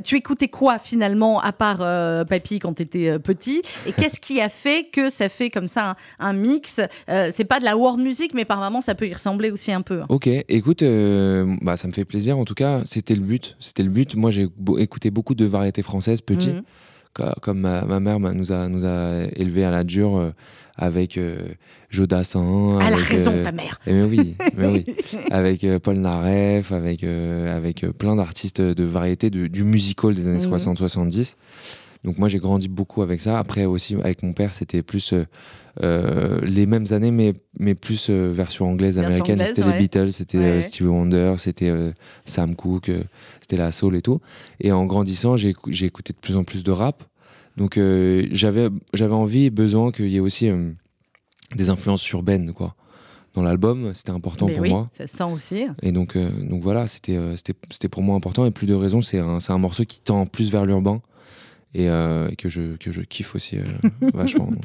tu 0.03 0.15
écoutais 0.15 0.49
quoi 0.49 0.79
finalement, 0.79 1.39
à 1.39 1.53
part 1.53 1.77
Papy 2.25 2.59
quand 2.59 2.73
tu 2.73 2.83
étais 2.83 3.19
petit? 3.19 3.61
Et 3.85 3.93
qu'est-ce 3.93 4.19
qui 4.19 4.41
a 4.41 4.49
fait 4.49 4.87
que 4.91 5.09
ça 5.09 5.29
fait 5.29 5.49
comme 5.49 5.67
ça 5.67 5.95
un, 6.19 6.33
mix? 6.33 6.81
C'est 7.07 7.45
pas 7.47 7.59
de 7.59 7.65
la 7.65 7.77
world 7.77 7.99
music, 7.99 8.33
mais 8.33 8.43
par 8.43 8.59
moments 8.59 8.81
ça 8.81 8.95
peut 8.95 9.07
y 9.07 9.13
ressembler 9.13 9.51
aussi 9.51 9.71
un 9.71 9.81
peu. 9.81 10.01
Ok, 10.09 10.27
écoute, 10.27 10.83
bah, 11.61 11.77
ça 11.77 11.87
me 11.87 11.93
fait 11.93 12.05
plaisir. 12.05 12.39
En 12.39 12.45
tout 12.45 12.55
cas, 12.55 12.81
c'était 12.85 13.15
le 13.15 13.21
but 13.21 13.55
c'était 13.67 13.83
le 13.83 13.89
but. 13.89 14.15
Moi, 14.15 14.31
j'ai 14.31 14.47
écouté 14.77 15.11
beaucoup 15.11 15.35
de 15.35 15.45
variétés 15.45 15.81
françaises 15.81 16.21
petit. 16.21 16.49
Mhm. 16.49 16.63
Comme 17.41 17.61
ma, 17.61 17.99
mère 17.99 18.19
nous 18.19 18.51
a, 18.51 18.67
nous 18.67 18.85
a 18.85 19.23
élevés 19.35 19.63
à 19.63 19.71
la 19.71 19.83
dure 19.83 20.17
euh, 20.17 20.31
avec 20.77 21.17
euh, 21.17 21.39
Jodassin. 21.89 22.77
Elle 22.79 22.93
a 22.93 22.97
raison, 22.97 23.33
euh, 23.35 23.43
ta 23.43 23.51
mère. 23.51 23.79
mais 23.87 24.03
oui, 24.03 24.35
mais 24.55 24.67
oui. 24.67 24.85
avec 25.31 25.65
Paul 25.79 25.97
Naref, 25.97 26.71
avec, 26.71 27.03
avec 27.03 27.87
plein 27.97 28.15
d'artistes 28.15 28.61
de 28.61 28.83
variété 28.83 29.31
du 29.31 29.63
musical 29.63 30.13
des 30.13 30.27
années 30.27 30.37
60-70. 30.37 31.17
Mhm. 31.17 31.25
Donc 32.03 32.19
moi 32.19 32.27
j'ai 32.27 32.37
grandi 32.37 32.67
beaucoup 32.67 33.01
avec 33.01 33.19
ça. 33.19 33.39
Après 33.39 33.65
aussi 33.65 33.95
avec 33.95 34.21
mon 34.21 34.33
père 34.33 34.53
c'était 34.53 34.83
plus 34.83 35.15
euh, 35.83 36.39
les 36.43 36.65
mêmes 36.65 36.85
années, 36.91 37.11
mais, 37.11 37.33
mais 37.59 37.75
plus 37.75 38.07
euh, 38.09 38.31
version 38.31 38.67
anglaise, 38.67 38.97
américaine. 38.97 39.43
C'était 39.45 39.63
les 39.63 39.77
Beatles, 39.77 40.11
c'était 40.11 40.37
euh, 40.37 40.61
Stevie 40.61 40.89
Wonder, 40.89 41.35
c'était 41.37 41.71
Sam 42.25 42.55
Cooke, 42.55 42.91
c'était 43.41 43.57
la 43.57 43.71
soul 43.71 43.95
et 43.95 44.01
tout. 44.01 44.19
Et 44.59 44.71
en 44.71 44.85
grandissant, 44.85 45.37
j'ai 45.37 45.49
écouté 45.49 46.13
de 46.13 46.17
plus 46.17 46.35
en 46.35 46.43
plus 46.43 46.63
de 46.63 46.71
rap. 46.71 47.03
Donc 47.57 47.79
j'avais 48.31 48.69
j'avais 48.93 49.13
envie 49.13 49.45
et 49.45 49.49
besoin 49.49 49.91
qu'il 49.91 50.09
y 50.09 50.17
ait 50.17 50.21
aussi 50.21 50.49
des 51.55 51.69
influences 51.69 52.09
urbaines, 52.11 52.53
quoi 52.53 52.75
dans 53.33 53.43
l'album, 53.43 53.93
c'était 53.93 54.09
important 54.09 54.47
pour 54.47 54.65
moi. 54.65 54.89
Ça 54.93 55.05
sent 55.05 55.23
aussi. 55.23 55.67
Et 55.83 55.91
donc, 55.91 56.17
donc 56.17 56.63
voilà, 56.63 56.87
c'était 56.87 57.19
c'était 57.35 57.87
pour 57.87 58.01
moi 58.01 58.15
important. 58.15 58.45
Et 58.45 58.51
plus 58.51 58.65
de 58.65 58.73
raisons, 58.73 59.03
c'est 59.03 59.19
un, 59.19 59.37
un, 59.47 59.57
morceau 59.59 59.85
qui 59.85 59.99
tend 59.99 60.25
plus 60.25 60.49
vers 60.49 60.65
l'urbain 60.65 61.01
et, 61.73 61.89
euh, 61.89 62.29
que, 62.37 62.49
je, 62.49 62.75
que 62.77 62.91
je 62.91 63.01
kiffe 63.01 63.35
aussi 63.35 63.57
euh, 63.57 63.63
vachement. 64.13 64.49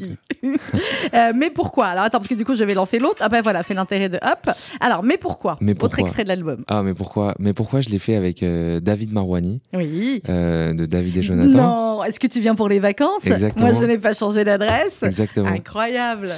Euh. 1.15 1.33
mais 1.35 1.51
pourquoi? 1.51 1.87
Alors 1.87 2.05
attends, 2.05 2.19
parce 2.19 2.29
que 2.29 2.35
du 2.35 2.45
coup, 2.45 2.55
je 2.55 2.65
vais 2.65 2.75
lancer 2.75 2.99
l'autre. 2.99 3.19
Ah 3.21 3.29
ben 3.29 3.43
voilà, 3.43 3.63
c'est 3.63 3.75
l'intérêt 3.75 4.09
de 4.09 4.17
Hop. 4.17 4.51
Alors, 4.81 5.03
mais 5.03 5.17
pourquoi? 5.17 5.57
Mais 5.61 5.75
Autre 5.83 5.99
extrait 5.99 6.25
de 6.25 6.29
l'album. 6.29 6.65
Ah, 6.69 6.83
mais 6.83 6.95
pourquoi 6.95 7.35
Mais 7.39 7.53
pourquoi 7.53 7.81
je 7.81 7.91
l'ai 7.91 7.99
fait 7.99 8.17
avec 8.17 8.45
David 8.45 9.13
Marouani 9.13 9.61
Oui. 9.73 10.23
de 10.27 10.87
David 10.87 11.17
et 11.17 11.23
Jonathan? 11.23 11.49
Non, 11.49 12.05
est-ce 12.05 12.19
que 12.19 12.27
tu 12.27 12.41
viens 12.41 12.55
pour 12.55 12.69
les 12.69 12.81
vacances? 12.81 13.27
Exactement. 13.27 13.67
Moi, 13.67 13.81
je 13.81 13.85
n'ai 13.85 13.99
pas 13.99 14.15
changé 14.15 14.45
d'adresse. 14.45 15.03
Exactement. 15.03 15.49
Incroyable. 15.49 16.35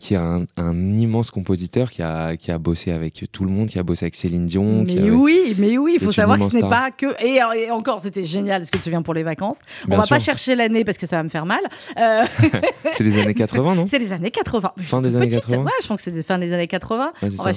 qui 0.00 0.14
est 0.14 0.18
un, 0.18 0.46
un, 0.56 0.94
immense 0.94 1.30
compositeur 1.30 1.90
qui 1.90 2.02
a, 2.02 2.36
qui 2.36 2.50
a 2.50 2.58
bossé 2.58 2.92
avec 2.92 3.26
tout 3.32 3.44
le 3.44 3.50
monde, 3.50 3.68
qui 3.68 3.78
a 3.78 3.82
bossé 3.82 4.04
avec 4.04 4.16
Céline 4.16 4.46
Dion. 4.46 4.84
Mais 4.84 5.10
oui, 5.10 5.54
mais 5.58 5.78
oui, 5.78 5.96
il 6.00 6.04
faut 6.04 6.12
savoir 6.12 6.38
que 6.38 6.44
ce 6.44 6.56
n'est 6.56 6.68
pas 6.68 6.90
que. 6.90 7.06
Et, 7.24 7.70
encore, 7.70 8.00
c'était 8.02 8.24
génial. 8.24 8.62
Est-ce 8.62 8.70
que 8.70 8.78
tu 8.78 8.90
viens 8.90 9.02
pour 9.02 9.14
les 9.14 9.22
vacances? 9.22 9.58
Va 10.04 10.16
pas 10.16 10.18
chercher 10.18 10.54
l'année 10.54 10.84
parce 10.84 10.98
que 10.98 11.06
ça 11.06 11.16
va 11.16 11.22
me 11.22 11.28
faire 11.28 11.46
mal. 11.46 11.60
Euh, 11.98 12.24
c'est 12.92 13.04
les 13.04 13.20
années 13.20 13.34
80, 13.34 13.74
non 13.74 13.86
C'est 13.88 13.98
les 13.98 14.12
années 14.12 14.30
80. 14.30 14.72
Fin 14.78 15.02
des 15.02 15.16
années 15.16 15.28
80 15.28 15.62
Ouais, 15.62 15.70
je 15.82 15.86
pense 15.86 16.02
que 16.02 16.12
c'est 16.12 16.22
fin 16.22 16.38
des 16.38 16.52
années 16.52 16.66
80. 16.66 17.12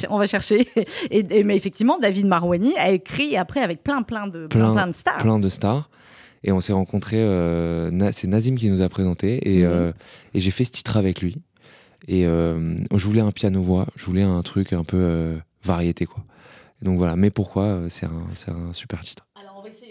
on, 0.10 0.17
va, 0.17 0.27
chercher. 0.27 0.67
Et, 1.12 1.43
mais 1.43 1.55
effectivement, 1.55 1.97
David 1.99 2.27
Marouani 2.27 2.75
a 2.77 2.89
écrit 2.91 3.38
après 3.38 3.62
avec 3.62 3.83
plein, 3.83 4.01
plein 4.03 4.27
de, 4.27 4.47
plein, 4.47 4.88
de 4.88 4.95
stars. 4.95 5.17
Plein 5.17 5.39
de 5.39 5.49
stars. 5.49 5.89
Et 6.43 6.51
on 6.51 6.62
s'est 6.62 6.73
rencontrés, 6.73 7.21
euh, 7.21 8.12
c'est 8.12 8.27
Nazim 8.27 8.55
qui 8.55 8.69
nous 8.69 8.81
a 8.81 8.89
présenté 8.89 9.57
et, 9.57 9.63
mhm. 9.63 9.69
euh, 9.69 9.91
et 10.33 10.39
j'ai 10.39 10.51
fait 10.51 10.63
ce 10.63 10.71
titre 10.71 10.97
avec 10.97 11.21
lui. 11.21 11.41
Et 12.07 12.23
je 12.23 13.05
voulais 13.05 13.21
un 13.21 13.31
piano-voix, 13.31 13.88
je 13.95 14.05
voulais 14.05 14.23
un 14.23 14.41
truc 14.41 14.71
un 14.71 14.83
peu 14.83 15.36
variété, 15.63 16.05
quoi. 16.05 16.23
donc 16.81 16.97
voilà, 16.97 17.17
mais 17.17 17.31
pourquoi 17.31 17.79
C'est 17.89 18.05
un, 18.05 18.27
un 18.69 18.71
super 18.71 19.01
titre. 19.01 19.26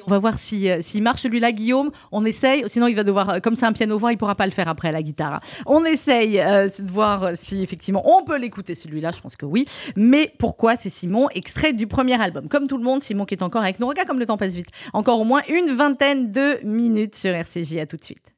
On 0.06 0.10
va 0.10 0.18
voir 0.18 0.38
s'il 0.38 0.82
si, 0.82 1.00
marche 1.00 1.22
celui-là, 1.22 1.52
Guillaume. 1.52 1.90
On 2.12 2.24
essaye. 2.24 2.64
Sinon, 2.68 2.86
il 2.86 2.94
va 2.94 3.02
devoir, 3.02 3.28
euh, 3.30 3.38
comme 3.40 3.56
c'est 3.56 3.66
un 3.66 3.72
piano-voix, 3.72 4.12
il 4.12 4.18
pourra 4.18 4.34
pas 4.34 4.46
le 4.46 4.52
faire 4.52 4.68
après 4.68 4.92
la 4.92 5.02
guitare. 5.02 5.40
On 5.66 5.84
essaye 5.84 6.40
euh, 6.40 6.68
de 6.68 6.90
voir 6.90 7.30
si 7.34 7.62
effectivement 7.62 8.02
on 8.04 8.24
peut 8.24 8.38
l'écouter 8.38 8.74
celui-là. 8.74 9.10
Je 9.14 9.20
pense 9.20 9.36
que 9.36 9.46
oui. 9.46 9.66
Mais 9.96 10.32
pourquoi 10.38 10.76
c'est 10.76 10.90
Simon, 10.90 11.28
extrait 11.34 11.72
du 11.72 11.86
premier 11.86 12.20
album? 12.20 12.48
Comme 12.48 12.66
tout 12.66 12.78
le 12.78 12.84
monde, 12.84 13.02
Simon 13.02 13.24
qui 13.24 13.34
est 13.34 13.42
encore 13.42 13.62
avec 13.62 13.80
nous. 13.80 13.88
Regarde 13.88 14.06
comme 14.06 14.20
le 14.20 14.26
temps 14.26 14.36
passe 14.36 14.54
vite. 14.54 14.70
Encore 14.92 15.20
au 15.20 15.24
moins 15.24 15.40
une 15.48 15.74
vingtaine 15.74 16.30
de 16.30 16.60
minutes 16.64 17.16
sur 17.16 17.32
RCJ. 17.32 17.78
À 17.78 17.86
tout 17.86 17.96
de 17.96 18.04
suite. 18.04 18.32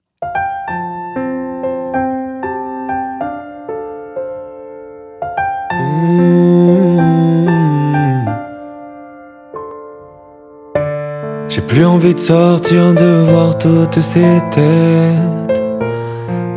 J'ai 11.59 11.65
plus 11.65 11.85
envie 11.85 12.15
de 12.15 12.21
sortir, 12.21 12.95
de 12.95 13.31
voir 13.33 13.59
toutes 13.59 14.01
ces 14.01 14.41
têtes. 14.53 15.61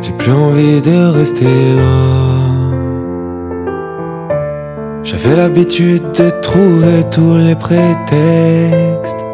J'ai 0.00 0.12
plus 0.12 0.30
envie 0.30 0.80
de 0.80 1.18
rester 1.18 1.74
là. 1.74 2.36
J'avais 5.02 5.34
l'habitude 5.34 6.04
de 6.12 6.30
trouver 6.40 7.02
tous 7.10 7.36
les 7.36 7.56
prétextes 7.56 9.26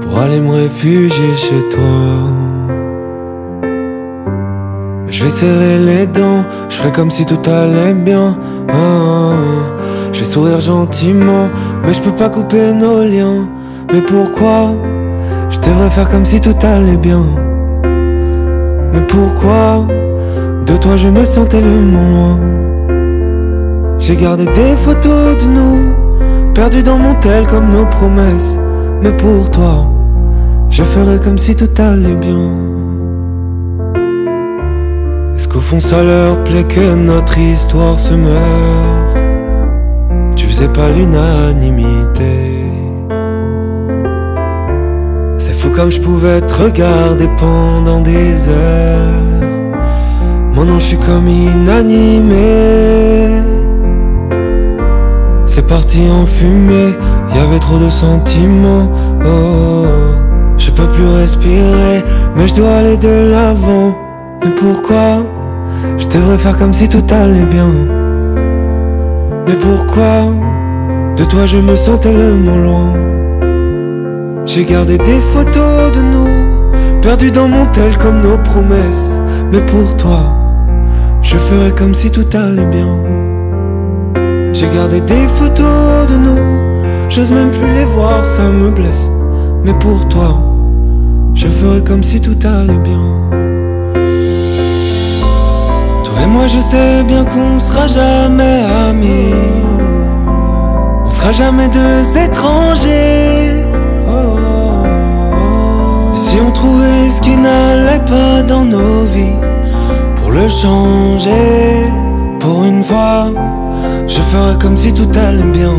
pour 0.00 0.20
aller 0.20 0.40
me 0.40 0.52
réfugier 0.52 1.36
chez 1.36 1.68
toi. 1.68 2.30
Je 5.06 5.22
vais 5.22 5.30
serrer 5.30 5.78
les 5.80 6.06
dents, 6.06 6.44
je 6.70 6.76
ferai 6.76 6.92
comme 6.92 7.10
si 7.10 7.26
tout 7.26 7.50
allait 7.50 7.92
bien. 7.92 8.38
Ah, 8.70 9.34
je 10.14 10.20
vais 10.20 10.24
sourire 10.24 10.62
gentiment, 10.62 11.50
mais 11.84 11.92
je 11.92 12.00
peux 12.00 12.16
pas 12.16 12.30
couper 12.30 12.72
nos 12.72 13.02
liens. 13.02 13.50
Mais 13.92 14.02
pourquoi 14.02 14.74
je 15.48 15.58
devrais 15.60 15.88
faire 15.88 16.08
comme 16.08 16.26
si 16.26 16.40
tout 16.40 16.54
allait 16.62 16.96
bien? 16.96 17.24
Mais 18.92 19.00
pourquoi 19.08 19.86
de 20.66 20.76
toi 20.76 20.96
je 20.96 21.08
me 21.08 21.24
sens 21.24 21.48
tellement 21.48 22.08
loin? 22.10 22.38
J'ai 23.98 24.16
gardé 24.16 24.44
des 24.44 24.76
photos 24.76 25.36
de 25.38 25.46
nous 25.46 26.52
Perdus 26.54 26.82
dans 26.82 26.98
mon 26.98 27.14
tel 27.14 27.46
comme 27.46 27.70
nos 27.70 27.86
promesses. 27.86 28.58
Mais 29.02 29.12
pour 29.12 29.50
toi 29.50 29.90
je 30.68 30.82
ferais 30.82 31.18
comme 31.18 31.38
si 31.38 31.56
tout 31.56 31.70
allait 31.78 32.14
bien. 32.14 32.50
Est-ce 35.34 35.48
qu'au 35.48 35.60
fond 35.60 35.80
ça 35.80 36.02
leur 36.02 36.44
plaît 36.44 36.64
que 36.64 36.94
notre 36.94 37.38
histoire 37.38 37.98
se 37.98 38.12
meurt 38.12 39.16
Tu 40.36 40.46
faisais 40.46 40.68
pas 40.68 40.90
l'unanimité 40.90 42.57
comme 45.78 45.92
je 45.92 46.00
pouvais 46.00 46.40
te 46.40 46.60
regarder 46.60 47.28
pendant 47.38 48.00
des 48.00 48.48
heures. 48.48 49.48
Maintenant 50.52 50.80
je 50.80 50.86
suis 50.86 50.96
comme 50.96 51.28
inanimé. 51.28 52.34
C'est 55.46 55.68
parti 55.68 56.00
en 56.10 56.26
fumée, 56.26 56.94
y 57.32 57.38
avait 57.38 57.60
trop 57.60 57.78
de 57.78 57.90
sentiments. 57.90 58.90
Oh, 59.24 59.86
je 60.56 60.72
peux 60.72 60.88
plus 60.88 61.06
respirer, 61.06 62.02
mais 62.34 62.48
je 62.48 62.56
dois 62.56 62.78
aller 62.78 62.96
de 62.96 63.30
l'avant. 63.30 63.96
Mais 64.42 64.50
pourquoi? 64.56 65.22
Je 65.96 66.08
devrais 66.08 66.38
faire 66.38 66.56
comme 66.56 66.74
si 66.74 66.88
tout 66.88 67.06
allait 67.08 67.46
bien? 67.46 67.70
Mais 69.46 69.54
pourquoi? 69.54 70.26
De 71.16 71.22
toi 71.22 71.46
je 71.46 71.58
me 71.58 71.76
sens 71.76 72.00
tellement 72.00 72.56
loin? 72.56 73.27
J'ai 74.48 74.64
gardé 74.64 74.96
des 74.96 75.20
photos 75.20 75.92
de 75.92 76.00
nous, 76.00 76.70
perdus 77.02 77.30
dans 77.30 77.48
mon 77.48 77.66
tel 77.66 77.98
comme 77.98 78.22
nos 78.22 78.38
promesses. 78.38 79.20
Mais 79.52 79.60
pour 79.60 79.94
toi, 79.98 80.20
je 81.20 81.36
ferais 81.36 81.72
comme 81.72 81.94
si 81.94 82.10
tout 82.10 82.24
allait 82.32 82.64
bien. 82.64 82.96
J'ai 84.54 84.68
gardé 84.74 85.02
des 85.02 85.28
photos 85.36 86.06
de 86.08 86.16
nous, 86.16 87.10
j'ose 87.10 87.30
même 87.30 87.50
plus 87.50 87.74
les 87.74 87.84
voir, 87.84 88.24
ça 88.24 88.44
me 88.44 88.70
blesse. 88.70 89.10
Mais 89.64 89.74
pour 89.74 90.08
toi, 90.08 90.42
je 91.34 91.48
ferais 91.48 91.82
comme 91.82 92.02
si 92.02 92.18
tout 92.18 92.38
allait 92.42 92.72
bien. 92.72 93.06
Toi 96.04 96.14
et 96.22 96.26
moi, 96.26 96.46
je 96.46 96.58
sais 96.58 97.02
bien 97.04 97.26
qu'on 97.26 97.58
sera 97.58 97.86
jamais 97.86 98.64
amis. 98.88 99.34
On 101.04 101.10
sera 101.10 101.32
jamais 101.32 101.68
deux 101.68 102.18
étrangers. 102.18 103.37
Qui 107.20 107.36
n'allait 107.36 108.04
pas 108.04 108.42
dans 108.42 108.64
nos 108.64 109.04
vies. 109.04 109.38
Pour 110.16 110.30
le 110.32 110.48
changer, 110.48 111.84
pour 112.40 112.64
une 112.64 112.82
fois, 112.82 113.30
je 114.06 114.20
ferai 114.20 114.58
comme 114.58 114.76
si 114.76 114.92
tout 114.92 115.08
allait 115.18 115.52
bien. 115.52 115.76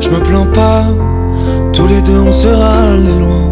Je 0.00 0.10
me 0.10 0.20
plains 0.20 0.50
pas, 0.52 0.86
tous 1.72 1.86
les 1.86 2.02
deux 2.02 2.18
on 2.18 2.32
sera 2.32 2.92
allés 2.92 3.18
loin. 3.18 3.50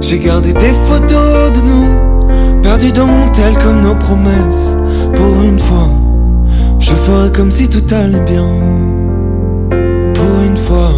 J'ai 0.00 0.18
gardé 0.18 0.52
des 0.52 0.72
photos 0.86 1.52
de 1.52 1.60
nous, 1.60 2.60
perdues 2.62 2.92
dans 2.92 3.06
mon 3.06 3.32
comme 3.62 3.80
nos 3.80 3.94
promesses. 3.94 4.76
Pour 5.14 5.42
une 5.42 5.58
fois, 5.58 5.90
je 6.78 6.94
ferai 6.94 7.32
comme 7.32 7.50
si 7.50 7.68
tout 7.68 7.94
allait 7.94 8.24
bien. 8.24 8.50
Pour 10.14 10.42
une 10.46 10.56
fois, 10.56 10.90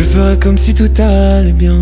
je 0.00 0.04
ferai 0.04 0.38
comme 0.38 0.56
si 0.56 0.74
tout 0.74 0.90
allait 0.98 1.52
bien. 1.52 1.78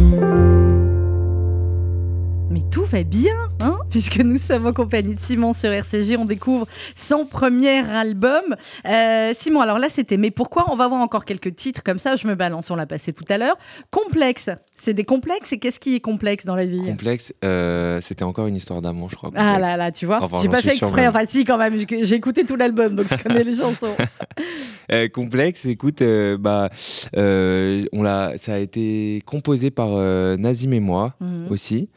Tout 2.71 2.85
va 2.85 3.03
bien, 3.03 3.37
hein 3.61 3.79
puisque 3.91 4.19
nous 4.19 4.37
sommes 4.37 4.67
en 4.67 4.73
compagnie 4.73 5.15
de 5.15 5.21
Simon 5.21 5.53
sur 5.53 5.71
RCG. 5.71 6.17
On 6.17 6.25
découvre 6.25 6.67
son 6.95 7.27
premier 7.27 7.79
album. 7.79 8.57
Euh, 8.87 9.33
Simon, 9.35 9.61
alors 9.61 9.79
là, 9.79 9.89
c'était 9.89 10.17
Mais 10.17 10.31
pourquoi? 10.31 10.67
On 10.71 10.77
va 10.77 10.89
voir 10.89 11.01
encore 11.01 11.25
quelques 11.25 11.55
titres 11.55 11.83
comme 11.83 11.99
ça. 11.99 12.17
Je 12.17 12.27
me 12.27 12.35
balance, 12.35 12.71
on 12.71 12.77
l'a 12.77 12.87
passé 12.87 13.13
tout 13.13 13.25
à 13.29 13.39
l'heure. 13.39 13.57
Complexe. 13.91 14.51
C'est 14.75 14.95
des 14.95 15.05
complexes 15.05 15.53
et 15.53 15.59
qu'est-ce 15.59 15.81
qui 15.81 15.97
est 15.97 16.01
complexe 16.01 16.47
dans 16.47 16.55
la 16.55 16.65
vie? 16.65 16.83
Complexe, 16.83 17.35
euh, 17.45 18.01
c'était 18.01 18.23
encore 18.23 18.47
une 18.47 18.55
histoire 18.55 18.81
d'amour, 18.81 19.11
je 19.11 19.17
crois. 19.17 19.31
Ah 19.35 19.59
là 19.59 19.77
là, 19.77 19.91
tu 19.91 20.07
vois, 20.07 20.21
j'ai 20.41 20.49
pas 20.49 20.63
fait 20.63 20.77
exprès. 20.77 21.09
Enfin, 21.09 21.25
si, 21.27 21.45
quand 21.45 21.59
même, 21.59 21.77
j'ai 21.77 22.15
écouté 22.15 22.45
tout 22.45 22.55
l'album, 22.55 22.95
donc 22.95 23.07
je 23.11 23.17
connais 23.23 23.45
les 23.45 23.55
chansons. 23.55 23.97
Euh, 24.91 25.07
complexe, 25.07 25.67
écoute, 25.67 26.03
bah, 26.39 26.71
on 27.15 28.03
l'a, 28.03 28.33
ça 28.39 28.55
a 28.55 28.59
été 28.59 29.23
composé 29.27 29.71
par 29.71 29.91
Nazim 30.39 30.73
et 30.73 30.81
moi 30.81 31.15
mhm. 31.21 31.49
aussi. 31.51 31.91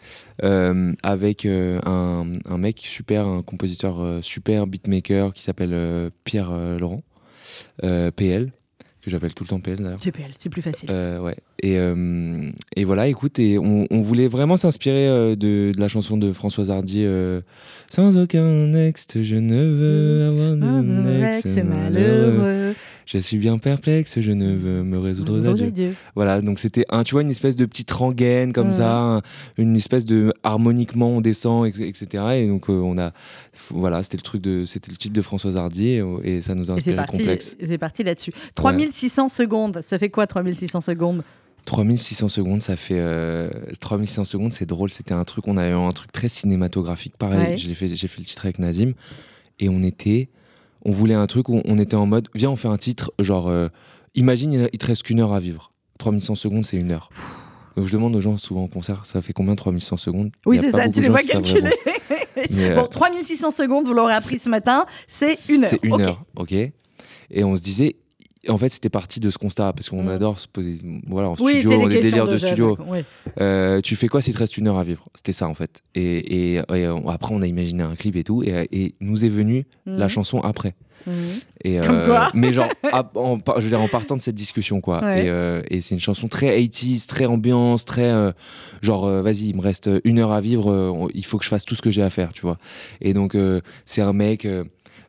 Euh, 0.43 0.93
avec 1.03 1.45
euh, 1.45 1.50
un, 1.85 2.25
un, 2.45 2.57
mec 2.57 2.79
super, 2.79 3.27
un 3.27 3.41
compositeur 3.41 4.01
euh, 4.01 4.21
super 4.21 4.67
beatmaker 4.67 5.33
qui 5.33 5.43
s'appelle 5.43 6.11
Pierre 6.23 6.51
Laurent, 6.79 7.03
PL 7.81 8.51
que 9.03 9.09
j'appelle 9.09 9.33
tout 9.33 9.43
le 9.43 9.49
temps 9.49 9.59
PL 9.59 9.77
d'ailleurs. 9.77 9.97
C'est 9.99 10.11
PL, 10.11 10.29
c'est 10.37 10.49
plus 10.49 10.61
facile. 10.61 10.91
ouais. 10.91 11.35
Et, 11.63 11.77
et, 12.75 12.83
voilà, 12.83 13.07
écoute, 13.07 13.39
et 13.39 13.57
on, 13.57 13.87
on 13.89 14.01
voulait 14.01 14.27
vraiment 14.27 14.57
s'inspirer 14.57 15.35
de, 15.35 15.71
de, 15.71 15.79
la 15.79 15.87
chanson 15.87 16.17
de 16.17 16.31
Françoise 16.33 16.69
Hardy. 16.69 17.07
Sans 17.89 18.15
aucun 18.17 18.73
ex, 18.73 19.07
je 19.19 19.35
ne 19.35 19.55
veux 19.55 20.27
avoir 20.27 20.55
de 20.55 21.23
ex 21.23 21.57
malheureux. 21.63 22.75
Je 23.05 23.17
suis 23.17 23.37
bien 23.37 23.57
perplexe, 23.57 24.19
je 24.19 24.31
ne 24.31 24.53
veux 24.55 24.83
me 24.83 24.99
résoudre 24.99 25.39
aux 25.39 25.47
adieux. 25.47 25.95
Voilà, 26.15 26.41
donc 26.41 26.59
c'était 26.59 26.85
un, 26.89 27.03
tu 27.03 27.13
vois, 27.13 27.21
une 27.21 27.31
espèce 27.31 27.55
de 27.55 27.65
petite 27.65 27.91
rengaine 27.91 28.53
comme 28.53 28.73
ça, 28.73 29.21
une 29.57 29.75
espèce 29.75 30.05
de 30.05 30.33
harmoniquement 30.43 31.09
on 31.09 31.21
descend, 31.21 31.67
etc. 31.67 32.23
Et 32.35 32.47
donc 32.47 32.69
euh, 32.69 32.73
on 32.73 32.97
a, 32.97 33.11
voilà, 33.69 34.03
c'était 34.03 34.17
le 34.17 34.23
truc 34.23 34.41
de, 34.41 34.65
c'était 34.65 34.91
le 34.91 34.97
titre 34.97 35.13
de 35.13 35.21
Françoise 35.21 35.57
Hardy 35.57 36.01
et, 36.23 36.41
ça 36.41 36.55
nous 36.55 36.71
a 36.71 36.75
inspiré 36.75 37.05
complexe. 37.05 37.55
C'est 37.63 37.77
parti 37.77 38.03
là-dessus. 38.03 38.31
3600 38.55 39.27
secondes, 39.29 39.81
ça 39.81 39.97
fait 39.97 40.09
quoi 40.09 40.27
3600 40.27 40.81
secondes? 40.81 41.23
3600 41.65 42.29
secondes, 42.29 42.61
ça 42.61 42.75
fait 42.75 43.01
3600 43.79 44.21
euh, 44.21 44.25
secondes, 44.25 44.51
c'est 44.51 44.65
drôle. 44.65 44.89
C'était 44.89 45.13
un 45.13 45.23
truc, 45.23 45.47
on 45.47 45.57
a 45.57 45.67
eu 45.69 45.73
un 45.73 45.91
truc 45.91 46.11
très 46.11 46.27
cinématographique. 46.27 47.15
Pareil, 47.17 47.57
j'ai 47.57 47.73
fait, 47.73 47.87
fait 47.87 48.19
le 48.19 48.25
titre 48.25 48.45
avec 48.45 48.59
Nazim 48.59 48.93
et 49.59 49.69
on 49.69 49.83
était 49.83 50.29
on 50.83 50.91
voulait 50.91 51.13
un 51.13 51.27
truc 51.27 51.49
où 51.49 51.61
on 51.65 51.77
était 51.77 51.95
en 51.95 52.05
mode, 52.05 52.29
viens, 52.33 52.49
on 52.51 52.55
fait 52.55 52.67
un 52.67 52.77
titre, 52.77 53.11
genre, 53.19 53.49
euh, 53.49 53.67
imagine, 54.15 54.69
il 54.71 54.79
te 54.79 54.85
reste 54.85 55.03
qu'une 55.03 55.19
heure 55.19 55.33
à 55.33 55.39
vivre. 55.39 55.71
3100 55.99 56.35
secondes, 56.35 56.65
c'est 56.65 56.77
une 56.77 56.91
heure. 56.91 57.09
Donc 57.75 57.85
je 57.85 57.93
demande 57.93 58.15
aux 58.15 58.21
gens 58.21 58.37
souvent 58.37 58.63
en 58.63 58.67
concert, 58.67 59.05
ça 59.05 59.21
fait 59.21 59.33
combien 59.33 59.55
3100 59.55 59.97
secondes? 59.97 60.31
Oui, 60.45 60.59
c'est 60.61 60.71
ça, 60.71 60.89
tu 60.89 61.01
les 61.01 61.09
vois 61.09 61.21
calculer. 61.21 61.71
bon, 62.75 62.87
3600 62.87 63.47
euh, 63.47 63.51
secondes, 63.51 63.87
vous 63.87 63.93
l'aurez 63.93 64.13
appris 64.13 64.39
ce 64.39 64.49
matin, 64.49 64.85
c'est 65.07 65.35
une 65.49 65.63
heure. 65.63 65.69
C'est 65.69 65.83
une 65.83 66.01
heure, 66.01 66.23
ok? 66.35 66.51
Et 66.51 67.43
on 67.43 67.55
se 67.55 67.61
disait, 67.61 67.95
en 68.49 68.57
fait, 68.57 68.69
c'était 68.69 68.89
parti 68.89 69.19
de 69.19 69.29
ce 69.29 69.37
constat, 69.37 69.73
parce 69.73 69.89
qu'on 69.89 70.03
mm. 70.03 70.09
adore 70.09 70.39
se 70.39 70.47
poser 70.47 70.79
voilà, 71.07 71.29
en 71.29 71.35
studio, 71.35 71.87
les, 71.87 72.01
délires 72.01 72.27
de, 72.27 72.37
studio. 72.37 72.77
Euh, 73.39 73.81
tu 73.81 73.95
fais 73.95 74.07
quoi 74.07 74.21
s'il 74.21 74.33
te 74.33 74.39
reste 74.39 74.57
une 74.57 74.67
heure 74.67 74.77
à 74.77 74.83
vivre? 74.83 75.07
C'était 75.15 75.33
ça, 75.33 75.47
en 75.47 75.53
fait. 75.53 75.83
Et, 75.93 76.59
après, 76.59 77.33
on 77.33 77.41
a 77.41 77.47
imaginé 77.47 77.83
un 77.83 77.95
clip 77.95 78.15
et 78.15 78.23
tout, 78.23 78.43
et, 78.43 78.93
nous 78.99 79.25
est 79.25 79.29
venue 79.29 79.65
la 79.85 80.07
mm. 80.07 80.09
chanson 80.09 80.39
après. 80.41 80.75
Mm. 81.05 81.11
Et, 81.63 81.77
Comme 81.79 81.95
euh, 81.95 82.05
quoi 82.05 82.31
Mais 82.33 82.51
genre, 82.51 82.69
en, 83.15 83.37
je 83.57 83.61
veux 83.61 83.69
dire, 83.69 83.81
en 83.81 83.87
partant 83.87 84.17
de 84.17 84.21
cette 84.21 84.35
discussion, 84.35 84.81
quoi. 84.81 85.03
Euh, 85.03 85.61
et, 85.69 85.81
c'est 85.81 85.93
une 85.93 86.01
chanson 86.01 86.27
très 86.27 86.59
80s, 86.59 87.05
très 87.05 87.25
ambiance, 87.25 87.85
très 87.85 88.11
genre, 88.81 89.07
vas-y, 89.21 89.49
il 89.49 89.55
me 89.55 89.61
reste 89.61 89.87
une 90.03 90.17
heure 90.17 90.31
à 90.31 90.41
vivre, 90.41 91.09
il 91.13 91.25
faut 91.25 91.37
que 91.37 91.43
je 91.43 91.49
fasse 91.49 91.65
tout 91.65 91.75
ce 91.75 91.81
que 91.83 91.91
j'ai 91.91 92.01
à 92.01 92.09
faire, 92.09 92.33
tu 92.33 92.41
vois. 92.41 92.57
Et 93.01 93.13
donc, 93.13 93.37
c'est 93.85 94.01
un 94.01 94.13
mec 94.13 94.47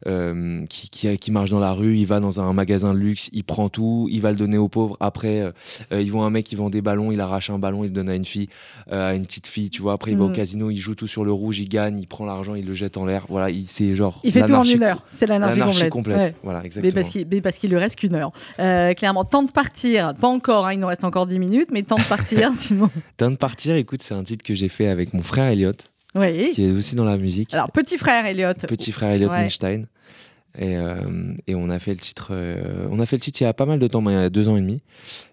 euh, 0.06 0.64
qui, 0.66 0.88
qui, 1.16 1.30
marche 1.30 1.50
dans 1.50 1.60
la 1.60 1.72
rue, 1.72 1.96
il 1.96 2.06
va 2.06 2.18
dans 2.18 2.40
un 2.40 2.52
magasin 2.52 2.92
de 2.92 2.98
luxe, 2.98 3.30
il 3.32 3.44
prend 3.44 3.68
tout, 3.68 4.08
il 4.10 4.20
va 4.20 4.30
le 4.30 4.36
donner 4.36 4.58
aux 4.58 4.68
pauvres. 4.68 4.96
Après, 5.00 5.40
euh, 5.40 5.52
euh, 5.92 6.00
ils 6.00 6.10
vont 6.10 6.24
un 6.24 6.30
mec 6.30 6.44
qui 6.44 6.56
vend 6.56 6.70
des 6.70 6.82
ballons, 6.82 7.12
il 7.12 7.20
arrache 7.20 7.50
un 7.50 7.58
ballon, 7.58 7.84
il 7.84 7.88
le 7.88 7.92
donne 7.92 8.08
à 8.08 8.14
une 8.14 8.24
fille, 8.24 8.48
à 8.90 9.14
une 9.14 9.24
petite 9.26 9.46
fille, 9.46 9.70
tu 9.70 9.80
vois. 9.82 9.92
Après, 9.92 10.10
il 10.10 10.18
va 10.18 10.24
au 10.24 10.28
mm. 10.28 10.34
casino, 10.34 10.70
il 10.70 10.78
joue 10.78 10.94
tout 10.94 11.06
sur 11.06 11.24
le 11.24 11.32
rouge, 11.32 11.60
il 11.60 11.68
gagne, 11.68 12.00
il 12.00 12.06
prend 12.06 12.24
l'argent, 12.24 12.54
il 12.54 12.66
le 12.66 12.74
jette 12.74 12.96
en 12.96 13.04
l'air. 13.04 13.26
Voilà, 13.28 13.54
c'est 13.66 13.94
genre. 13.94 14.20
Il 14.24 14.32
fait 14.32 14.46
tout 14.46 14.54
en 14.54 14.64
une 14.64 14.82
heure. 14.82 15.04
C'est 15.12 15.26
l'anarchie 15.26 15.88
complète. 15.88 16.34
Voilà, 16.42 16.64
exactement. 16.64 17.02
Mais 17.30 17.40
parce 17.40 17.56
qu'il 17.58 17.70
lui 17.70 17.78
reste 17.78 17.96
qu'une 17.96 18.16
heure. 18.16 18.32
clairement, 18.56 19.24
temps 19.24 19.42
de 19.42 19.52
partir, 19.52 20.14
pas 20.14 20.28
encore, 20.28 20.66
hein, 20.66 20.72
il 20.72 20.80
nous 20.80 20.88
reste 20.88 21.04
encore 21.04 21.26
10 21.26 21.38
minutes, 21.38 21.68
mais 21.70 21.82
temps 21.82 21.96
de 21.96 22.02
partir, 22.02 22.52
Simon. 22.56 22.90
temps 23.16 23.30
de 23.30 23.36
partir, 23.36 23.76
écoute, 23.76 24.02
c'est 24.02 24.14
un 24.14 24.24
titre 24.24 24.44
que 24.44 24.54
j'ai 24.54 24.68
fait 24.68 24.88
avec 24.88 25.14
mon 25.14 25.22
frère 25.22 25.46
Elliot. 25.46 25.72
Oui. 26.14 26.50
Qui 26.50 26.64
est 26.64 26.70
aussi 26.70 26.94
dans 26.94 27.04
la 27.04 27.16
musique. 27.16 27.52
Alors, 27.54 27.70
petit 27.70 27.96
frère 27.96 28.26
Elliot. 28.26 28.54
Petit 28.68 28.92
frère 28.92 29.10
Elliot 29.10 29.30
ouais. 29.30 29.48
Et, 30.58 30.76
euh, 30.76 31.32
et, 31.46 31.54
on 31.54 31.70
a 31.70 31.78
fait 31.78 31.92
le 31.92 32.00
titre. 32.00 32.28
Euh, 32.32 32.86
on 32.90 33.00
a 33.00 33.06
fait 33.06 33.16
le 33.16 33.22
titre 33.22 33.40
il 33.40 33.44
y 33.44 33.46
a 33.46 33.54
pas 33.54 33.64
mal 33.64 33.78
de 33.78 33.86
temps, 33.86 34.02
il 34.06 34.12
y 34.12 34.16
a 34.16 34.28
deux 34.28 34.48
ans 34.48 34.56
et 34.56 34.60
demi. 34.60 34.82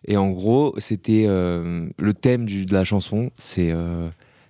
Et 0.06 0.16
en 0.16 0.30
gros, 0.30 0.74
c'était 0.78 1.26
euh, 1.28 1.90
le 1.98 2.14
thème 2.14 2.46
du, 2.46 2.66
de 2.66 2.74
la 2.74 2.86
chanson. 2.86 3.30
C'est 3.36 3.74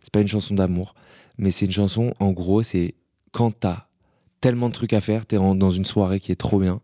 c'est 0.02 0.14
pas 0.14 0.22
une 0.22 0.28
chanson 0.28 0.54
d'amour, 0.54 0.94
mais 1.38 1.50
c'est 1.52 1.66
une 1.66 1.72
chanson. 1.72 2.14
En 2.20 2.32
gros, 2.32 2.62
c'est 2.62 2.94
quand 3.32 3.52
t'as 3.52 3.88
tellement 4.42 4.70
de 4.70 4.74
trucs 4.74 4.94
à 4.94 5.02
faire, 5.02 5.26
t'es 5.26 5.38
dans 5.38 5.72
une 5.72 5.86
soirée 5.86 6.20
qui 6.20 6.32
est 6.32 6.40
trop 6.40 6.60
bien. 6.60 6.82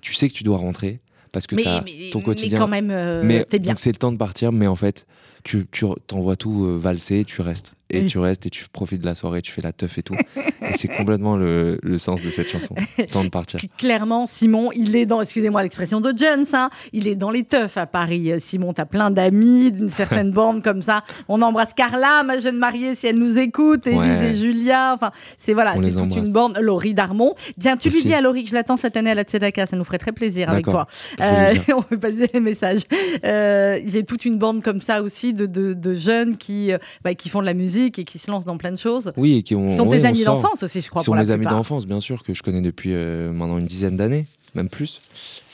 Tu 0.00 0.14
sais 0.14 0.28
que 0.28 0.34
tu 0.34 0.42
dois 0.42 0.56
rentrer 0.56 1.00
parce 1.30 1.46
que 1.46 1.56
t'as 1.56 1.82
ton 2.12 2.22
quotidien. 2.22 2.58
Mais 2.58 2.58
quand 2.58 2.68
même, 2.68 3.22
mais, 3.22 3.44
bien. 3.50 3.72
Donc 3.72 3.80
c'est 3.80 3.92
le 3.92 3.98
temps 3.98 4.12
de 4.12 4.16
partir, 4.16 4.50
mais 4.50 4.66
en 4.66 4.76
fait, 4.76 5.06
tu 5.44 5.66
t'envoies 6.06 6.36
tout 6.36 6.80
valser, 6.80 7.26
tu 7.26 7.42
restes 7.42 7.75
et 7.88 8.06
tu 8.06 8.18
restes 8.18 8.46
et 8.46 8.50
tu 8.50 8.64
profites 8.68 9.00
de 9.00 9.06
la 9.06 9.14
soirée, 9.14 9.42
tu 9.42 9.52
fais 9.52 9.62
la 9.62 9.72
teuf 9.72 9.96
et 9.98 10.02
tout. 10.02 10.16
et 10.36 10.74
c'est 10.74 10.88
complètement 10.88 11.36
le, 11.36 11.78
le, 11.82 11.98
sens 11.98 12.22
de 12.22 12.30
cette 12.30 12.48
chanson. 12.48 12.74
Temps 13.12 13.22
de 13.22 13.28
partir. 13.28 13.60
Clairement, 13.78 14.26
Simon, 14.26 14.70
il 14.74 14.96
est 14.96 15.06
dans, 15.06 15.20
excusez-moi 15.20 15.62
l'expression 15.62 16.00
de 16.00 16.12
Jones, 16.16 16.46
hein, 16.52 16.70
il 16.92 17.06
est 17.06 17.14
dans 17.14 17.30
les 17.30 17.44
teufs 17.44 17.76
à 17.76 17.86
Paris. 17.86 18.32
Euh, 18.32 18.38
Simon, 18.40 18.72
t'as 18.72 18.86
plein 18.86 19.10
d'amis 19.10 19.70
d'une 19.70 19.88
certaine 19.88 20.30
bande 20.32 20.64
comme 20.64 20.82
ça. 20.82 21.04
On 21.28 21.42
embrasse 21.42 21.74
Carla, 21.74 22.24
ma 22.24 22.38
jeune 22.38 22.58
mariée, 22.58 22.96
si 22.96 23.06
elle 23.06 23.18
nous 23.18 23.38
écoute, 23.38 23.86
Élise 23.86 24.22
et 24.22 24.34
Julia. 24.34 24.92
Enfin, 24.94 25.12
c'est 25.38 25.52
voilà, 25.52 25.74
c'est 25.80 25.92
toute 25.92 26.16
une 26.16 26.32
bande. 26.32 26.58
Laurie 26.60 26.94
Darmon. 26.94 27.34
Tiens, 27.60 27.76
tu 27.76 27.88
lui 27.88 28.02
dis 28.02 28.14
à 28.14 28.20
Laurie 28.20 28.44
que 28.44 28.50
je 28.50 28.54
l'attends 28.54 28.76
cette 28.76 28.96
année 28.96 29.10
à 29.10 29.14
la 29.14 29.22
Tzedaka, 29.22 29.66
ça 29.66 29.76
nous 29.76 29.84
ferait 29.84 29.98
très 29.98 30.12
plaisir 30.12 30.50
avec 30.50 30.64
toi. 30.64 30.86
Euh, 31.20 31.54
on 31.76 31.82
peut 31.82 31.98
passer 31.98 32.28
les 32.32 32.40
messages. 32.40 32.82
Euh, 33.24 33.80
J'ai 33.86 34.04
toute 34.04 34.24
une 34.24 34.38
bande 34.38 34.62
comme 34.62 34.80
ça 34.80 35.02
aussi 35.02 35.34
de, 35.34 35.46
de, 35.46 35.72
de 35.72 35.94
jeunes 35.94 36.36
qui, 36.36 36.72
euh, 36.72 36.78
bah, 37.04 37.14
qui 37.14 37.28
font 37.28 37.40
de 37.40 37.46
la 37.46 37.54
musique 37.54 37.75
et 37.84 37.90
qui 37.90 38.18
se 38.18 38.30
lancent 38.30 38.44
dans 38.44 38.56
plein 38.56 38.72
de 38.72 38.78
choses. 38.78 39.12
Oui, 39.16 39.36
et 39.36 39.42
qui 39.42 39.54
ont, 39.54 39.74
sont 39.74 39.86
des 39.86 40.04
amis 40.04 40.24
d'enfance 40.24 40.62
aussi, 40.62 40.80
je 40.80 40.88
crois. 40.90 41.02
Sont 41.02 41.14
mes 41.14 41.30
amis 41.30 41.46
d'enfance, 41.46 41.86
bien 41.86 42.00
sûr, 42.00 42.22
que 42.22 42.34
je 42.34 42.42
connais 42.42 42.60
depuis 42.60 42.90
euh, 42.92 43.32
maintenant 43.32 43.58
une 43.58 43.66
dizaine 43.66 43.96
d'années, 43.96 44.26
même 44.54 44.68
plus. 44.68 45.00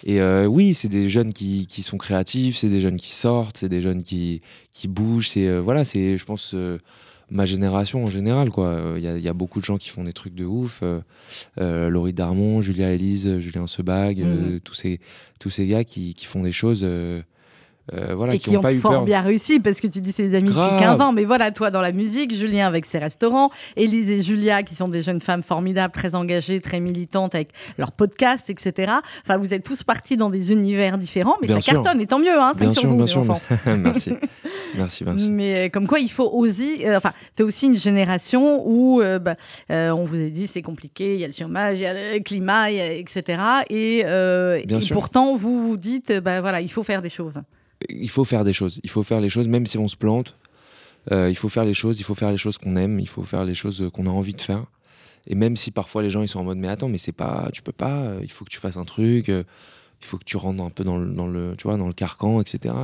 Et 0.05 0.21
euh, 0.21 0.47
oui, 0.47 0.75
c'est 0.75 0.89
des 0.89 1.09
jeunes 1.09 1.33
qui, 1.33 1.67
qui 1.67 1.83
sont 1.83 1.99
créatifs, 1.99 2.57
c'est 2.57 2.69
des 2.69 2.81
jeunes 2.81 2.99
qui 2.99 3.13
sortent, 3.13 3.59
c'est 3.59 3.69
des 3.69 3.81
jeunes 3.81 4.03
qui, 4.03 4.43
qui 4.73 4.89
bougent. 4.89 5.29
C'est 5.29 5.49
euh, 5.49 5.61
voilà, 5.61 5.85
c'est, 5.85 6.17
je 6.17 6.25
pense 6.25 6.55
ma 7.31 7.47
génération 7.47 8.05
en 8.05 8.11
général 8.11 8.51
quoi 8.51 8.79
il 8.99 9.03
y, 9.03 9.23
y, 9.23 9.29
a 9.29 9.33
beaucoup 9.33 9.59
de 9.59 9.65
gens 9.65 9.79
qui 9.79 9.89
font 9.89 10.05
des 10.05 10.13
trucs 10.13 10.35
de 10.35 10.45
ouf 10.45 10.83
Laurie 11.57 12.13
Darmon 12.13 12.61
Julia 12.61 12.91
Elise 12.91 13.39
Julien 13.39 13.67
Sebag 13.67 14.19
mmh. 14.19 14.61
tous 14.61 14.75
ces 14.75 15.01
tous 15.41 15.49
ces 15.49 15.67
gars 15.67 15.83
qui, 15.83 16.13
qui 16.13 16.27
font 16.27 16.43
des 16.43 16.53
choses 16.53 16.85
euh, 17.93 18.15
voilà, 18.15 18.35
et 18.35 18.39
qui, 18.39 18.57
ont, 18.57 18.61
pas 18.61 18.71
fort 18.77 19.05
bien 19.05 19.23
réussi 19.23 19.59
parce 19.59 19.81
que 19.81 19.89
tu 19.89 20.01
dis 20.01 20.13
c'est 20.13 20.29
des 20.29 20.37
amis 20.37 20.51
depuis 20.51 20.79
15 20.79 21.01
ans. 21.01 21.13
Mais 21.13 21.25
voilà 21.25 21.51
toi 21.51 21.73
dans 21.73 21.81
la 21.81 21.91
musique 21.91 22.33
Julien 22.33 22.69
avec 22.69 22.87
ses 22.87 22.99
restaurants 22.99 23.51
Élise 23.77 24.09
et 24.09 24.23
Julia 24.23 24.63
qui 24.63 24.77
sont 24.77 24.87
des 24.87 25.03
jeunes 25.03 25.21
femmes 25.21 25.43
formidables 25.43 25.93
très 25.93 26.15
engagées 26.15 26.61
très 26.61 26.79
militantes 26.79 27.35
avec 27.35 27.49
leurs 27.79 27.91
podcasts 27.91 28.51
etc 28.51 28.93
enfin 29.25 29.37
vous 29.37 29.53
êtes 29.53 29.65
tous 29.65 29.83
partis 29.83 30.17
dans 30.17 30.31
des 30.31 30.53
univers 30.53 30.97
différents 30.97 31.37
mais 31.43 31.49
ça 31.49 31.61
cartonne 31.61 32.01
et 32.01 32.07
tant 32.07 32.21
mieux 32.21 32.39
hein, 32.39 32.53
bien 32.57 32.71
sûr, 32.71 32.89
vous, 32.89 32.97
bien 32.99 33.07
sûr. 33.07 33.25
merci. 33.67 34.13
Merci 34.77 35.05
merci. 35.05 35.31
Mais 35.31 35.67
euh, 35.67 35.69
comme 35.69 35.89
quoi 35.89 35.99
il 35.99 36.11
faut 36.11 36.31
oser 36.33 36.89
euh, 36.89 36.99
enfin 36.99 37.13
c'est 37.37 37.43
aussi 37.43 37.67
une 37.67 37.77
génération 37.77 38.63
où 38.65 39.03
bah, 39.21 39.35
on 39.69 40.05
vous 40.05 40.17
a 40.17 40.29
dit 40.29 40.47
c'est 40.47 40.63
compliqué 40.63 41.15
il 41.15 41.21
y 41.21 41.25
a 41.25 41.27
le 41.27 41.33
chômage 41.33 41.79
il 41.79 41.83
y 41.83 41.87
a 41.87 41.95
le 41.95 42.21
climat 42.21 42.71
etc 42.71 43.43
et, 43.69 43.99
et 44.01 44.93
pourtant 44.93 45.35
vous 45.35 45.67
vous 45.67 45.77
dites 45.77 46.13
bah 46.13 46.41
voilà 46.41 46.61
il 46.61 46.71
faut 46.71 46.85
faire 46.85 47.03
des 47.03 47.09
choses 47.09 47.35
il 47.89 48.11
faut 48.11 48.25
faire 48.25 48.45
des 48.45 48.53
choses. 48.53 48.81
Il 48.83 48.91
faut 48.91 49.03
faire 49.03 49.21
les 49.21 49.31
choses, 49.31 49.49
même 49.49 49.67
si 49.67 49.79
on 49.79 49.89
se 49.89 49.97
plante. 49.97 50.37
il 51.11 51.37
faut 51.37 51.49
faire 51.49 51.65
les 51.65 51.75
choses, 51.75 51.99
il 52.01 52.05
faut 52.05 52.15
faire 52.15 52.31
les 52.31 52.37
choses 52.37 52.59
qu'on 52.59 52.77
aime, 52.77 53.01
il 53.01 53.09
faut 53.09 53.25
faire 53.25 53.45
les 53.45 53.55
choses 53.55 53.91
qu'on 53.93 54.07
a 54.07 54.11
envie 54.11 54.35
de 54.35 54.41
faire. 54.41 54.65
Et 55.27 55.35
même 55.35 55.57
si 55.57 55.71
parfois 55.71 56.03
les 56.03 56.11
gens 56.11 56.23
ils 56.23 56.29
sont 56.29 56.41
en 56.41 56.45
mode 56.45 56.59
mais 56.59 56.69
attends 56.69 56.89
mais 56.89 56.99
c'est 56.99 57.13
pas 57.13 57.49
tu 57.53 57.63
peux 57.63 57.73
pas 57.73 58.15
il 58.23 58.31
faut 58.31 58.45
que 58.45 58.51
tu 58.51 58.59
fasses 58.59 58.77
un 58.77 58.85
truc 58.85 59.29
il 59.29 59.45
faut 60.01 60.19
que 60.19 60.25
tu 60.25 60.37
rentres 60.37 60.63
un 60.63 60.71
peu 60.71 60.83
dans 60.83 60.99
le, 60.99 61.13
dans 61.13 61.29
le 61.29 61.55
tu 61.57 61.69
vois 61.69 61.77
dans 61.77 61.87
le 61.87 61.93
carcan 61.93 62.41
etc 62.41 62.75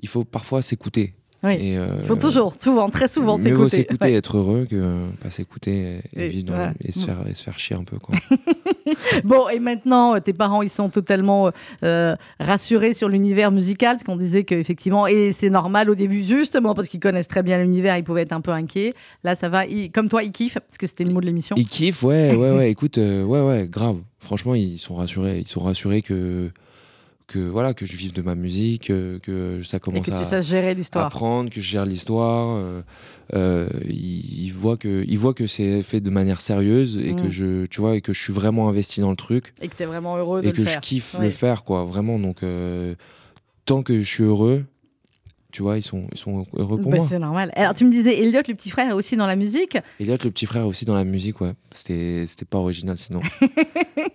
il 0.00 0.08
faut 0.08 0.24
parfois 0.24 0.60
s'écouter 0.60 1.14
oui. 1.46 1.56
il 1.60 1.76
euh, 1.76 2.02
faut 2.02 2.16
toujours, 2.16 2.54
souvent, 2.54 2.90
très 2.90 3.08
souvent 3.08 3.36
s'écouter. 3.36 3.62
Mieux 3.62 3.68
s'écouter, 3.68 4.12
être 4.14 4.36
heureux 4.36 4.66
que 4.68 5.06
pas 5.22 5.30
s'écouter 5.30 6.00
et, 6.14 6.28
vivre 6.28 6.72
et, 6.84 6.92
se 6.92 7.04
faire, 7.04 7.18
et, 7.28 7.34
se 7.34 7.42
faire, 7.42 7.58
chier 7.58 7.76
un 7.76 7.84
peu. 7.84 7.98
Quoi. 7.98 8.14
bon, 9.24 9.48
et 9.48 9.58
maintenant, 9.58 10.18
tes 10.20 10.32
parents, 10.32 10.62
ils 10.62 10.70
sont 10.70 10.88
totalement 10.88 11.50
euh, 11.82 12.16
rassurés 12.40 12.94
sur 12.94 13.08
l'univers 13.08 13.50
musical, 13.50 13.96
parce 13.96 14.04
qu'on 14.04 14.16
disait 14.16 14.44
qu'effectivement, 14.44 15.06
et 15.06 15.32
c'est 15.32 15.50
normal 15.50 15.90
au 15.90 15.94
début, 15.94 16.22
justement, 16.22 16.74
parce 16.74 16.88
qu'ils 16.88 17.00
connaissent 17.00 17.28
très 17.28 17.42
bien 17.42 17.58
l'univers, 17.58 17.96
ils 17.96 18.04
pouvaient 18.04 18.22
être 18.22 18.32
un 18.32 18.40
peu 18.40 18.52
inquiets. 18.52 18.94
Là, 19.24 19.34
ça 19.34 19.48
va, 19.48 19.64
comme 19.92 20.08
toi, 20.08 20.22
ils 20.22 20.32
kiffent, 20.32 20.58
parce 20.58 20.78
que 20.78 20.86
c'était 20.86 21.04
le 21.04 21.12
mot 21.12 21.20
de 21.20 21.26
l'émission. 21.26 21.56
Ils 21.56 21.68
kiffent, 21.68 22.02
ouais, 22.02 22.34
ouais, 22.34 22.50
ouais, 22.50 22.70
écoute, 22.76 22.98
euh, 22.98 23.24
ouais, 23.24 23.40
ouais, 23.40 23.66
grave. 23.68 23.98
Franchement, 24.18 24.54
ils 24.54 24.78
sont 24.78 24.96
rassurés. 24.96 25.38
Ils 25.38 25.48
sont 25.48 25.60
rassurés 25.60 26.02
que 26.02 26.50
que 27.26 27.38
voilà 27.40 27.74
que 27.74 27.86
je 27.86 27.96
vive 27.96 28.12
de 28.12 28.22
ma 28.22 28.34
musique, 28.34 28.90
euh, 28.90 29.18
que 29.18 29.62
ça 29.64 29.80
commence 29.80 30.06
et 30.06 30.10
que 30.10 30.16
tu 30.16 30.34
à, 30.34 30.40
gérer 30.40 30.74
l'histoire. 30.74 31.06
apprendre, 31.06 31.50
que 31.50 31.60
je 31.60 31.68
gère 31.68 31.84
l'histoire. 31.84 32.56
Euh, 32.56 32.82
euh 33.34 33.68
il, 33.88 34.50
voit 34.50 34.76
que 34.76 35.04
il 35.06 35.18
voit 35.18 35.34
que 35.34 35.46
c'est 35.46 35.82
fait 35.82 36.00
de 36.00 36.10
manière 36.10 36.40
sérieuse 36.40 36.96
et 36.96 37.14
que 37.14 37.26
mm. 37.26 37.30
je 37.30 37.66
tu 37.66 37.80
vois 37.80 37.96
et 37.96 38.00
que 38.00 38.12
je 38.12 38.22
suis 38.22 38.32
vraiment 38.32 38.68
investi 38.68 39.00
dans 39.00 39.10
le 39.10 39.16
truc. 39.16 39.54
Et 39.60 39.68
que 39.68 39.74
tu 39.74 39.82
es 39.82 39.86
vraiment 39.86 40.16
heureux 40.16 40.42
de 40.42 40.48
et 40.48 40.52
que 40.52 40.64
je 40.64 40.78
kiffe 40.78 41.16
le 41.18 41.30
faire 41.30 41.64
quoi 41.64 41.84
vraiment 41.84 42.18
donc 42.18 42.42
euh, 42.42 42.94
tant 43.64 43.82
que 43.82 44.00
je 44.00 44.08
suis 44.08 44.24
heureux 44.24 44.64
tu 45.56 45.62
vois, 45.62 45.78
ils 45.78 45.82
sont, 45.82 46.06
ils 46.12 46.18
sont 46.18 46.44
heureux 46.52 46.78
pour 46.78 46.90
bah, 46.90 46.98
moi. 46.98 47.06
C'est 47.08 47.18
normal. 47.18 47.50
Alors, 47.56 47.74
tu 47.74 47.86
me 47.86 47.90
disais, 47.90 48.20
Elliot, 48.20 48.42
le 48.46 48.54
petit 48.54 48.68
frère, 48.68 48.90
est 48.90 48.92
aussi 48.92 49.16
dans 49.16 49.26
la 49.26 49.36
musique 49.36 49.78
Elliot, 49.98 50.18
le 50.22 50.30
petit 50.30 50.44
frère, 50.44 50.64
est 50.64 50.66
aussi 50.66 50.84
dans 50.84 50.94
la 50.94 51.04
musique, 51.04 51.40
ouais. 51.40 51.54
C'était, 51.72 52.26
c'était 52.28 52.44
pas 52.44 52.58
original 52.58 52.98
sinon. 52.98 53.22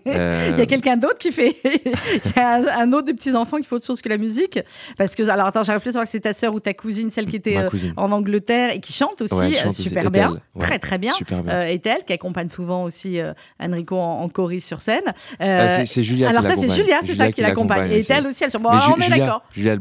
Euh, 0.07 0.49
il 0.53 0.59
y 0.59 0.61
a 0.61 0.65
quelqu'un 0.65 0.97
d'autre 0.97 1.19
qui 1.19 1.31
fait. 1.31 1.55
Il 1.63 2.31
y 2.35 2.39
a 2.39 2.79
un, 2.79 2.91
autre 2.91 3.05
des 3.05 3.13
petits-enfants 3.13 3.57
qui 3.57 3.63
fait 3.63 3.75
autre 3.75 3.85
chose 3.85 4.01
que 4.01 4.09
la 4.09 4.17
musique. 4.17 4.59
Parce 4.97 5.15
que, 5.15 5.27
alors, 5.29 5.45
attends, 5.45 5.63
j'ai 5.63 5.71
réfléchi 5.71 5.89
à 5.89 5.91
savoir 5.93 6.05
que 6.05 6.11
c'est 6.11 6.21
ta 6.21 6.33
sœur 6.33 6.53
ou 6.53 6.59
ta 6.59 6.73
cousine, 6.73 7.11
celle 7.11 7.27
qui 7.27 7.35
était 7.35 7.57
euh, 7.57 7.69
en 7.97 8.11
Angleterre 8.11 8.73
et 8.73 8.79
qui 8.79 8.93
chante 8.93 9.21
aussi 9.21 9.33
euh, 9.35 9.71
super 9.71 10.09
bien. 10.09 10.39
Très, 10.59 10.79
très 10.79 10.97
bien. 10.97 11.13
Super 11.13 11.43
bien. 11.43 11.67
et 11.67 11.79
elle, 11.85 12.03
qui 12.05 12.13
accompagne 12.13 12.49
souvent 12.49 12.83
aussi 12.83 13.19
Enrico 13.59 13.95
en, 13.95 14.27
chorus 14.29 14.65
sur 14.65 14.81
scène. 14.81 15.13
c'est, 15.39 16.03
Julia 16.03 16.29
Alors, 16.29 16.43
ça, 16.43 16.55
c'est 16.55 16.69
Julia, 16.69 16.99
c'est 17.03 17.15
ça 17.15 17.31
qui 17.31 17.41
l'accompagne. 17.41 17.91
Et 17.91 18.01
elle 18.09 18.27
aussi, 18.27 18.43
elle 18.43 18.51
chante. 18.51 18.63
Bon, 18.63 18.71
on 18.71 18.99
est 18.99 19.09
d'accord. 19.09 19.43
Julia, 19.51 19.73
elle 19.73 19.79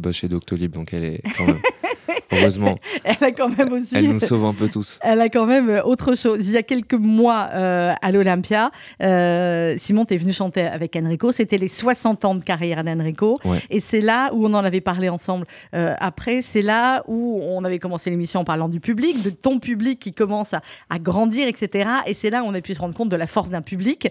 bosse 0.00 0.16
chez 0.16 0.28
Doctolib, 0.28 0.76
donc 0.84 0.92
elle 0.92 1.04
est. 1.04 1.22
Heureusement. 2.34 2.78
elle 3.04 3.16
a 3.20 3.30
quand 3.32 3.56
même 3.56 3.72
aussi. 3.72 3.96
Elle 3.96 4.12
nous 4.12 4.20
sauve 4.20 4.44
un 4.44 4.54
peu 4.54 4.68
tous. 4.68 4.98
Elle 5.02 5.20
a 5.20 5.28
quand 5.28 5.46
même 5.46 5.68
euh, 5.68 5.82
autre 5.82 6.16
chose. 6.16 6.46
Il 6.46 6.52
y 6.52 6.56
a 6.56 6.62
quelques 6.62 6.94
mois 6.94 7.50
euh, 7.54 7.92
à 8.00 8.12
l'Olympia, 8.12 8.70
euh, 9.02 9.74
Simon, 9.76 10.04
tu 10.04 10.14
es 10.14 10.16
venu 10.16 10.32
chanter 10.32 10.62
avec 10.62 10.96
Enrico. 10.96 11.32
C'était 11.32 11.58
les 11.58 11.68
60 11.68 12.24
ans 12.24 12.34
de 12.34 12.42
carrière 12.42 12.84
d'Enrico. 12.84 13.38
Et 13.70 13.80
c'est 13.80 14.00
là 14.00 14.30
où 14.32 14.46
on 14.46 14.54
en 14.54 14.64
avait 14.64 14.80
parlé 14.80 15.08
ensemble 15.08 15.46
après. 15.72 16.42
C'est 16.42 16.62
là 16.62 17.02
où 17.06 17.40
on 17.42 17.64
avait 17.64 17.78
commencé 17.78 18.10
l'émission 18.10 18.40
en 18.40 18.44
parlant 18.44 18.68
du 18.68 18.80
public, 18.80 19.22
de 19.22 19.30
ton 19.30 19.58
public 19.58 19.98
qui 19.98 20.12
commence 20.12 20.54
à, 20.54 20.60
grandir, 20.98 21.48
etc. 21.48 21.88
Et 22.06 22.14
c'est 22.14 22.30
là 22.30 22.42
où 22.42 22.46
on 22.46 22.54
a 22.54 22.60
pu 22.60 22.74
se 22.74 22.80
rendre 22.80 22.94
compte 22.94 23.08
de 23.08 23.16
la 23.16 23.26
force 23.26 23.50
d'un 23.50 23.62
public, 23.62 24.08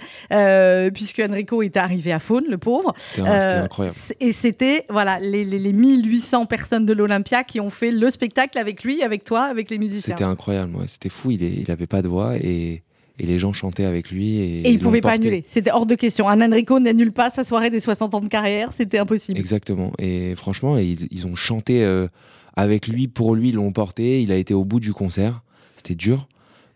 puisque 0.94 1.20
Enrico 1.20 1.62
était 1.62 1.80
arrivé 1.80 2.12
à 2.12 2.20
Faune, 2.20 2.46
le 2.50 2.58
pauvre. 2.58 2.94
C'était 2.98 3.22
incroyable. 3.28 3.96
Et 4.20 4.32
c'était 4.32 4.86
voilà, 4.90 5.20
les, 5.20 5.46
les, 5.46 5.60
les 5.60 5.74
1800 5.74 6.46
personnes 6.46 6.86
de 6.86 6.94
l'Olympia 6.94 7.44
qui 7.44 7.60
ont 7.60 7.70
fait 7.70 7.92
le 7.92 8.10
spectacle 8.14 8.58
avec 8.58 8.84
lui, 8.84 9.04
avec 9.04 9.26
toi, 9.26 9.44
avec 9.44 9.70
les 9.70 9.78
musiciens. 9.78 10.16
C'était 10.16 10.24
incroyable, 10.24 10.78
c'était 10.88 11.10
fou. 11.10 11.32
Il 11.32 11.66
n'avait 11.68 11.88
pas 11.88 12.02
de 12.02 12.08
voix 12.08 12.38
et, 12.38 12.84
les 13.20 13.40
gens 13.40 13.54
chantaient 13.54 13.86
avec 13.86 14.10
lui. 14.10 14.38
Et, 14.38 14.62
et 14.62 14.70
il 14.72 14.80
ne 14.80 14.84
pouvait 14.84 15.00
pas 15.00 15.12
annuler. 15.12 15.44
C'était 15.48 15.72
hors 15.72 15.86
de 15.86 15.96
question. 15.96 16.28
Un 16.28 16.42
Enrico 16.42 16.80
n'annule 16.80 17.12
pas 17.12 17.30
sa 17.30 17.44
soirée 17.44 17.70
des 17.70 17.80
60 17.80 18.16
ans 18.16 18.22
de 18.22 18.28
carrière, 18.28 18.74
c'était 18.74 18.98
impossible. 18.98 19.40
Exactement. 19.40 19.94
Et 20.00 20.36
franchement, 20.36 20.78
ils, 20.78 21.28
ont 21.28 21.36
chanté 21.36 21.84
euh, 21.84 22.08
avec 22.56 22.88
lui, 22.88 23.08
pour 23.08 23.36
lui, 23.36 23.50
ils 23.50 23.56
l'ont 23.56 23.72
porté. 23.72 24.22
Il 24.22 24.32
a 24.32 24.36
été 24.36 24.54
au 24.54 24.66
bout 24.66 24.80
du 24.80 24.94
concert. 24.94 25.42
C'était 25.76 25.96
dur. 25.96 26.28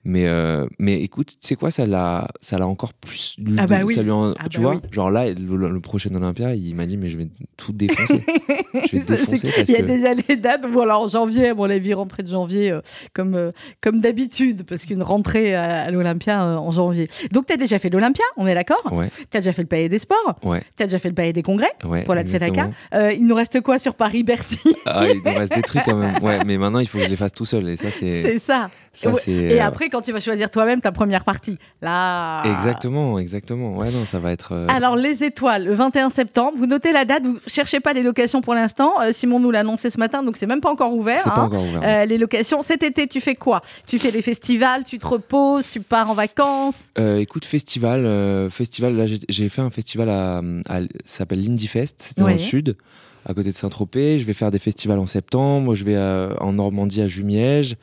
Mais, 0.09 0.25
euh, 0.25 0.65
mais 0.79 1.01
écoute, 1.01 1.31
tu 1.31 1.45
sais 1.45 1.55
quoi, 1.55 1.69
ça 1.69 1.85
l'a, 1.85 2.29
ça 2.39 2.57
l'a 2.57 2.65
encore 2.65 2.93
plus. 2.93 3.35
Ah 3.57 3.67
bah 3.67 3.79
oui. 3.85 3.93
Ça 3.93 4.03
lui 4.03 4.11
ah 4.11 4.47
tu 4.49 4.61
bah 4.61 4.71
vois, 4.71 4.81
genre 4.89 5.11
là, 5.11 5.29
le, 5.29 5.79
prochain 5.81 6.15
Olympia, 6.15 6.55
il 6.55 6.75
m'a 6.75 6.85
dit, 6.85 6.95
mais 6.95 7.09
je 7.09 7.17
vais 7.17 7.27
tout 7.57 7.73
défoncer. 7.73 8.23
je 8.89 8.99
vais 8.99 9.03
défoncer 9.17 9.51
il 9.67 9.69
y 9.69 9.75
a 9.75 9.81
déjà 9.81 10.13
les 10.13 10.37
dates. 10.37 10.61
Bon, 10.71 10.83
alors 10.83 11.01
en 11.01 11.07
janvier, 11.09 11.53
bon, 11.53 11.65
la 11.65 11.77
vie 11.77 11.93
rentrée 11.93 12.23
de 12.23 12.29
janvier, 12.29 12.71
euh, 12.71 12.79
comme, 13.13 13.35
euh, 13.35 13.49
comme 13.81 13.99
d'habitude, 13.99 14.63
parce 14.63 14.85
qu'une 14.85 15.03
rentrée 15.03 15.53
à, 15.53 15.91
l'Olympia 15.91 16.57
en 16.57 16.71
janvier. 16.71 17.09
Donc, 17.33 17.47
tu 17.47 17.53
as 17.53 17.57
déjà 17.57 17.77
fait 17.77 17.89
l'Olympia, 17.89 18.23
on 18.37 18.47
est 18.47 18.55
d'accord 18.55 18.93
ouais. 18.93 19.09
Tu 19.29 19.35
as 19.35 19.41
déjà 19.41 19.51
fait 19.51 19.63
le 19.63 19.67
Palais 19.67 19.89
des 19.89 19.99
Sports 19.99 20.39
ouais. 20.43 20.63
Tu 20.77 20.83
as 20.83 20.85
déjà 20.85 20.99
fait 20.99 21.09
le 21.09 21.15
Palais 21.15 21.33
des 21.33 21.43
Congrès 21.43 21.73
ouais, 21.85 22.05
pour 22.05 22.15
la 22.15 22.23
Tzedaka. 22.23 22.69
il 22.93 23.25
nous 23.25 23.35
reste 23.35 23.59
quoi 23.59 23.77
sur 23.77 23.93
Paris-Bercy 23.93 24.59
ah, 24.85 25.05
Il 25.05 25.17
nous 25.17 25.37
reste 25.37 25.53
des 25.53 25.63
trucs 25.63 25.83
quand 25.83 25.97
même. 25.97 26.23
Ouais, 26.23 26.45
mais 26.45 26.57
maintenant, 26.57 26.79
il 26.79 26.87
faut 26.87 26.97
que 26.97 27.03
je 27.03 27.09
les 27.09 27.17
fasse 27.17 27.33
tout 27.33 27.45
seul. 27.45 27.67
Et 27.67 27.75
ça, 27.75 27.91
c'est. 27.91 28.21
C'est 28.37 28.39
ça. 28.39 28.69
Ça 28.97 29.11
et 29.27 29.59
après, 29.59 29.89
quand 29.89 30.01
tu 30.01 30.11
vas 30.11 30.19
choisir 30.19 30.49
toi-même, 30.49 30.81
ta 30.81 30.91
première 30.91 31.23
partie. 31.23 31.57
Là. 31.81 32.41
Exactement, 32.45 33.19
exactement. 33.19 33.77
Ouais, 33.77 33.91
non, 33.91 34.05
ça 34.05 34.19
va 34.19 34.31
être. 34.31 34.53
Euh, 34.53 34.67
Alors, 34.69 34.95
les 34.95 35.23
étoiles, 35.23 35.65
le 35.65 35.73
21 35.73 36.09
septembre. 36.09 36.53
Vous 36.57 36.65
notez 36.65 36.91
la 36.91 37.05
date. 37.05 37.23
Vous 37.23 37.37
cherchez 37.47 37.79
pas 37.79 37.93
les 37.93 38.03
locations 38.03 38.41
pour 38.41 38.53
l'instant. 38.53 39.01
Euh, 39.01 39.11
Simon 39.13 39.39
nous 39.39 39.51
l'a 39.51 39.59
annoncé 39.59 39.89
ce 39.89 39.99
matin, 39.99 40.23
donc 40.23 40.37
c'est 40.37 40.47
même 40.47 40.61
pas 40.61 40.71
encore 40.71 40.93
ouvert. 40.93 41.19
C'est 41.19 41.29
pas 41.29 41.37
hein. 41.37 41.45
encore 41.45 41.63
ouvert. 41.63 41.81
Euh, 41.83 42.05
les 42.05 42.17
locations. 42.17 42.63
Cet 42.63 42.83
été, 42.83 43.07
tu 43.07 43.21
fais 43.21 43.35
quoi? 43.35 43.61
Tu 43.85 43.99
fais 43.99 44.11
les 44.11 44.21
festivals, 44.21 44.83
tu 44.83 44.97
te 44.97 45.07
reposes, 45.07 45.69
tu 45.69 45.81
pars 45.81 46.09
en 46.09 46.13
vacances? 46.13 46.83
écoute, 46.97 47.45
festival, 47.45 48.49
festival. 48.49 48.95
Là, 48.95 49.05
j'ai 49.05 49.49
fait 49.49 49.61
un 49.61 49.69
festival 49.69 50.09
à, 50.09 50.41
ça 51.05 51.19
s'appelle 51.19 51.43
l'Indie 51.43 51.67
Fest. 51.67 51.95
C'était 51.99 52.21
dans 52.21 52.27
le 52.27 52.37
sud 52.37 52.75
à 53.25 53.33
côté 53.33 53.49
de 53.49 53.53
Saint-Tropez. 53.53 54.19
Je 54.19 54.25
vais 54.25 54.33
faire 54.33 54.51
des 54.51 54.59
festivals 54.59 54.99
en 54.99 55.05
septembre. 55.05 55.75
Je 55.75 55.83
vais 55.83 55.95
euh, 55.95 56.33
en 56.39 56.53
Normandie 56.53 57.01
à 57.01 57.07
Jumièges. 57.07 57.75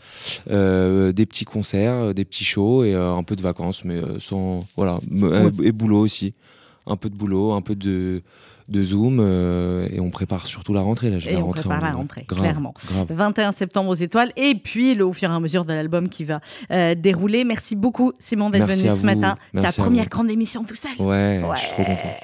Euh, 0.51 1.13
des 1.13 1.27
petits 1.27 1.45
concerts, 1.45 1.95
euh, 1.95 2.13
des 2.13 2.25
petits 2.25 2.45
shows 2.45 2.85
et 2.85 2.95
un 2.95 3.23
peu 3.23 3.37
de 3.37 3.43
vacances, 3.43 3.85
mais 3.85 4.01
sans. 4.21 4.67
Voilà. 4.77 5.01
Et 5.63 5.73
boulot 5.73 6.01
aussi. 6.01 6.35
Un 6.87 6.97
peu 6.97 7.09
de 7.09 7.17
boulot, 7.17 7.53
un 7.53 7.63
peu 7.63 7.75
de 7.75 8.23
de 8.67 8.83
Zoom 8.83 9.21
et 9.93 10.01
on 10.01 10.09
prépare 10.09 10.47
surtout 10.47 10.73
la 10.73 10.81
rentrée. 10.81 11.11
Là, 11.11 11.19
et 11.29 11.37
on 11.37 11.51
prépare 11.51 11.83
la 11.83 11.93
rentrée, 11.93 12.25
clairement. 12.25 12.73
21 13.11 13.53
septembre 13.53 13.91
aux 13.91 13.95
étoiles 13.95 14.33
et 14.37 14.55
puis 14.55 14.95
le, 14.95 15.05
au 15.05 15.13
fur 15.13 15.31
et 15.31 15.35
à 15.35 15.39
mesure 15.39 15.67
de 15.67 15.75
l'album 15.75 16.09
qui 16.09 16.25
va 16.25 16.41
dérouler. 16.95 17.45
Merci 17.45 17.77
beaucoup 17.77 18.13
Simon 18.19 18.49
d'être 18.49 18.67
venu 18.67 18.91
ce 18.91 19.05
matin. 19.05 19.37
C'est 19.53 19.63
la 19.63 19.73
première 19.73 20.09
grande 20.09 20.31
émission 20.31 20.65
tout 20.65 20.77
seul. 20.77 20.93
Ouais, 20.99 21.43
ouais, 21.45 21.57
je 21.57 21.61
suis 21.61 21.73
trop 21.73 21.85
content. 21.85 22.15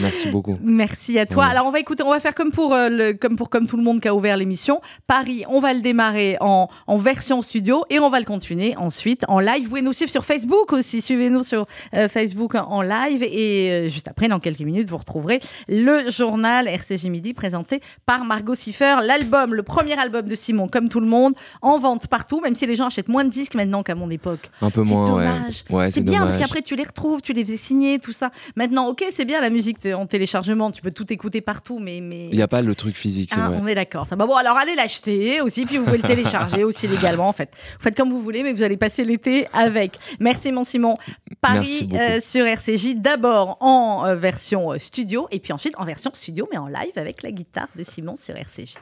Merci 0.00 0.28
beaucoup. 0.28 0.56
Merci 0.62 1.18
à 1.18 1.26
toi. 1.26 1.46
Alors 1.46 1.66
on 1.66 1.70
va 1.70 1.80
écouter, 1.80 2.02
on 2.02 2.10
va 2.10 2.20
faire 2.20 2.34
comme 2.34 2.50
pour, 2.50 2.74
euh, 2.74 2.88
le, 2.88 3.12
comme 3.12 3.36
pour 3.36 3.50
comme 3.50 3.66
tout 3.66 3.76
le 3.76 3.82
monde 3.82 4.00
qui 4.00 4.08
a 4.08 4.14
ouvert 4.14 4.36
l'émission. 4.36 4.80
Paris, 5.06 5.44
on 5.48 5.60
va 5.60 5.74
le 5.74 5.80
démarrer 5.80 6.36
en, 6.40 6.68
en, 6.86 6.98
version 6.98 7.42
studio 7.42 7.84
et 7.90 7.98
on 8.00 8.10
va 8.10 8.18
le 8.18 8.24
continuer 8.24 8.76
ensuite 8.76 9.24
en 9.28 9.40
live. 9.40 9.62
Vous 9.62 9.68
pouvez 9.68 9.82
nous 9.82 9.92
suivre 9.92 10.10
sur 10.10 10.24
Facebook 10.24 10.72
aussi. 10.72 11.00
Suivez-nous 11.00 11.44
sur 11.44 11.66
euh, 11.94 12.08
Facebook 12.08 12.54
en 12.54 12.82
live 12.82 13.22
et 13.22 13.70
euh, 13.70 13.88
juste 13.88 14.08
après, 14.08 14.28
dans 14.28 14.40
quelques 14.40 14.60
minutes, 14.60 14.88
vous 14.88 14.96
retrouverez 14.96 15.40
le 15.68 16.10
journal 16.10 16.66
RCG 16.66 17.08
Midi 17.08 17.34
présenté 17.34 17.80
par 18.04 18.24
Margot 18.24 18.54
Siffer. 18.54 18.96
L'album, 19.02 19.54
le 19.54 19.62
premier 19.62 19.98
album 19.98 20.26
de 20.26 20.34
Simon, 20.34 20.68
comme 20.68 20.88
tout 20.88 21.00
le 21.00 21.06
monde, 21.06 21.34
en 21.62 21.78
vente 21.78 22.08
partout, 22.08 22.40
même 22.40 22.54
si 22.54 22.66
les 22.66 22.76
gens 22.76 22.86
achètent 22.86 23.08
moins 23.08 23.24
de 23.24 23.30
disques 23.30 23.54
maintenant 23.54 23.82
qu'à 23.82 23.94
mon 23.94 24.10
époque. 24.10 24.50
Un 24.60 24.70
peu 24.70 24.82
moins, 24.82 25.04
dommage. 25.04 25.64
ouais. 25.70 25.90
c'est 25.90 26.00
bien 26.00 26.20
parce 26.20 26.36
qu'après 26.36 26.62
tu 26.62 26.74
les 26.74 26.84
retrouves, 26.84 27.20
tu 27.20 27.32
les 27.32 27.44
fais 27.44 27.56
signer, 27.56 27.98
tout 27.98 28.12
ça. 28.12 28.30
Maintenant, 28.56 28.88
ok, 28.88 29.04
c'est 29.10 29.24
bien 29.24 29.40
la 29.40 29.50
musique 29.50 29.67
en 29.94 30.06
téléchargement, 30.06 30.70
tu 30.70 30.82
peux 30.82 30.90
tout 30.90 31.12
écouter 31.12 31.40
partout, 31.40 31.78
mais. 31.78 32.00
mais... 32.00 32.28
Il 32.30 32.36
n'y 32.36 32.42
a 32.42 32.48
pas 32.48 32.60
le 32.60 32.74
truc 32.74 32.96
physique, 32.96 33.30
c'est 33.32 33.40
ah, 33.40 33.48
vrai. 33.48 33.58
On 33.62 33.66
est 33.66 33.74
d'accord. 33.74 34.06
Ça... 34.06 34.16
bon, 34.16 34.34
alors 34.34 34.56
allez 34.56 34.74
l'acheter 34.74 35.40
aussi, 35.40 35.66
puis 35.66 35.78
vous 35.78 35.84
pouvez 35.84 35.98
le 35.98 36.06
télécharger 36.06 36.64
aussi 36.64 36.86
légalement, 36.88 37.28
en 37.28 37.32
fait. 37.32 37.50
Vous 37.76 37.82
faites 37.82 37.96
comme 37.96 38.10
vous 38.10 38.20
voulez, 38.20 38.42
mais 38.42 38.52
vous 38.52 38.62
allez 38.62 38.76
passer 38.76 39.04
l'été 39.04 39.46
avec. 39.52 39.98
Merci, 40.20 40.52
mon 40.52 40.64
Simon. 40.64 40.94
Paris 41.40 41.88
euh, 41.92 42.20
sur 42.20 42.46
RCJ, 42.46 42.96
d'abord 42.96 43.56
en 43.60 44.04
euh, 44.06 44.16
version 44.16 44.72
euh, 44.72 44.78
studio, 44.78 45.28
et 45.30 45.40
puis 45.40 45.52
ensuite 45.52 45.74
en 45.78 45.84
version 45.84 46.10
studio, 46.14 46.48
mais 46.50 46.58
en 46.58 46.66
live 46.66 46.92
avec 46.96 47.22
la 47.22 47.30
guitare 47.30 47.68
de 47.76 47.82
Simon 47.82 48.16
sur 48.16 48.36
RCJ. 48.36 48.74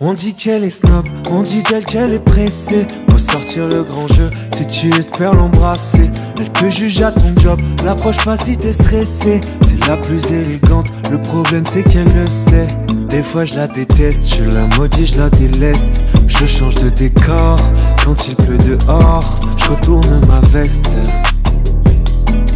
On 0.00 0.12
dit 0.12 0.34
qu'elle 0.34 0.64
est 0.64 0.70
snob, 0.70 1.06
on 1.30 1.42
dit 1.42 1.62
d'elle 1.62 1.86
qu'elle 1.86 2.12
est 2.12 2.24
pressée. 2.24 2.86
Sortir 3.24 3.68
le 3.68 3.82
grand 3.82 4.06
jeu 4.06 4.30
si 4.54 4.66
tu 4.66 4.94
espères 4.98 5.34
l'embrasser. 5.34 6.10
Elle 6.38 6.52
te 6.52 6.68
juge 6.68 7.00
à 7.00 7.10
ton 7.10 7.34
job, 7.40 7.58
l'approche 7.82 8.22
pas 8.22 8.36
si 8.36 8.56
t'es 8.56 8.70
stressé. 8.70 9.40
C'est 9.62 9.86
la 9.86 9.96
plus 9.96 10.30
élégante, 10.30 10.86
le 11.10 11.20
problème 11.20 11.64
c'est 11.66 11.82
qu'elle 11.82 12.12
le 12.14 12.28
sait. 12.28 12.68
Des 13.08 13.22
fois 13.22 13.44
je 13.44 13.54
la 13.56 13.66
déteste, 13.66 14.34
je 14.36 14.44
la 14.44 14.76
maudis, 14.76 15.06
je 15.06 15.20
la 15.20 15.30
délaisse. 15.30 16.00
Je 16.26 16.44
change 16.44 16.74
de 16.76 16.90
décor 16.90 17.58
quand 18.04 18.28
il 18.28 18.36
pleut 18.36 18.58
dehors. 18.58 19.40
Je 19.56 19.68
retourne 19.70 20.26
ma 20.28 20.40
veste. 20.48 20.96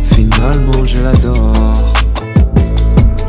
Finalement 0.02 0.84
je 0.84 1.00
l'adore. 1.00 1.72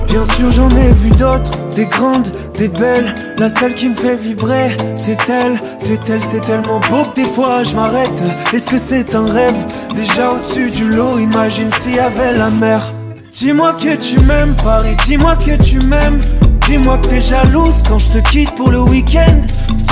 Bien 0.10 0.26
sûr 0.26 0.50
j'en 0.52 0.70
ai 0.72 0.92
vu 0.94 1.12
d'autres, 1.12 1.52
des 1.76 1.86
grandes, 1.86 2.30
des 2.58 2.68
belles. 2.68 3.14
La 3.38 3.48
seule 3.48 3.74
qui 3.74 3.90
me 3.90 3.96
fait 3.96 4.16
vibrer, 4.16 4.76
c'est 4.92 5.30
elle, 5.30 5.60
c'est 5.78 6.10
elle, 6.10 6.20
c'est 6.22 6.42
tellement 6.42 6.82
beau 6.90 7.04
que 7.04 7.16
des 7.22 7.26
fois 7.26 7.64
je 7.64 7.76
m'arrête. 7.76 8.22
Est-ce 8.52 8.68
que 8.68 8.78
c'est 8.78 9.16
un 9.16 9.26
rêve? 9.28 9.66
Déjà 9.96 10.30
au-dessus 10.30 10.72
du 10.72 10.90
lot, 10.90 11.20
imagine 11.20 11.70
s'il 11.80 11.96
y 11.96 12.00
avait 12.00 12.38
la 12.38 12.50
mer. 12.50 12.94
Dis-moi 13.30 13.74
que 13.74 13.96
tu 13.96 14.20
m'aimes, 14.22 14.56
Paris, 14.64 14.98
dis-moi 15.06 15.36
que 15.36 15.56
tu 15.62 15.80
m'aimes. 15.86 16.20
Dis-moi 16.68 16.98
que 16.98 17.08
t'es 17.08 17.22
jalouse 17.22 17.84
quand 17.88 18.00
je 18.00 18.20
te 18.20 18.30
quitte 18.30 18.54
pour 18.56 18.72
le 18.72 18.82
week-end. 18.82 19.40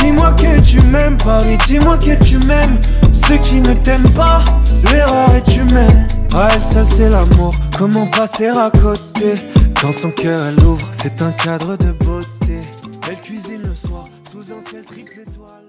Dis-moi 0.01 0.34
que 0.34 0.59
tu 0.61 0.82
m'aimes, 0.82 1.18
Paris, 1.18 1.57
dis-moi 1.68 1.97
que 1.97 2.15
tu 2.24 2.38
m'aimes. 2.39 2.80
Ceux 3.13 3.38
qui 3.38 3.61
ne 3.61 3.74
t'aiment 3.74 4.09
pas, 4.09 4.43
l'erreur 4.91 5.34
est 5.36 5.55
humaine. 5.55 6.07
Ah, 6.34 6.59
ça 6.59 6.84
c'est 6.84 7.09
l'amour, 7.09 7.55
comment 7.78 8.05
passer 8.07 8.47
à 8.47 8.70
côté? 8.72 9.36
Dans 9.82 9.91
son 9.91 10.09
cœur 10.09 10.43
elle 10.43 10.59
ouvre, 10.61 10.89
c'est 10.91 11.21
un 11.21 11.32
cadre 11.32 11.78
de 11.78 11.91
beauté. 11.91 12.61
Elle 13.07 13.21
cuisine 13.21 13.61
le 13.63 13.75
soir, 13.75 14.09
sous 14.32 14.51
un 14.51 14.59
ciel 14.61 14.84
triple 14.84 15.19
étoile 15.19 15.65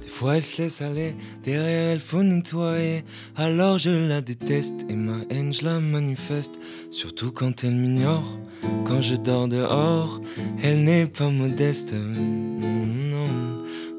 Des 0.00 0.08
fois 0.08 0.36
elle 0.36 0.42
se 0.42 0.62
laisse 0.62 0.80
aller, 0.80 1.14
derrière 1.44 1.90
elle 1.90 2.00
faut 2.00 2.22
nettoyer. 2.22 3.04
Alors 3.36 3.76
je 3.76 3.90
la 3.90 4.22
déteste 4.22 4.86
et 4.88 4.96
ma 4.96 5.18
haine 5.28 5.52
je 5.52 5.66
la 5.66 5.78
manifeste. 5.78 6.52
Surtout 6.90 7.32
quand 7.32 7.62
elle 7.62 7.76
m'ignore, 7.76 8.38
quand 8.86 9.02
je 9.02 9.14
dors 9.14 9.46
dehors. 9.46 10.20
Elle 10.62 10.84
n'est 10.84 11.06
pas 11.06 11.28
modeste, 11.28 11.92
non. 11.92 13.24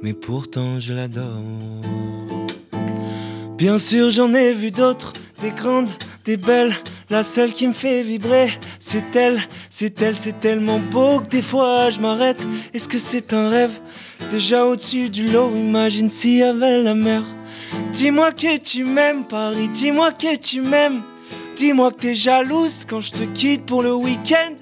Mais 0.02 0.14
pourtant 0.14 0.80
je 0.80 0.94
l'adore 0.94 1.40
Bien 3.62 3.78
sûr, 3.78 4.10
j'en 4.10 4.34
ai 4.34 4.54
vu 4.54 4.72
d'autres, 4.72 5.14
des 5.40 5.52
grandes, 5.52 5.92
des 6.26 6.36
belles. 6.36 6.74
La 7.12 7.24
seule 7.24 7.54
qui 7.54 7.68
me 7.68 7.74
fait 7.74 8.02
vibrer, 8.02 8.50
c'est 8.80 9.16
elle, 9.16 9.40
c'est 9.70 10.02
elle, 10.02 10.16
c'est 10.16 10.40
tellement 10.40 10.80
beau 10.80 11.20
que 11.20 11.28
des 11.28 11.44
fois 11.44 11.92
je 11.92 12.00
m'arrête. 12.00 12.44
Est-ce 12.74 12.90
que 12.90 12.98
c'est 12.98 13.34
un 13.34 13.50
rêve? 13.50 13.80
Déjà 14.32 14.66
au-dessus 14.66 15.12
du 15.12 15.28
lot, 15.28 15.52
imagine 15.56 16.10
s'il 16.10 16.38
y 16.38 16.42
avait 16.42 16.82
la 16.82 16.96
mer. 16.96 17.22
Dis-moi 17.94 18.32
que 18.32 18.58
tu 18.58 18.84
m'aimes, 18.84 19.26
Paris, 19.26 19.70
dis-moi 19.70 20.12
que 20.12 20.38
tu 20.38 20.62
m'aimes. 20.62 21.04
Dis-moi 21.56 21.92
que 21.92 21.98
t'es 21.98 22.16
jalouse 22.16 22.86
quand 22.90 23.02
je 23.02 23.12
te 23.12 23.24
quitte 23.26 23.68
pour 23.68 23.84
le 23.84 23.94
week-end. 23.94 24.56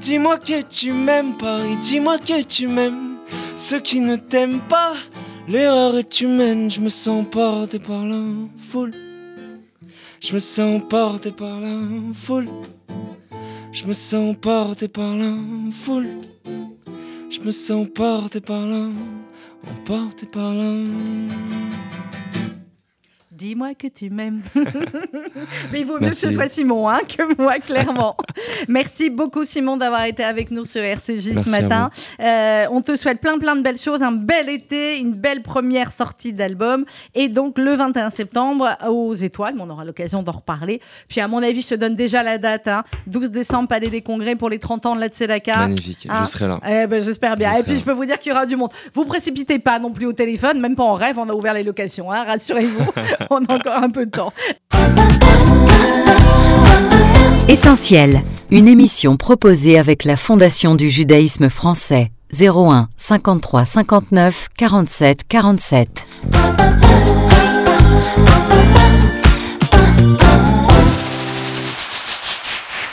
Dis-moi 0.00 0.38
que 0.38 0.62
tu 0.62 0.92
m'aimes, 0.92 1.36
Paris, 1.36 1.76
dis-moi 1.80 2.18
que 2.18 2.42
tu 2.42 2.66
m'aimes. 2.66 3.18
Ceux 3.56 3.78
qui 3.78 4.00
ne 4.00 4.16
t'aiment 4.16 4.62
pas, 4.68 4.94
L'erreur 5.48 5.98
est 5.98 6.20
humaine, 6.20 6.70
je 6.70 6.80
me 6.80 6.88
sens 6.88 7.26
porté 7.28 7.80
par 7.80 8.06
la 8.06 8.22
foule. 8.56 8.92
Je 10.20 10.34
me 10.34 10.38
sens 10.38 10.80
porté 10.88 11.32
par 11.32 11.60
la 11.60 11.80
foule. 12.14 12.48
Je 13.72 13.84
me 13.84 13.92
sens 13.92 14.36
porté 14.40 14.86
par 14.86 15.16
la 15.16 15.34
foule. 15.72 16.06
Je 17.28 17.40
me 17.40 17.50
sens 17.50 17.88
porté 17.92 18.40
par 18.40 18.66
la, 18.66 18.88
emporté 19.68 20.26
par 20.26 20.54
la. 20.54 20.84
Dis-moi 23.42 23.74
que 23.74 23.88
tu 23.88 24.08
m'aimes. 24.08 24.42
Mais 25.72 25.80
il 25.80 25.84
vaut 25.84 25.98
mieux 25.98 26.10
que 26.10 26.14
ce 26.14 26.30
soit 26.30 26.46
Simon 26.46 26.88
hein, 26.88 27.00
que 27.08 27.42
moi, 27.42 27.58
clairement. 27.58 28.16
Merci 28.68 29.10
beaucoup, 29.10 29.44
Simon, 29.44 29.76
d'avoir 29.76 30.04
été 30.04 30.22
avec 30.22 30.52
nous 30.52 30.64
sur 30.64 30.80
RCJ 30.80 31.42
ce 31.42 31.50
matin. 31.50 31.90
Euh, 32.20 32.66
on 32.70 32.82
te 32.82 32.94
souhaite 32.94 33.20
plein, 33.20 33.40
plein 33.40 33.56
de 33.56 33.62
belles 33.62 33.80
choses, 33.80 34.00
un 34.00 34.12
bel 34.12 34.48
été, 34.48 34.96
une 34.96 35.10
belle 35.10 35.42
première 35.42 35.90
sortie 35.90 36.32
d'album. 36.32 36.84
Et 37.16 37.28
donc, 37.28 37.58
le 37.58 37.74
21 37.74 38.10
septembre, 38.10 38.78
aux 38.88 39.14
Étoiles, 39.14 39.56
on 39.58 39.68
aura 39.70 39.84
l'occasion 39.84 40.22
d'en 40.22 40.30
reparler. 40.30 40.80
Puis, 41.08 41.20
à 41.20 41.26
mon 41.26 41.42
avis, 41.42 41.62
je 41.62 41.70
te 41.70 41.74
donne 41.74 41.96
déjà 41.96 42.22
la 42.22 42.38
date 42.38 42.68
12 43.08 43.24
hein. 43.24 43.28
décembre, 43.28 43.66
Palais 43.66 43.90
des 43.90 44.02
Congrès 44.02 44.36
pour 44.36 44.50
les 44.50 44.60
30 44.60 44.86
ans 44.86 44.94
de 44.94 45.00
la 45.00 45.08
Tzedaka. 45.08 45.56
Magnifique, 45.56 46.04
je 46.04 46.12
hein. 46.12 46.26
serai 46.26 46.46
là. 46.46 46.60
Eh 46.64 46.86
ben, 46.86 47.02
J'espère 47.02 47.34
bien. 47.34 47.54
et 47.54 47.64
puis, 47.64 47.76
je 47.76 47.82
peux 47.82 47.90
vous 47.90 48.06
dire 48.06 48.20
qu'il 48.20 48.30
y 48.30 48.32
aura 48.36 48.46
du 48.46 48.54
monde. 48.54 48.70
Vous 48.94 49.04
précipitez 49.04 49.58
pas 49.58 49.80
non 49.80 49.90
plus 49.90 50.06
au 50.06 50.12
téléphone, 50.12 50.60
même 50.60 50.76
pas 50.76 50.84
en 50.84 50.94
rêve, 50.94 51.18
on 51.18 51.28
a 51.28 51.32
ouvert 51.32 51.54
les 51.54 51.64
locations, 51.64 52.06
rassurez-vous. 52.06 52.92
on 53.32 53.44
a 53.46 53.54
encore 53.54 53.82
un 53.82 53.90
peu 53.90 54.06
de 54.06 54.10
temps. 54.10 54.32
Essentiel, 57.48 58.22
une 58.50 58.68
émission 58.68 59.16
proposée 59.16 59.78
avec 59.78 60.04
la 60.04 60.16
Fondation 60.16 60.74
du 60.74 60.90
judaïsme 60.90 61.48
français 61.48 62.10
01 62.38 62.88
53 62.96 63.64
59 63.66 64.48
47 64.56 65.20
47. 65.28 66.06